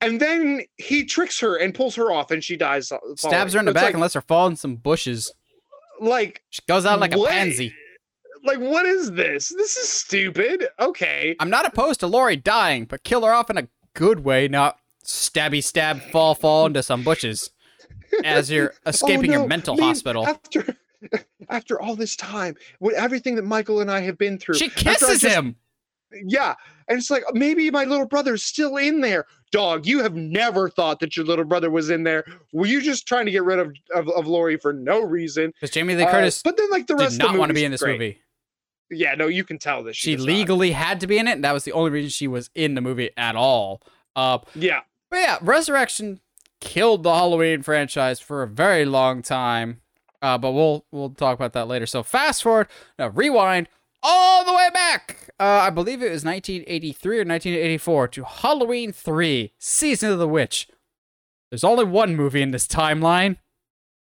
[0.00, 3.16] and then he tricks her and pulls her off and she dies uh, falling.
[3.16, 5.32] Stabs her in the It's back like, and lets her fall in some bushes.
[6.00, 7.30] like She goes out like a What?
[7.30, 7.74] pansy.
[8.44, 13.02] like what is this this is stupid okay I'm not opposed to Laurie dying, but
[13.04, 17.50] kill her off in a good way, not stabby stab fall fall into some bushes
[18.24, 20.26] as you're escaping Oh, your mental hospital.
[20.26, 20.76] After
[21.48, 25.20] after all this time, with everything that Michael and I have been through, She kisses
[25.20, 25.56] just- him.
[26.26, 26.54] Yeah,
[26.86, 29.24] and it's like maybe my little brother's still in there.
[29.50, 32.24] Dog, you have never thought that your little brother was in there.
[32.52, 35.46] Were you just trying to get rid of of, of Laurie for no reason?
[35.56, 37.50] Because Jamie Lee Uh, Curtis but then like the rest did of the not want
[37.50, 37.94] to be in this great.
[37.98, 38.20] movie.
[38.90, 40.32] Yeah, no, you can tell that she, She does not.
[40.32, 42.74] legally had to be in it, and that was the only reason she was in
[42.76, 43.82] the movie at all.
[44.14, 46.20] Uh, Yeah, But yeah, Resurrection
[46.60, 49.80] killed the Halloween franchise for a very long time.
[50.24, 51.84] Uh, but we'll we'll talk about that later.
[51.84, 52.68] So fast forward,
[52.98, 53.68] now rewind
[54.02, 55.28] all the way back.
[55.38, 60.66] Uh, I believe it was 1983 or 1984 to Halloween 3, Season of the Witch.
[61.50, 63.36] There's only one movie in this timeline.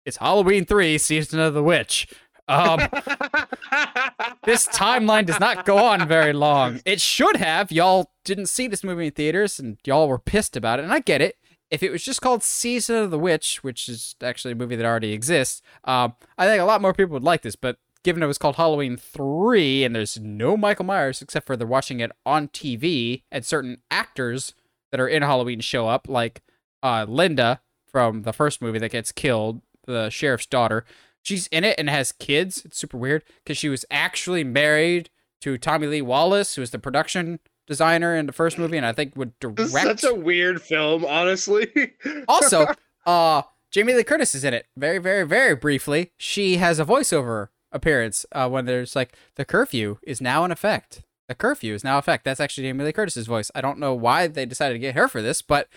[0.04, 2.06] It's Halloween 3, Season of the Witch.
[2.46, 2.78] Um,
[4.44, 6.82] this timeline does not go on very long.
[6.84, 7.72] It should have.
[7.72, 10.84] Y'all didn't see this movie in theaters and y'all were pissed about it.
[10.84, 11.36] And I get it.
[11.70, 14.86] If it was just called Season of the Witch, which is actually a movie that
[14.86, 17.56] already exists, um, I think a lot more people would like this.
[17.56, 21.66] But given it was called Halloween 3 and there's no Michael Myers except for they're
[21.66, 24.54] watching it on TV and certain actors
[24.92, 26.42] that are in Halloween show up, like
[26.84, 27.60] uh, Linda
[27.90, 30.84] from the first movie that gets killed, the sheriff's daughter.
[31.22, 32.64] She's in it and has kids.
[32.64, 35.10] It's super weird because she was actually married
[35.40, 38.92] to Tommy Lee Wallace, who was the production designer in the first movie, and I
[38.92, 39.70] think would direct.
[39.70, 41.92] such a weird film, honestly.
[42.28, 42.66] also,
[43.04, 46.12] uh, Jamie Lee Curtis is in it very, very, very briefly.
[46.16, 51.02] She has a voiceover appearance uh, when there's like the curfew is now in effect.
[51.28, 52.24] The curfew is now in effect.
[52.24, 53.50] That's actually Jamie Lee Curtis's voice.
[53.54, 55.68] I don't know why they decided to get her for this, but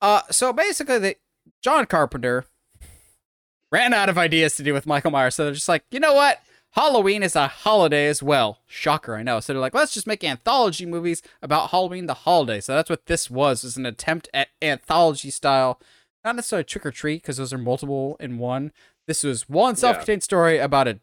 [0.00, 1.16] uh, so basically, the
[1.62, 2.46] John Carpenter
[3.70, 6.14] ran out of ideas to do with Michael Myers, so they're just like, you know
[6.14, 6.40] what?
[6.76, 8.58] Halloween is a holiday as well.
[8.66, 9.40] Shocker, I know.
[9.40, 12.60] So they're like, let's just make anthology movies about Halloween the holiday.
[12.60, 15.80] So that's what this was, was an attempt at anthology style,
[16.22, 18.72] not necessarily trick or treat, because those are multiple in one.
[19.06, 21.00] This was one self-contained story about a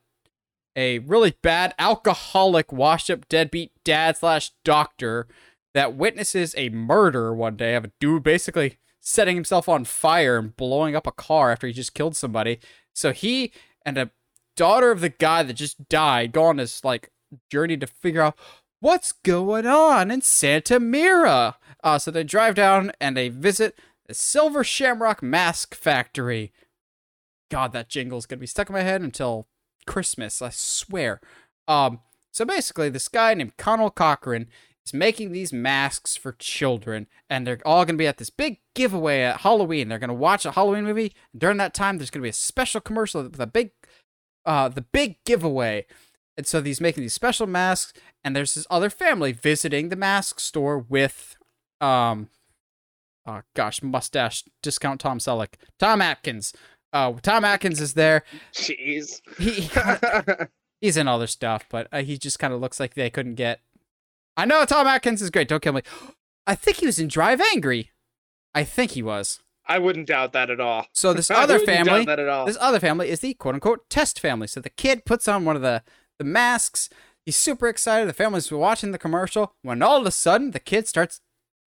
[0.76, 5.28] a really bad alcoholic washed up deadbeat dad slash doctor
[5.74, 10.56] that witnesses a murder one day of a dude basically setting himself on fire and
[10.56, 12.60] blowing up a car after he just killed somebody.
[12.94, 13.52] So he
[13.86, 14.12] and a
[14.56, 17.10] daughter of the guy that just died go on this like
[17.50, 18.38] journey to figure out
[18.80, 21.58] what's going on in Santa Mira.
[21.84, 26.52] Uh, so they drive down and they visit the Silver Shamrock Mask Factory.
[27.50, 29.48] God, that jingle's gonna be stuck in my head until
[29.86, 31.22] Christmas, I swear.
[31.68, 32.00] Um,
[32.32, 34.48] so basically, this guy named Conal Cochran
[34.86, 39.22] is making these masks for children, and they're all gonna be at this big giveaway
[39.22, 39.88] at Halloween.
[39.88, 41.14] They're gonna watch a Halloween movie.
[41.32, 43.72] And during that time, there's gonna be a special commercial with a big,
[44.45, 45.86] uh, the big giveaway.
[46.36, 47.94] And so he's making these special masks,
[48.24, 51.36] and there's this other family visiting the mask store with,
[51.80, 52.30] um,
[53.28, 56.52] oh gosh, mustache discount Tom Selleck, Tom Atkins.
[56.91, 58.24] Uh, Tom Atkins is there.
[58.53, 59.22] Jeez.
[59.38, 60.49] He, he kinda-
[60.82, 63.61] he's in other stuff, but uh, he just kind of looks like they couldn't get.
[64.36, 65.48] I know Tom Atkins is great.
[65.48, 65.82] Don't kill me.
[66.48, 67.91] I think he was in Drive Angry.
[68.56, 69.40] I think he was.
[69.65, 70.88] I wouldn't doubt that at all.
[70.94, 72.45] So this other family, that at all.
[72.45, 74.48] this other family is the quote unquote test family.
[74.48, 75.84] So the kid puts on one of the
[76.19, 76.90] the masks.
[77.26, 78.07] He's super excited.
[78.10, 81.22] The family's watching the commercial when all of a sudden the kid starts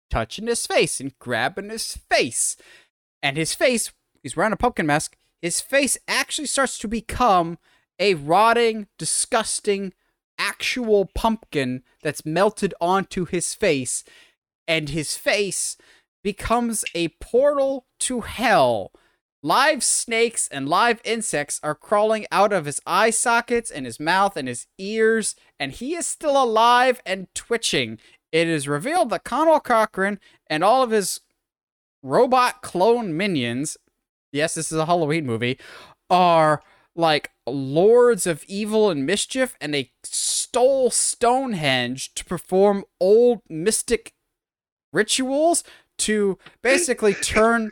[0.09, 2.57] touching his face and grabbing his face,
[3.21, 3.91] and his face.
[4.23, 5.15] He's wearing a pumpkin mask.
[5.41, 7.59] His face actually starts to become
[7.99, 9.93] a rotting, disgusting,
[10.37, 14.03] actual pumpkin that's melted onto his face,
[14.67, 15.77] and his face
[16.23, 18.91] becomes a portal to hell.
[19.43, 24.35] Live snakes and live insects are crawling out of his eye sockets and his mouth
[24.35, 27.99] and his ears, and he is still alive and twitching.
[28.31, 31.21] It is revealed that Conal Cochran and all of his
[32.01, 33.77] robot clone minions,
[34.31, 35.59] yes, this is a Halloween movie,
[36.09, 36.61] are
[36.95, 44.13] like lords of evil and mischief, and they stole Stonehenge to perform old mystic
[44.91, 45.63] rituals
[45.99, 47.71] to basically turn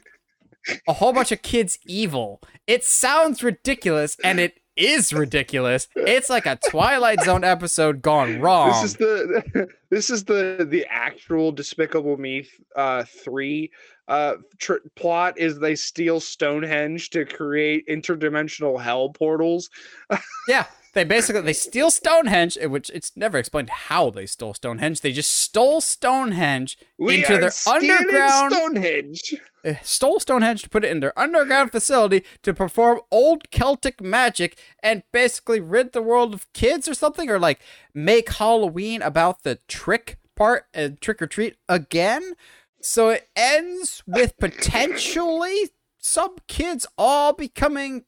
[0.87, 2.41] a whole bunch of kids evil.
[2.67, 5.87] It sounds ridiculous and it is ridiculous.
[5.95, 8.69] It's like a Twilight Zone episode gone wrong.
[8.69, 13.71] This is the this is the the actual Despicable Me uh, three
[14.07, 15.37] uh, tr- plot.
[15.37, 19.69] Is they steal Stonehenge to create interdimensional hell portals.
[20.47, 20.65] yeah,
[20.95, 25.01] they basically they steal Stonehenge, eh, which it's never explained how they stole Stonehenge.
[25.01, 29.35] They just stole Stonehenge We into are their underground Stonehenge.
[29.63, 34.57] uh, stole Stonehenge to put it in their underground facility to perform old Celtic magic
[34.81, 37.59] and basically rid the world of kids or something, or like
[37.93, 42.33] make Halloween about the trick part and trick or treat again.
[42.81, 48.05] So it ends with potentially some kids all becoming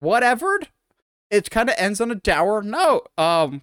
[0.00, 0.68] whatevered.
[1.30, 3.08] It kind of ends on a dour note.
[3.18, 3.62] Um,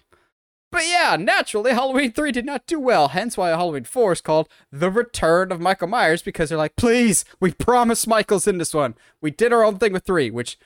[0.72, 4.48] but yeah, naturally, Halloween 3 did not do well, hence why Halloween 4 is called
[4.72, 8.94] The Return of Michael Myers, because they're like, please, we promised Michael's in this one.
[9.22, 10.58] We did our own thing with 3, which,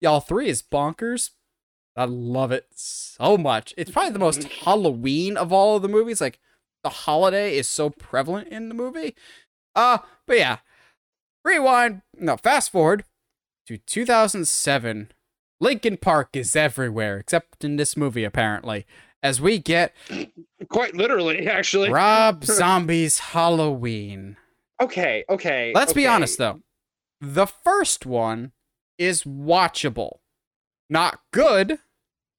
[0.00, 1.30] y'all, 3 is bonkers.
[1.96, 3.74] I love it so much.
[3.76, 6.20] It's probably the most Halloween of all of the movies.
[6.20, 6.38] Like,
[6.84, 9.16] the holiday is so prevalent in the movie.
[9.74, 10.58] Uh, but yeah.
[11.44, 13.04] Rewind, no, fast forward
[13.66, 15.10] to 2007.
[15.60, 18.86] Linkin Park is everywhere, except in this movie, apparently
[19.22, 19.94] as we get
[20.68, 21.90] Quite literally, actually.
[21.90, 24.36] Rob Zombie's Halloween.
[24.80, 25.72] Okay, okay.
[25.74, 26.60] Let's be honest though.
[27.20, 28.52] The first one
[28.96, 30.18] is watchable.
[30.88, 31.78] Not good,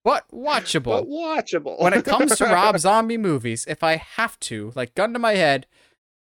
[0.03, 0.83] but watchable.
[0.85, 1.79] But watchable.
[1.81, 5.33] when it comes to Rob Zombie movies, if I have to, like gun to my
[5.35, 5.67] head,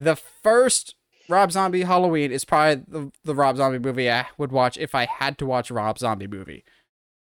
[0.00, 0.94] the first
[1.28, 5.06] Rob Zombie Halloween is probably the, the Rob Zombie movie I would watch if I
[5.06, 6.64] had to watch a Rob Zombie movie.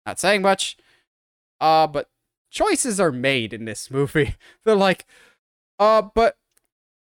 [0.06, 0.78] Not saying much,
[1.60, 2.10] uh, but
[2.50, 4.36] choices are made in this movie.
[4.64, 5.06] They're like,
[5.80, 6.38] uh, but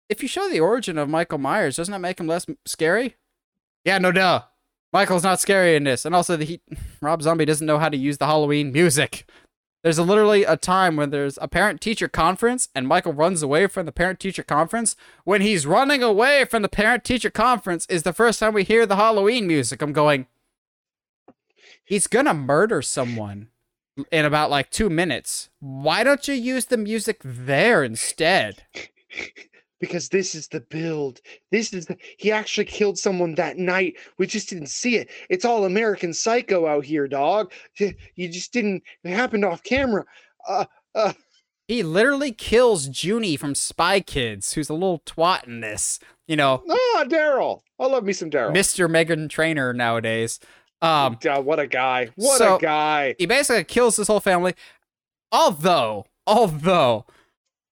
[0.10, 3.16] if you show the origin of Michael Myers, doesn't that make him less scary?
[3.86, 4.44] Yeah, no duh.
[4.94, 6.62] Michael's not scary in this, and also the he,
[7.02, 9.30] Rob Zombie doesn't know how to use the Halloween music.
[9.84, 13.68] There's a, literally a time when there's a parent teacher conference and Michael runs away
[13.68, 14.96] from the parent teacher conference.
[15.24, 18.86] When he's running away from the parent teacher conference is the first time we hear
[18.86, 19.82] the Halloween music.
[19.82, 20.28] I'm going,
[21.88, 23.50] he's gonna murder someone
[24.12, 25.50] in about like two minutes.
[25.60, 28.64] Why don't you use the music there instead?
[29.80, 31.22] because this is the build.
[31.52, 33.96] This is the he actually killed someone that night.
[34.18, 35.10] We just didn't see it.
[35.30, 37.52] It's all American Psycho out here, dog.
[37.78, 38.84] You just didn't.
[39.04, 40.06] It happened off camera.
[40.48, 40.66] Uh,
[40.96, 41.14] uh,
[41.68, 46.00] He literally kills Junie from Spy Kids, who's a little twat in this.
[46.28, 47.62] You know, ah, Daryl.
[47.80, 48.54] I love me some Daryl.
[48.54, 48.90] Mr.
[48.90, 50.40] Meghan Trainor nowadays.
[50.82, 52.10] Um, God, what a guy!
[52.16, 53.16] What So- a guy!
[53.18, 54.54] he basically kills his whole family.
[55.32, 57.06] Although, although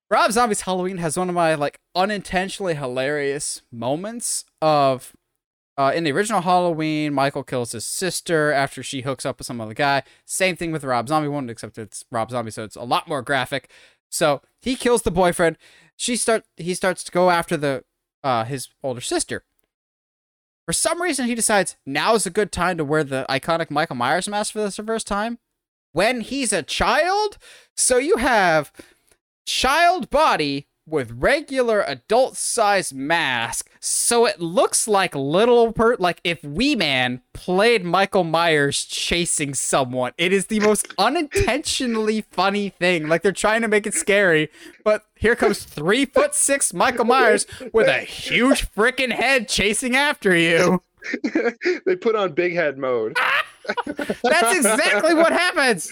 [0.09, 5.13] Rob Zombie's Halloween has one of my like unintentionally hilarious moments of
[5.77, 9.59] uh, in the original Halloween, Michael kills his sister after she hooks up with some
[9.59, 10.03] other guy.
[10.25, 13.07] Same thing with the Rob Zombie one, except it's Rob Zombie, so it's a lot
[13.07, 13.69] more graphic.
[14.09, 15.57] So he kills the boyfriend.
[15.97, 17.83] She start he starts to go after the
[18.23, 19.43] uh, his older sister.
[20.65, 23.95] For some reason, he decides now is a good time to wear the iconic Michael
[23.95, 25.37] Myers mask for the first time
[25.91, 27.37] when he's a child.
[27.77, 28.71] So you have
[29.45, 33.69] child body with regular adult size mask.
[33.79, 40.11] So it looks like little per like if Wee Man played Michael Myers chasing someone.
[40.17, 43.07] It is the most unintentionally funny thing.
[43.07, 44.49] Like they're trying to make it scary,
[44.83, 50.35] but here comes three foot six Michael Myers with a huge freaking head chasing after
[50.35, 50.81] you.
[51.85, 53.17] they put on big head mode.
[53.85, 55.91] That's exactly what happens.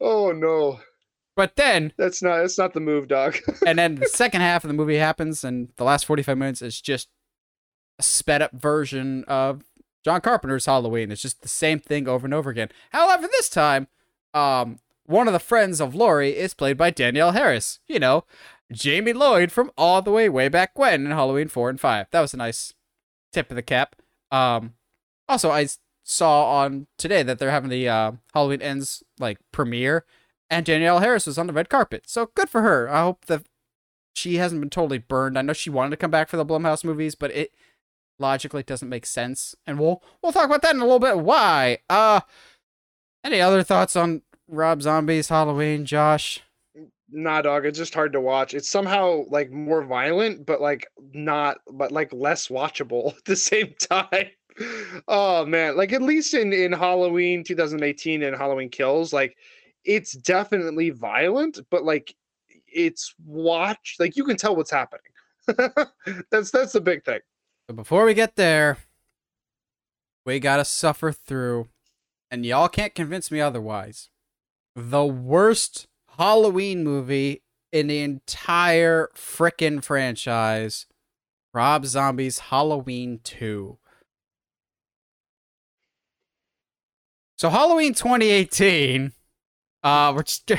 [0.00, 0.80] oh no,
[1.40, 3.38] But then that's not that's not the move, dog.
[3.66, 6.82] and then the second half of the movie happens, and the last 45 minutes is
[6.82, 7.08] just
[7.98, 9.64] a sped up version of
[10.04, 11.10] John Carpenter's Halloween.
[11.10, 12.68] It's just the same thing over and over again.
[12.90, 13.88] However, this time,
[14.34, 17.80] um, one of the friends of Laurie is played by Danielle Harris.
[17.88, 18.26] You know,
[18.70, 22.08] Jamie Lloyd from all the way way back when in Halloween 4 and 5.
[22.10, 22.74] That was a nice
[23.32, 23.96] tip of the cap.
[24.30, 24.74] Um,
[25.26, 25.68] also, I
[26.04, 30.04] saw on today that they're having the uh, Halloween Ends like premiere,
[30.50, 32.04] and Danielle Harris was on the red carpet.
[32.06, 32.90] So good for her.
[32.90, 33.44] I hope that
[34.14, 35.38] she hasn't been totally burned.
[35.38, 37.54] I know she wanted to come back for the Blumhouse movies, but it
[38.18, 39.54] logically doesn't make sense.
[39.66, 41.18] And we'll we'll talk about that in a little bit.
[41.20, 41.78] Why?
[41.88, 42.20] Uh,
[43.24, 46.42] any other thoughts on Rob Zombie's Halloween, Josh?
[47.12, 47.66] nah, dog.
[47.66, 48.54] It's just hard to watch.
[48.54, 53.74] It's somehow like more violent, but like not, but like less watchable at the same
[53.78, 54.26] time.
[55.08, 59.38] Oh man, like at least in in Halloween 2018 and Halloween Kills, like
[59.84, 62.14] it's definitely violent, but like
[62.66, 65.02] it's watch like you can tell what's happening.
[66.30, 67.20] that's that's the big thing.
[67.66, 68.78] But before we get there,
[70.24, 71.68] we gotta suffer through
[72.30, 74.10] and y'all can't convince me otherwise.
[74.76, 75.88] The worst
[76.18, 77.42] Halloween movie
[77.72, 80.86] in the entire frickin' franchise.
[81.52, 83.76] Rob Zombie's Halloween 2.
[87.36, 89.12] So Halloween 2018,
[89.82, 90.50] uh, we're just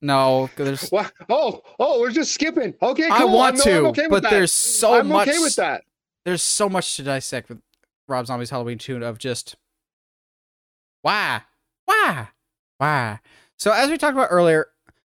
[0.00, 1.06] no, there's Wow.
[1.28, 2.74] Oh, oh, we're just skipping.
[2.80, 3.12] Okay, cool.
[3.12, 5.28] I want I'm, to, okay but there's so I'm much.
[5.28, 5.82] okay with that.
[6.24, 7.60] There's so much to dissect with
[8.06, 9.56] Rob Zombie's Halloween 2 of just
[11.02, 11.42] why,
[11.84, 12.28] why,
[12.78, 13.20] why.
[13.58, 14.68] So as we talked about earlier,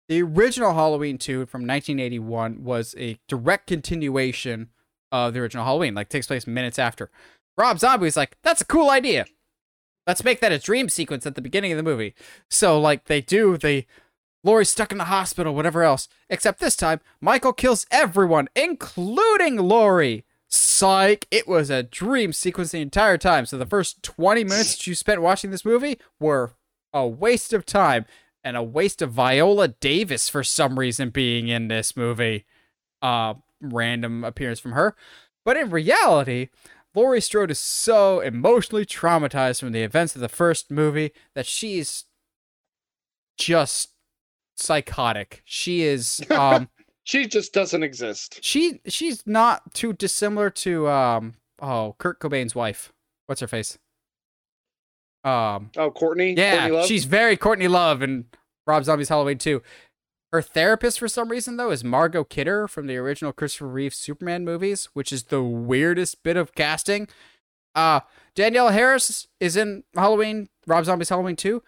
[0.08, 4.70] the original Halloween 2 from 1981 was a direct continuation
[5.10, 7.10] of the original Halloween, like takes place minutes after.
[7.56, 9.24] Rob Zombie's like, that's a cool idea.
[10.06, 12.14] Let's make that a dream sequence at the beginning of the movie.
[12.48, 13.86] So like they do, they
[14.44, 16.08] Laurie's stuck in the hospital, whatever else.
[16.30, 20.24] Except this time, Michael kills everyone, including Laurie.
[20.48, 21.26] Psych.
[21.32, 23.46] It was a dream sequence the entire time.
[23.46, 26.52] So the first 20 minutes you spent watching this movie were
[26.92, 28.06] a waste of time
[28.44, 32.44] and a waste of Viola Davis for some reason being in this movie.
[33.02, 34.94] Uh, random appearance from her.
[35.44, 36.48] But in reality,
[36.96, 42.04] Laurie Strode is so emotionally traumatized from the events of the first movie that she's
[43.38, 43.90] just
[44.56, 45.42] psychotic.
[45.44, 46.68] She is um
[47.04, 48.38] She just doesn't exist.
[48.42, 52.92] she she's not too dissimilar to um oh Kurt Cobain's wife.
[53.26, 53.78] What's her face?
[55.22, 56.34] Um Oh, Courtney.
[56.34, 58.24] yeah, Courtney she's very Courtney Love and
[58.66, 59.62] Rob Zombie's Halloween 2.
[60.32, 64.44] Her therapist for some reason though is Margot Kidder from the original Christopher Reeve Superman
[64.44, 67.08] movies, which is the weirdest bit of casting.
[67.74, 68.00] Uh
[68.34, 71.62] Danielle Harris is in Halloween, Rob Zombie's Halloween 2,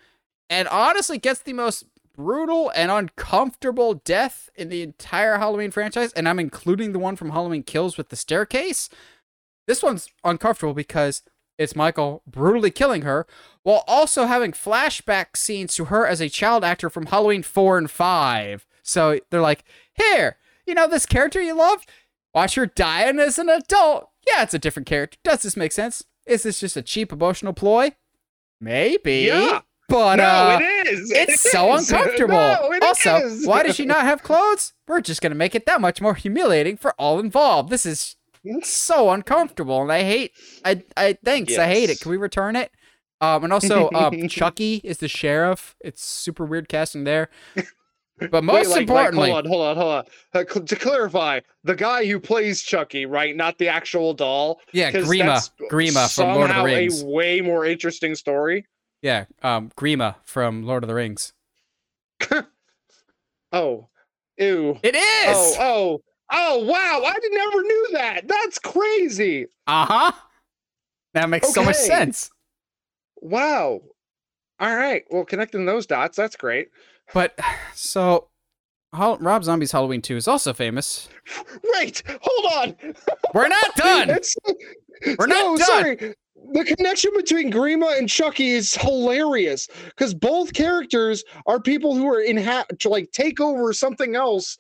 [0.51, 6.29] and honestly gets the most brutal and uncomfortable death in the entire Halloween franchise, and
[6.29, 8.91] I'm including the one from Halloween Kills with the staircase.
[9.67, 11.23] This one's uncomfortable because
[11.59, 13.27] it's Michael brutally killing her
[13.63, 17.91] while also having flashback scenes to her as a child actor from Halloween 4 and
[17.91, 18.67] 5.
[18.83, 19.65] So they're like,
[19.95, 20.37] here,
[20.67, 21.85] you know this character you love?
[22.33, 24.09] Watch her dying as an adult.
[24.27, 25.19] Yeah, it's a different character.
[25.25, 26.05] Does this make sense?
[26.27, 27.93] Is this just a cheap emotional ploy?
[28.61, 29.27] Maybe.
[29.29, 29.61] Yeah.
[29.89, 31.11] But no, uh, it is.
[31.15, 31.91] it's It so is.
[31.91, 32.35] uncomfortable.
[32.37, 33.47] No, it also, is.
[33.47, 34.75] why does she not have clothes?
[34.87, 37.71] We're just gonna make it that much more humiliating for all involved.
[37.71, 38.17] This is
[38.63, 40.33] so uncomfortable, and I hate.
[40.65, 41.59] I I thanks.
[41.59, 42.01] I hate it.
[42.01, 42.71] Can we return it?
[43.21, 45.75] Um, and also, um, Chucky is the sheriff.
[45.81, 47.29] It's super weird casting there.
[48.31, 50.05] But most Wait, like- like, importantly, hold on, hold on, hold on.
[50.35, 53.37] Uh, cl- to clarify, the guy who plays Chucky, right?
[53.37, 54.61] Not the actual doll.
[54.73, 57.03] Yeah, Grima, Grima from Lord of the Rings.
[57.03, 58.67] A way more interesting story.
[59.03, 61.33] Yeah, um, Grima from Lord of the Rings.
[63.53, 63.89] Oh,
[64.37, 64.79] ew.
[64.83, 65.37] It is.
[65.37, 66.03] Oh, oh,
[66.33, 66.59] oh!
[66.65, 68.29] Wow, I never knew that.
[68.29, 69.47] That's crazy.
[69.67, 70.13] Uh huh.
[71.15, 72.31] That makes so much sense.
[73.21, 73.81] Wow.
[74.61, 75.05] All right.
[75.11, 76.69] Well, connecting those dots, that's great.
[77.15, 77.39] But
[77.75, 78.29] so,
[78.93, 81.09] Rob Zombie's Halloween 2 is also famous.
[81.75, 82.95] Wait, hold on.
[83.35, 84.11] We're not done.
[84.11, 84.37] It's,
[85.19, 85.67] We're no, not done.
[85.67, 86.15] sorry.
[86.53, 92.21] The connection between Grima and Chucky is hilarious because both characters are people who are
[92.21, 94.57] in ha- to like take over something else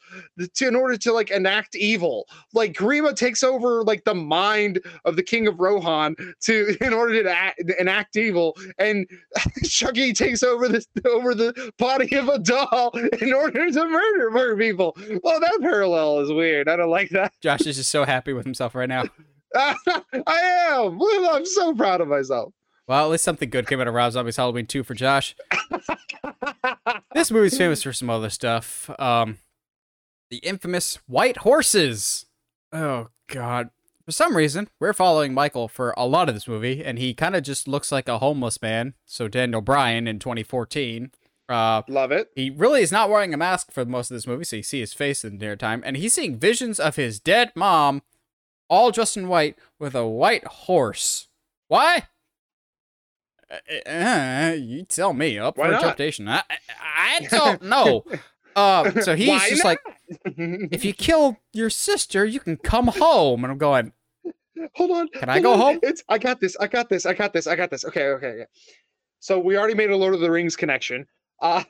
[0.55, 2.27] to, in order to like enact evil.
[2.53, 7.23] Like Grima takes over like the mind of the King of Rohan to in order
[7.23, 9.07] to act, enact evil, and
[9.65, 12.91] Chucky takes over the over the body of a doll
[13.21, 14.97] in order to murder murder people.
[15.23, 16.69] Well, that parallel is weird.
[16.69, 17.33] I don't like that.
[17.41, 19.05] Josh is just so happy with himself right now.
[19.55, 21.01] I am.
[21.31, 22.53] I'm so proud of myself.
[22.87, 25.37] Well, at least something good came out of Rob Zombie's Halloween 2 for Josh.
[27.15, 28.91] This movie's famous for some other stuff.
[28.99, 29.39] Um,
[30.31, 32.27] the infamous White Horses.
[32.73, 33.71] Oh, God.
[34.05, 37.35] For some reason, we're following Michael for a lot of this movie, and he kind
[37.35, 38.95] of just looks like a homeless man.
[39.05, 41.11] So, Daniel Bryan in 2014.
[41.49, 42.31] Uh, Love it.
[42.37, 44.81] He really is not wearing a mask for most of this movie, so you see
[44.81, 48.03] his face in the entire time, and he's seeing visions of his dead mom,
[48.69, 51.29] all dressed in white, with a white horse.
[51.69, 52.05] Why?
[53.51, 55.39] Uh, uh, you tell me.
[55.39, 55.83] Up Why for not?
[55.83, 56.29] interpretation.
[56.29, 56.43] I,
[56.81, 58.05] I, don't know.
[58.55, 59.71] Uh, so he's Why just not?
[59.71, 59.81] like,
[60.73, 63.45] if you kill your sister, you can come home.
[63.45, 63.93] And I'm going,
[64.75, 65.09] hold on.
[65.09, 65.59] Can I go on.
[65.59, 65.81] home?
[65.83, 66.57] It's I got this.
[66.59, 67.07] I got this.
[67.07, 67.47] I got this.
[67.47, 67.85] I got this.
[67.85, 68.45] Okay, okay, yeah.
[69.21, 71.07] So we already made a Lord of the Rings connection.
[71.41, 71.65] Uh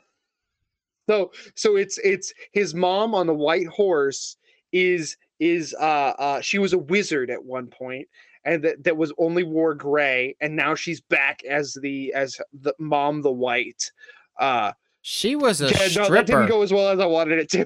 [1.09, 4.37] so so it's it's his mom on the white horse
[4.71, 8.07] is is uh uh she was a wizard at one point
[8.45, 12.73] and that, that was only wore gray and now she's back as the as the
[12.79, 13.91] mom the white.
[14.39, 14.71] Uh
[15.01, 17.65] she was a yeah, no, that didn't go as well as I wanted it to.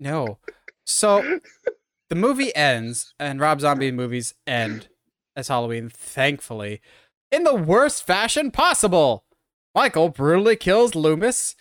[0.00, 0.38] No.
[0.84, 1.38] So
[2.08, 4.88] the movie ends, and Rob Zombie movies end
[5.36, 6.80] as Halloween, thankfully.
[7.30, 9.24] in the worst fashion possible.
[9.74, 11.56] Michael brutally kills Loomis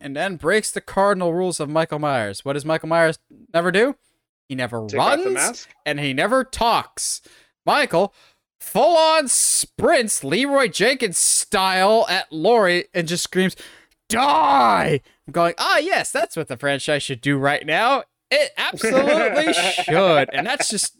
[0.00, 2.44] and then breaks the cardinal rules of Michael Myers.
[2.44, 3.18] What does Michael Myers
[3.52, 3.96] never do?
[4.48, 7.22] He never Take runs and he never talks.
[7.64, 8.12] Michael
[8.60, 13.56] full on sprints Leroy Jenkins style at Laurie and just screams,
[14.08, 15.00] Die!
[15.26, 18.04] I'm going, ah, yes, that's what the franchise should do right now.
[18.30, 19.52] It absolutely
[19.84, 20.28] should.
[20.32, 20.96] And that's just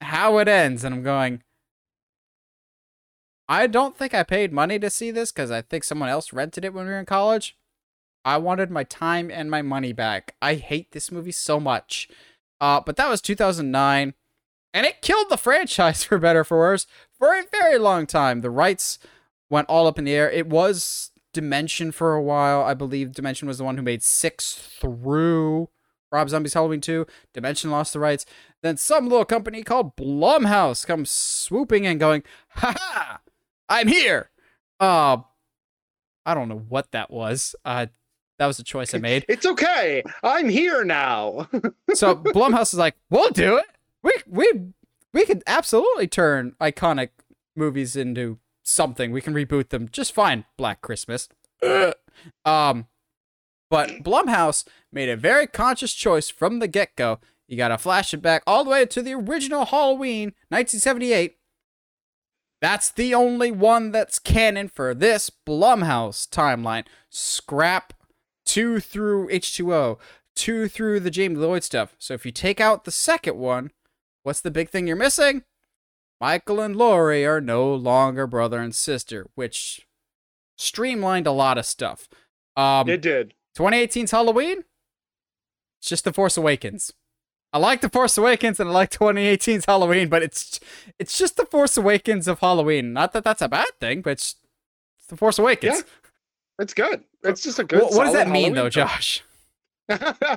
[0.00, 0.84] how it ends.
[0.84, 1.42] And I'm going,
[3.48, 6.64] I don't think I paid money to see this because I think someone else rented
[6.64, 7.56] it when we were in college.
[8.24, 10.34] I wanted my time and my money back.
[10.42, 12.08] I hate this movie so much.
[12.60, 14.14] Uh, but that was 2009,
[14.74, 16.86] and it killed the franchise for better or for worse
[17.18, 18.40] for a very long time.
[18.40, 18.98] The rights
[19.48, 20.30] went all up in the air.
[20.30, 22.62] It was Dimension for a while.
[22.62, 25.68] I believe Dimension was the one who made six through
[26.10, 27.06] Rob Zombie's Halloween 2.
[27.32, 28.26] Dimension lost the rights.
[28.62, 32.24] Then some little company called Blumhouse comes swooping in, going,
[32.56, 33.20] "Ha ha!
[33.68, 34.30] I'm here."
[34.80, 35.18] Uh,
[36.26, 37.54] I don't know what that was.
[37.64, 37.86] Uh,
[38.40, 39.26] that was a choice I made.
[39.28, 40.02] It's okay.
[40.22, 41.46] I'm here now.
[41.92, 43.66] So Blumhouse is like, "We'll do it.
[44.02, 44.50] We we
[45.12, 47.10] we could absolutely turn iconic
[47.54, 49.10] movies into something.
[49.10, 50.46] We can reboot them just fine.
[50.56, 51.28] Black Christmas."
[52.44, 52.86] Um,
[53.70, 57.18] but Blumhouse made a very conscious choice from the get go.
[57.48, 61.38] You got to flash it back all the way to the original Halloween, 1978.
[62.60, 66.84] That's the only one that's canon for this Blumhouse timeline.
[67.08, 67.94] Scrap
[68.50, 69.96] 2 through H2O,
[70.34, 71.94] two through the Jamie Lloyd stuff.
[71.98, 73.70] So if you take out the second one,
[74.24, 75.44] what's the big thing you're missing?
[76.20, 79.86] Michael and Laurie are no longer brother and sister, which
[80.58, 82.08] streamlined a lot of stuff.
[82.56, 83.34] Um, it did.
[83.56, 84.64] 2018's Halloween,
[85.78, 86.92] it's just The Force Awakens.
[87.52, 90.58] I like The Force Awakens and I like 2018's Halloween, but it's
[90.98, 92.92] it's just The Force Awakens of Halloween.
[92.92, 94.34] Not that that's a bad thing, but it's,
[94.98, 95.76] it's The Force Awakens.
[95.78, 95.82] Yeah,
[96.60, 97.02] It's good.
[97.24, 97.80] It's just a good.
[97.80, 98.88] What, what does that mean, Halloween though, film.
[98.88, 99.24] Josh?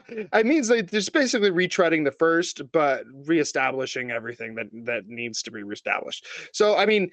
[0.08, 5.52] it means like just basically retreading the first, but reestablishing everything that that needs to
[5.52, 6.26] be reestablished.
[6.54, 7.12] So I mean,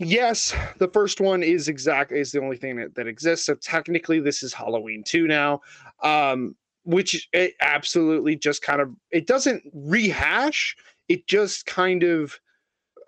[0.00, 3.46] yes, the first one is exact is the only thing that, that exists.
[3.46, 5.60] So technically, this is Halloween two now,
[6.02, 10.76] um, which it absolutely just kind of it doesn't rehash.
[11.08, 12.38] It just kind of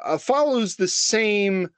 [0.02, 1.68] uh, follows the same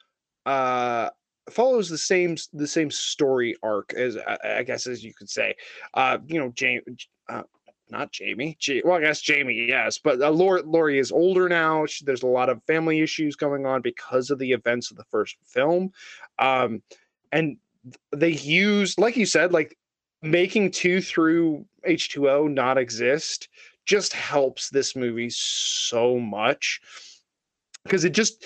[0.45, 1.09] uh
[1.53, 5.55] follows the same the same story arc as I, guess as you could say.
[5.95, 6.83] Uh, you know, Jamie,
[7.29, 7.43] uh,
[7.91, 8.57] not Jamie.
[8.85, 11.87] Well, I guess Jamie, yes, but uh, Laurie, Laurie is older now.
[11.87, 15.05] She, there's a lot of family issues going on because of the events of the
[15.05, 15.93] first film,
[16.39, 16.83] um,
[17.31, 17.57] and
[18.13, 19.77] they use, like you said, like
[20.23, 23.49] making two through H2O not exist
[23.85, 26.81] just helps this movie so much
[27.85, 28.45] because it just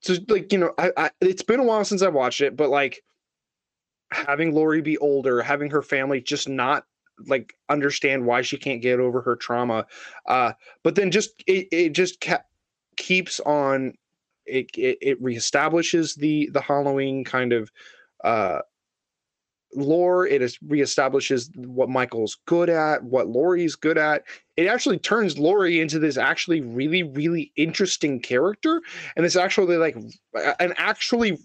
[0.00, 2.70] so like you know I, I it's been a while since I watched it, but
[2.70, 3.02] like
[4.10, 6.84] having Laurie be older, having her family just not
[7.26, 9.86] like understand why she can't get over her trauma,
[10.26, 10.52] uh,
[10.84, 12.48] but then just it it just kept
[12.96, 13.94] keeps on
[14.46, 17.70] it, it it reestablishes the the Halloween kind of
[18.24, 18.60] uh
[19.74, 24.24] lore it is reestablishes what michael's good at what laurie's good at.
[24.56, 28.80] It actually turns laurie into this actually really really interesting character
[29.16, 29.96] and it's actually like
[30.58, 31.38] an actually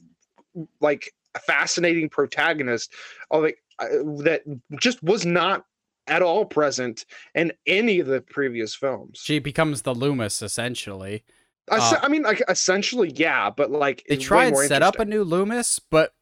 [0.79, 1.11] like
[1.45, 2.93] fascinating protagonist
[3.31, 3.87] of like uh,
[4.23, 4.43] that
[4.79, 5.65] just was not
[6.07, 9.21] at all present in any of the previous films.
[9.23, 11.23] She becomes the Loomis, essentially.
[11.71, 15.23] Uh, i mean like essentially yeah but like They try and set up a new
[15.23, 16.13] Loomis, but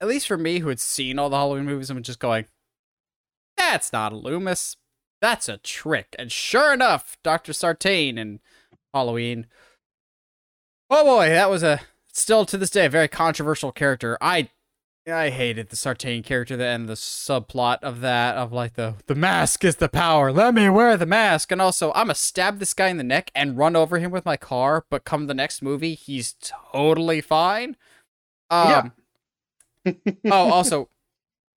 [0.00, 2.46] at least for me, who had seen all the Halloween movies, I'm just going,
[3.56, 4.76] that's not a Loomis.
[5.20, 6.14] That's a trick.
[6.18, 7.52] And sure enough, Dr.
[7.52, 8.38] Sartain and
[8.94, 9.46] Halloween.
[10.90, 11.80] Oh boy, that was a
[12.12, 14.16] still to this day a very controversial character.
[14.20, 14.48] I
[15.10, 19.14] I hated the Sartain character, the and the subplot of that of like the the
[19.14, 20.30] mask is the power.
[20.32, 23.30] Let me wear the mask, and also I'm gonna stab this guy in the neck
[23.34, 24.84] and run over him with my car.
[24.88, 27.76] But come the next movie, he's totally fine.
[28.50, 28.82] Um, Yeah.
[30.24, 30.88] oh, also,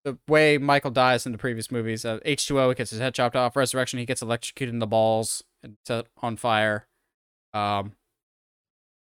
[0.03, 3.35] the way Michael dies in the previous movies, uh, H2O he gets his head chopped
[3.35, 3.55] off.
[3.55, 6.87] Resurrection, he gets electrocuted in the balls and set on fire.
[7.53, 7.93] Um,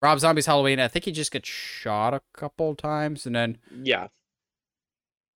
[0.01, 4.07] Rob Zombie's Halloween, I think he just gets shot a couple times, and then yeah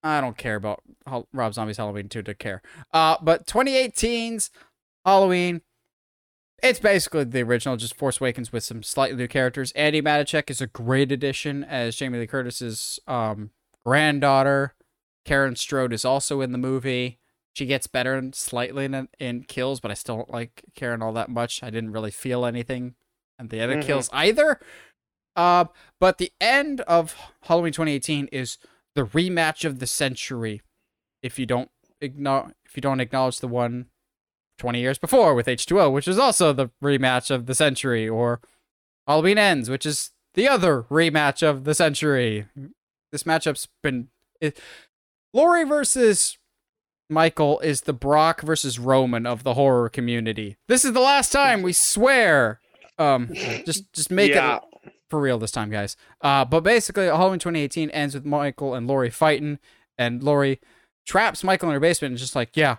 [0.04, 0.84] I don't care about
[1.32, 2.62] Rob Zombie's Halloween 2 to care.
[2.92, 4.52] Uh, but 2018's
[5.06, 5.62] Halloween,
[6.62, 9.72] it's basically the original, just Force Awakens with some slightly new characters.
[9.74, 13.52] Andi Matichak is a great addition as Jamie Lee Curtis's um,
[13.86, 14.74] granddaughter.
[15.26, 17.20] Karen Strode is also in the movie.
[17.54, 21.14] She gets better and slightly in, in kills, but I still don't like Karen all
[21.14, 21.62] that much.
[21.64, 22.96] I didn't really feel anything
[23.40, 23.86] at the other Mhm.
[23.86, 24.60] kills either.
[25.36, 25.66] Uh,
[26.00, 28.58] but the end of Halloween 2018 is
[28.96, 30.62] the rematch of the century.
[31.22, 33.88] If you don't ignore, if you don't acknowledge the one
[34.60, 38.42] 20 years before with H2O, which is also the rematch of the century, or
[39.08, 42.48] Halloween Ends, which is the other rematch of the century.
[43.14, 44.10] This matchup's been.
[44.42, 44.60] It,
[45.34, 46.38] Laurie versus
[47.12, 50.58] Michael is the Brock versus Roman of the horror community.
[50.68, 52.60] This is the last time we swear.
[52.98, 53.30] Um,
[53.66, 54.58] just just make yeah.
[54.58, 55.96] it for real this time, guys.
[56.22, 59.60] Uh, but basically, Halloween 2018 ends with Michael and Laurie fighting,
[59.96, 60.60] and Laurie
[61.06, 62.78] traps Michael in her basement and just like, yeah,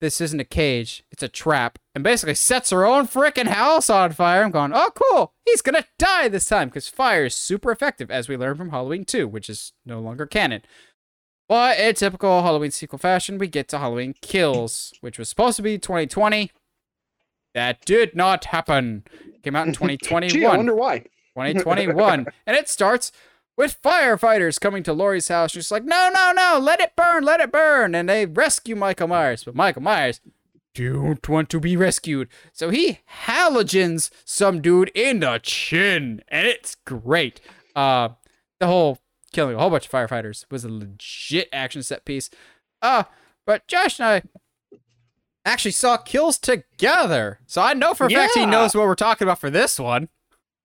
[0.00, 4.12] this isn't a cage, it's a trap, and basically sets her own freaking house on
[4.12, 4.42] fire.
[4.42, 8.28] I'm going, oh, cool, he's gonna die this time because fire is super effective, as
[8.28, 10.62] we learned from Halloween 2, which is no longer canon.
[11.48, 15.62] But in typical Halloween sequel fashion, we get to Halloween Kills, which was supposed to
[15.62, 16.52] be 2020.
[17.54, 19.04] That did not happen.
[19.42, 20.28] Came out in 2021.
[20.30, 21.00] Gee, I wonder why.
[21.36, 22.26] 2021.
[22.46, 23.10] and it starts
[23.60, 25.50] with firefighters coming to Laurie's house.
[25.50, 27.94] She's like, no, no, no, let it burn, let it burn.
[27.94, 29.44] And they rescue Michael Myers.
[29.44, 30.22] But Michael Myers
[30.74, 32.30] don't want to be rescued.
[32.54, 36.22] So he halogens some dude in the chin.
[36.28, 37.42] And it's great.
[37.76, 38.08] Uh,
[38.60, 39.00] the whole
[39.30, 42.30] killing a whole bunch of firefighters was a legit action set piece.
[42.80, 43.02] Uh,
[43.44, 44.22] but Josh and I
[45.44, 47.40] actually saw kills together.
[47.44, 50.08] So I know for a fact he knows what we're talking about for this one.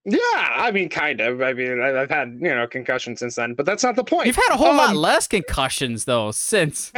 [0.06, 1.42] Yeah, I mean, kind of.
[1.42, 4.28] I mean, I've had you know concussion since then, but that's not the point.
[4.28, 6.92] You've had a whole lot Um, less concussions though since.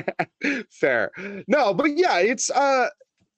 [0.70, 1.12] Fair.
[1.46, 2.88] No, but yeah, it's uh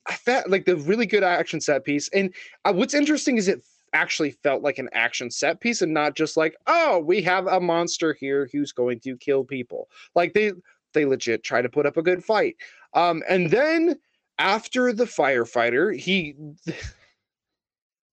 [0.07, 2.09] I felt like the really good action set piece.
[2.09, 2.35] And
[2.65, 3.63] uh, what's interesting is it
[3.93, 7.61] actually felt like an action set piece and not just like, oh, we have a
[7.61, 9.89] monster here who's going to kill people.
[10.15, 10.53] Like they
[10.95, 12.57] they legit try to put up a good fight.
[12.95, 13.99] Um and then
[14.39, 16.35] after the firefighter, he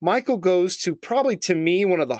[0.02, 2.20] Michael goes to probably to me one of the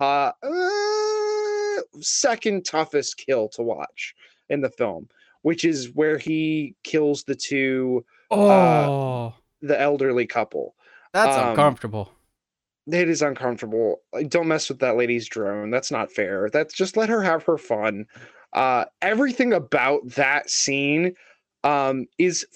[0.00, 4.14] uh, uh second toughest kill to watch
[4.48, 5.08] in the film,
[5.42, 10.74] which is where he kills the two Oh, the elderly couple.
[11.12, 12.12] that's um, uncomfortable.
[12.86, 14.00] It is uncomfortable.
[14.12, 15.70] Like, don't mess with that lady's drone.
[15.70, 16.48] That's not fair.
[16.50, 18.06] That's just let her have her fun.
[18.52, 21.14] Uh everything about that scene
[21.64, 22.46] um is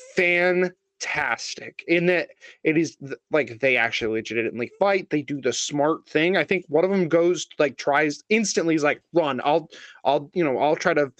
[1.02, 2.30] fantastic in that
[2.64, 2.96] it is
[3.30, 6.36] like they actually legitimately fight they do the smart thing.
[6.36, 9.68] I think one of them goes like tries instantly is like run i'll
[10.04, 11.12] i'll you know i'll try to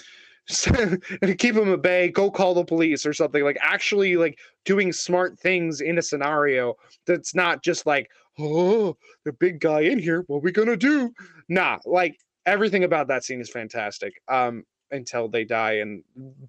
[1.39, 3.45] keep him at bay go call the police or something.
[3.45, 6.75] Like actually like doing smart things in a scenario
[7.07, 11.13] that's not just like oh the big guy in here what we gonna do?
[11.49, 16.03] Nah like everything about that scene is fantastic um until they die and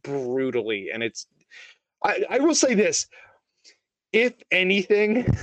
[0.04, 1.28] brutally and it's
[2.04, 3.08] i i will say this
[4.12, 5.26] if anything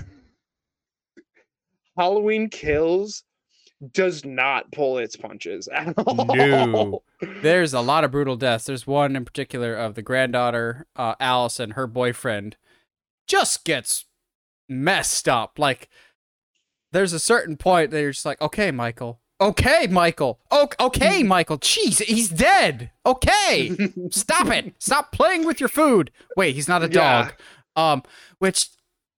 [1.97, 3.25] halloween kills
[3.93, 7.03] does not pull its punches at all No.
[7.43, 8.67] There's a lot of brutal deaths.
[8.67, 12.57] There's one in particular of the granddaughter, uh, Alice, and her boyfriend
[13.27, 14.07] just gets
[14.69, 15.59] messed up.
[15.59, 15.89] Like,
[16.93, 19.21] there's a certain point that you're just like, okay, Michael.
[19.41, 20.39] Okay, Michael.
[20.53, 21.59] Okay, Michael.
[21.59, 22.91] Jeez, he's dead.
[23.07, 23.75] Okay.
[24.11, 24.75] Stop it.
[24.79, 26.11] Stop playing with your food.
[26.37, 27.23] Wait, he's not a Yeah.
[27.23, 27.35] dog.
[27.75, 28.03] Um,
[28.39, 28.69] which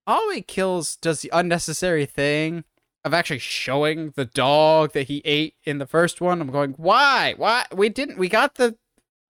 [0.07, 2.63] Halloween Kills does the unnecessary thing
[3.05, 6.41] of actually showing the dog that he ate in the first one.
[6.41, 7.35] I'm going, why?
[7.37, 7.67] Why?
[7.75, 8.17] We didn't.
[8.19, 8.77] We got the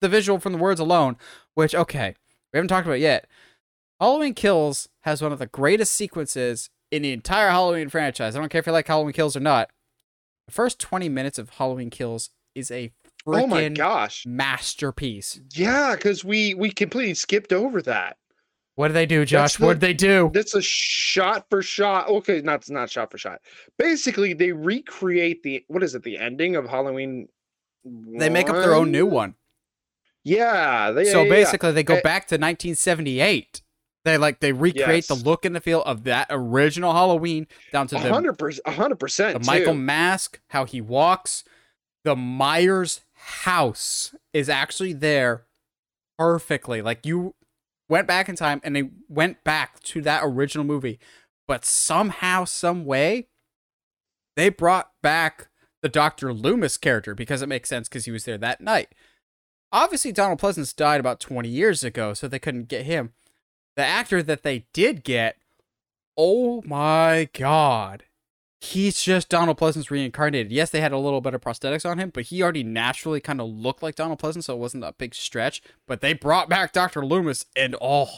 [0.02, 1.16] the visual from the words alone.
[1.54, 2.16] Which okay,
[2.52, 3.28] we haven't talked about yet.
[4.02, 8.36] Halloween Kills has one of the greatest sequences in the entire Halloween franchise.
[8.36, 9.70] I don't care if you like Halloween Kills or not.
[10.52, 12.92] First 20 minutes of Halloween Kills is a
[13.26, 15.40] oh my gosh masterpiece.
[15.56, 18.18] yeah because we we completely skipped over that
[18.76, 19.56] What did they do, Josh?
[19.58, 20.32] the- What did they do?
[20.34, 23.40] that's a shot for shot okay not not shot for shot
[23.78, 27.28] basically they recreate the what is it the ending of halloween
[27.86, 29.36] They make up their own new one.
[30.24, 33.62] yeah they, so yeah, yeah, basically, they go Eh, back to 1978.
[34.04, 37.96] They like they recreate the look and the feel of that original Halloween down to
[37.96, 39.46] the, 100% 100% the too.
[39.46, 41.44] Michael mask, how he walks.
[42.04, 45.46] The Myers house is actually there
[46.18, 46.82] perfectly.
[46.82, 47.36] Like you
[47.90, 51.00] went back in time and they went back to that original movie,
[51.48, 53.28] but somehow, some way,
[54.36, 55.50] they brought back
[55.82, 56.34] the Dr.
[56.34, 58.96] Loomis character because it makes sense because he was there that night.
[59.72, 63.14] Obviously, Donald Pleasence died about 20 years ago, so they couldn't get him.
[63.76, 65.38] The actor that they did get,
[66.18, 68.04] oh my god.
[68.60, 70.52] He's just Donald Pleasence reincarnated.
[70.52, 73.42] Yes, they had a little bit of prosthetics on him, but he already naturally kind
[73.42, 75.64] of looked like Donald Pleasence, so it wasn't a big stretch.
[75.88, 77.04] But they brought back Dr.
[77.04, 78.10] Loomis, and oh,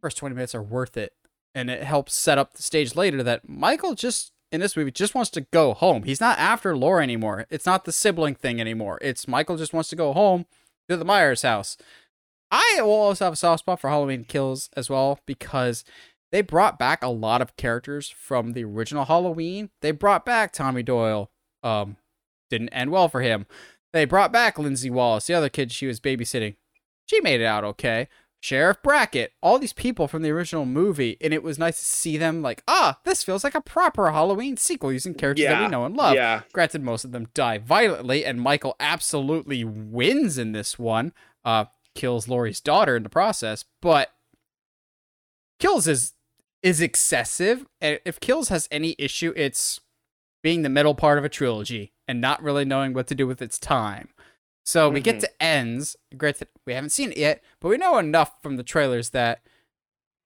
[0.00, 1.12] first 20 minutes are worth it.
[1.54, 5.14] And it helps set up the stage later that Michael just in this movie just
[5.14, 6.02] wants to go home.
[6.02, 7.46] He's not after Laura anymore.
[7.48, 8.98] It's not the sibling thing anymore.
[9.00, 10.44] It's Michael just wants to go home
[10.88, 11.76] to the Myers house.
[12.52, 15.84] I will also have a soft spot for Halloween Kills as well because
[16.30, 19.70] they brought back a lot of characters from the original Halloween.
[19.80, 21.30] They brought back Tommy Doyle.
[21.62, 21.96] Um,
[22.50, 23.46] didn't end well for him.
[23.94, 26.56] They brought back Lindsay Wallace, the other kid she was babysitting.
[27.06, 28.08] She made it out okay.
[28.40, 32.16] Sheriff Brackett, all these people from the original movie, and it was nice to see
[32.16, 35.84] them like, ah, this feels like a proper Halloween sequel using characters that we know
[35.84, 36.16] and love.
[36.16, 36.42] Yeah.
[36.52, 41.12] Granted, most of them die violently, and Michael absolutely wins in this one.
[41.44, 44.12] Uh, kills Laurie's daughter in the process, but
[45.58, 46.14] kills is
[46.62, 47.66] is excessive.
[47.80, 49.80] And if kills has any issue, it's
[50.44, 53.42] being the middle part of a trilogy and not really knowing what to do with
[53.42, 54.10] its time.
[54.64, 55.20] So we get Mhm.
[55.20, 55.96] to ends.
[56.16, 59.42] Granted, we haven't seen it yet, but we know enough from the trailers that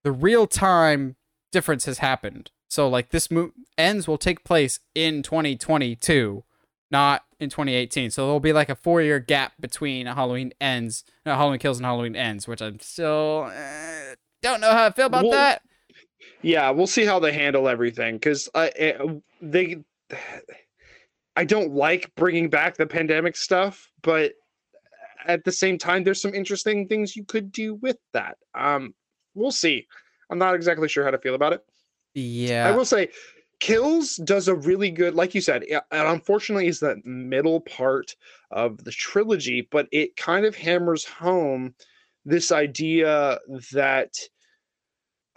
[0.05, 1.17] the real time
[1.53, 2.51] difference has happened.
[2.69, 6.45] So like this move ends will take place in 2022,
[6.91, 8.11] not in 2018.
[8.11, 11.87] So there'll be like a four year gap between Halloween ends, no, Halloween kills and
[11.87, 15.63] Halloween ends, which I'm still uh, don't know how I feel about Well, that.
[16.43, 18.99] Yeah, we'll see how they handle everything because I eh,
[19.41, 19.79] they
[21.35, 24.33] I don't like bringing back the pandemic stuff, but
[25.27, 28.39] at the same time, there's some interesting things you could do with that.
[28.55, 28.95] Um,
[29.35, 29.87] we'll see.
[30.31, 31.65] I'm not exactly sure how to feel about it.
[32.15, 33.09] Yeah, I will say,
[33.59, 38.15] Kills does a really good, like you said, and unfortunately is the middle part
[38.51, 41.75] of the trilogy, but it kind of hammers home
[42.27, 43.39] this idea
[43.73, 44.13] that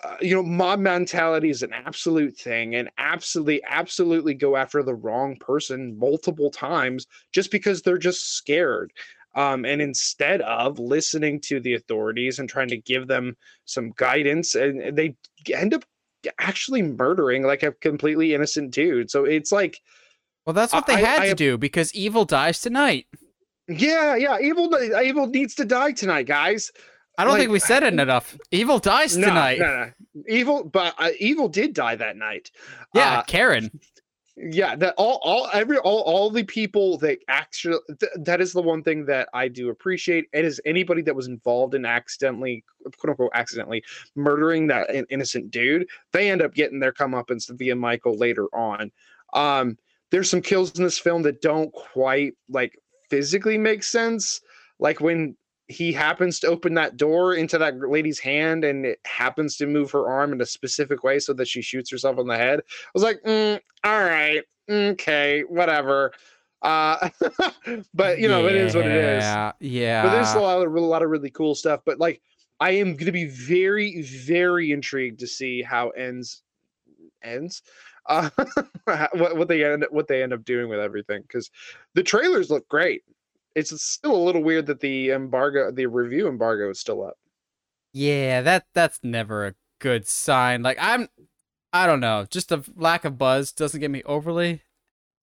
[0.04, 4.96] uh, you know mob mentality is an absolute thing and absolutely absolutely go after the
[4.96, 8.92] wrong person multiple times just because they're just scared.
[9.36, 14.56] Um, and instead of listening to the authorities and trying to give them some guidance
[14.56, 15.16] and they
[15.54, 15.86] end up
[16.40, 19.80] actually murdering like a completely innocent dude so it's like
[20.46, 23.06] well, that's what they I- had I- to do because evil dies tonight.
[23.68, 24.70] yeah yeah evil
[25.04, 26.72] evil needs to die tonight guys
[27.18, 28.38] I don't Like- think we said it enough.
[28.50, 29.60] Evil dies no, tonight.
[29.60, 29.92] no, no.
[30.30, 32.50] evil but uh, evil did die that night
[32.96, 33.70] Yeah, Uh, Karen.
[34.42, 38.62] Yeah that all all every all, all the people that actually th- that is the
[38.62, 40.26] one thing that i do appreciate.
[40.32, 42.64] It is anybody that was involved in accidentally
[42.98, 43.84] quote unquote accidentally
[44.16, 48.92] murdering that in- innocent dude they end up getting their comeuppance via michael later on.
[49.34, 49.78] Um
[50.12, 52.80] there's some kills in this film that don't quite like
[53.10, 54.42] physically make sense.
[54.80, 55.36] Like when
[55.70, 59.92] he happens to open that door into that lady's hand and it happens to move
[59.92, 62.92] her arm in a specific way so that she shoots herself on the head I
[62.94, 66.12] was like, mm, all right, okay, whatever.
[66.62, 67.10] Uh,
[67.94, 69.24] but you know, it is what it is.
[69.24, 70.04] Yeah, yeah.
[70.04, 71.82] But there's a lot of a lot of really cool stuff.
[71.86, 72.22] But like,
[72.60, 76.44] I am going to be very, very intrigued to see how ends
[77.24, 77.62] ends.
[78.08, 78.30] Uh,
[79.14, 81.50] what, what they end what they end up doing with everything because
[81.94, 83.04] the trailers look great.
[83.60, 87.18] It's still a little weird that the embargo, the review embargo, is still up.
[87.94, 90.64] Yeah, that that's never a good sign.
[90.64, 91.10] Like I'm
[91.72, 94.62] I don't know, just a lack of buzz doesn't get me overly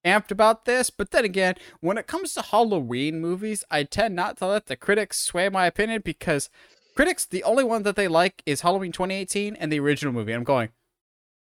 [0.04, 4.36] amped about this, but then again, when it comes to Halloween movies, I tend not
[4.38, 6.48] to let the critics sway my opinion because
[6.94, 10.32] critics the only one that they like is Halloween 2018 and the original movie.
[10.32, 10.70] I'm going,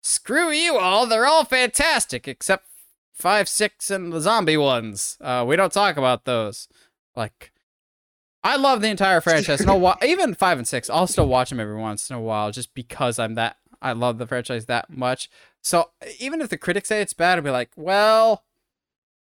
[0.03, 2.67] "Screw you all, they're all fantastic except
[3.15, 5.17] 5, 6 and the zombie ones.
[5.21, 6.69] Uh we don't talk about those."
[7.17, 7.53] Like
[8.43, 9.65] I love the entire franchise.
[9.65, 12.51] No, wa- even five and six, I'll still watch them every once in a while,
[12.53, 15.31] just because I'm that I love the franchise that much.
[15.63, 18.45] So even if the critics say it's bad, I'll be like, well,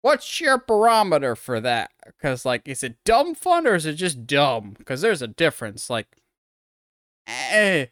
[0.01, 1.91] what's your barometer for that?
[2.05, 4.75] Because like, is it dumb fun or is it just dumb?
[4.77, 5.89] Because there's a difference.
[5.89, 6.07] Like,
[7.27, 7.85] eh.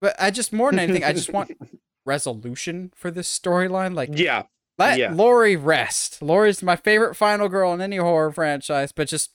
[0.00, 1.52] But I just more than anything, I just want
[2.04, 3.94] resolution for this storyline.
[3.94, 4.42] Like, Yeah,
[4.78, 5.12] let Yeah.
[5.12, 6.20] Laurie rest.
[6.22, 9.32] Laurie's my favorite final girl in any horror franchise, but just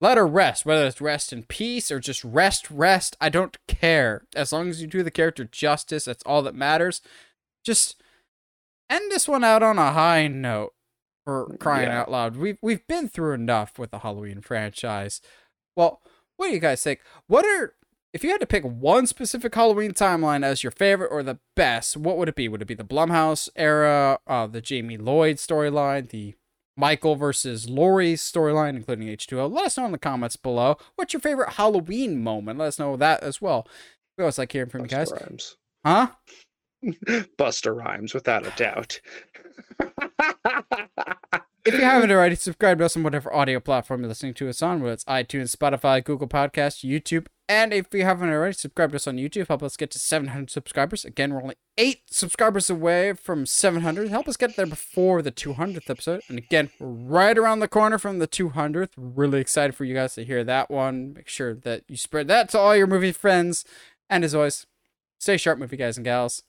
[0.00, 0.64] let her rest.
[0.66, 4.26] Whether it's rest in peace or just rest, rest, I don't care.
[4.34, 7.00] As long as you do the character justice, that's all that matters.
[7.64, 8.00] Just
[8.90, 10.72] end this one out on a high note
[11.24, 12.00] for crying Yeah.
[12.00, 12.36] out loud.
[12.36, 15.20] We've we've been through enough with the Halloween franchise.
[15.76, 16.00] Well,
[16.36, 17.00] what do you guys think?
[17.26, 17.74] What are
[18.12, 21.96] if you had to pick one specific Halloween timeline as your favorite or the best,
[21.96, 22.48] what would it be?
[22.48, 26.34] Would it be the Blumhouse era, uh, the Jamie Lloyd storyline, the
[26.76, 29.52] Michael versus Laurie storyline, including H2O?
[29.52, 30.78] Let us know in the comments below.
[30.96, 32.58] What's your favorite Halloween moment?
[32.58, 33.66] Let us know that as well.
[34.16, 35.12] We always like hearing from you guys.
[35.12, 35.56] Busta Rhymes.
[35.84, 36.08] Huh?
[37.38, 39.00] Busta Rhymes, without a doubt.
[41.64, 44.62] If you haven't already, subscribe to us on whatever audio platform you're listening to us
[44.62, 48.96] on, whether it's iTunes, Spotify, Google Podcasts, YouTube, And if you haven't already, subscribe to
[48.96, 49.48] us on YouTube.
[49.48, 51.04] Help us get to 700 subscribers.
[51.04, 54.08] Again, we're only eight subscribers away from 700.
[54.08, 56.22] Help us get there before the 200th episode.
[56.28, 58.90] And again, right around the corner from the 200th.
[58.96, 61.14] Really excited for you guys to hear that one.
[61.14, 63.64] Make sure that you spread that to all your movie friends.
[64.08, 64.66] And as always,
[65.18, 66.42] stay sharp, movie guys and gals.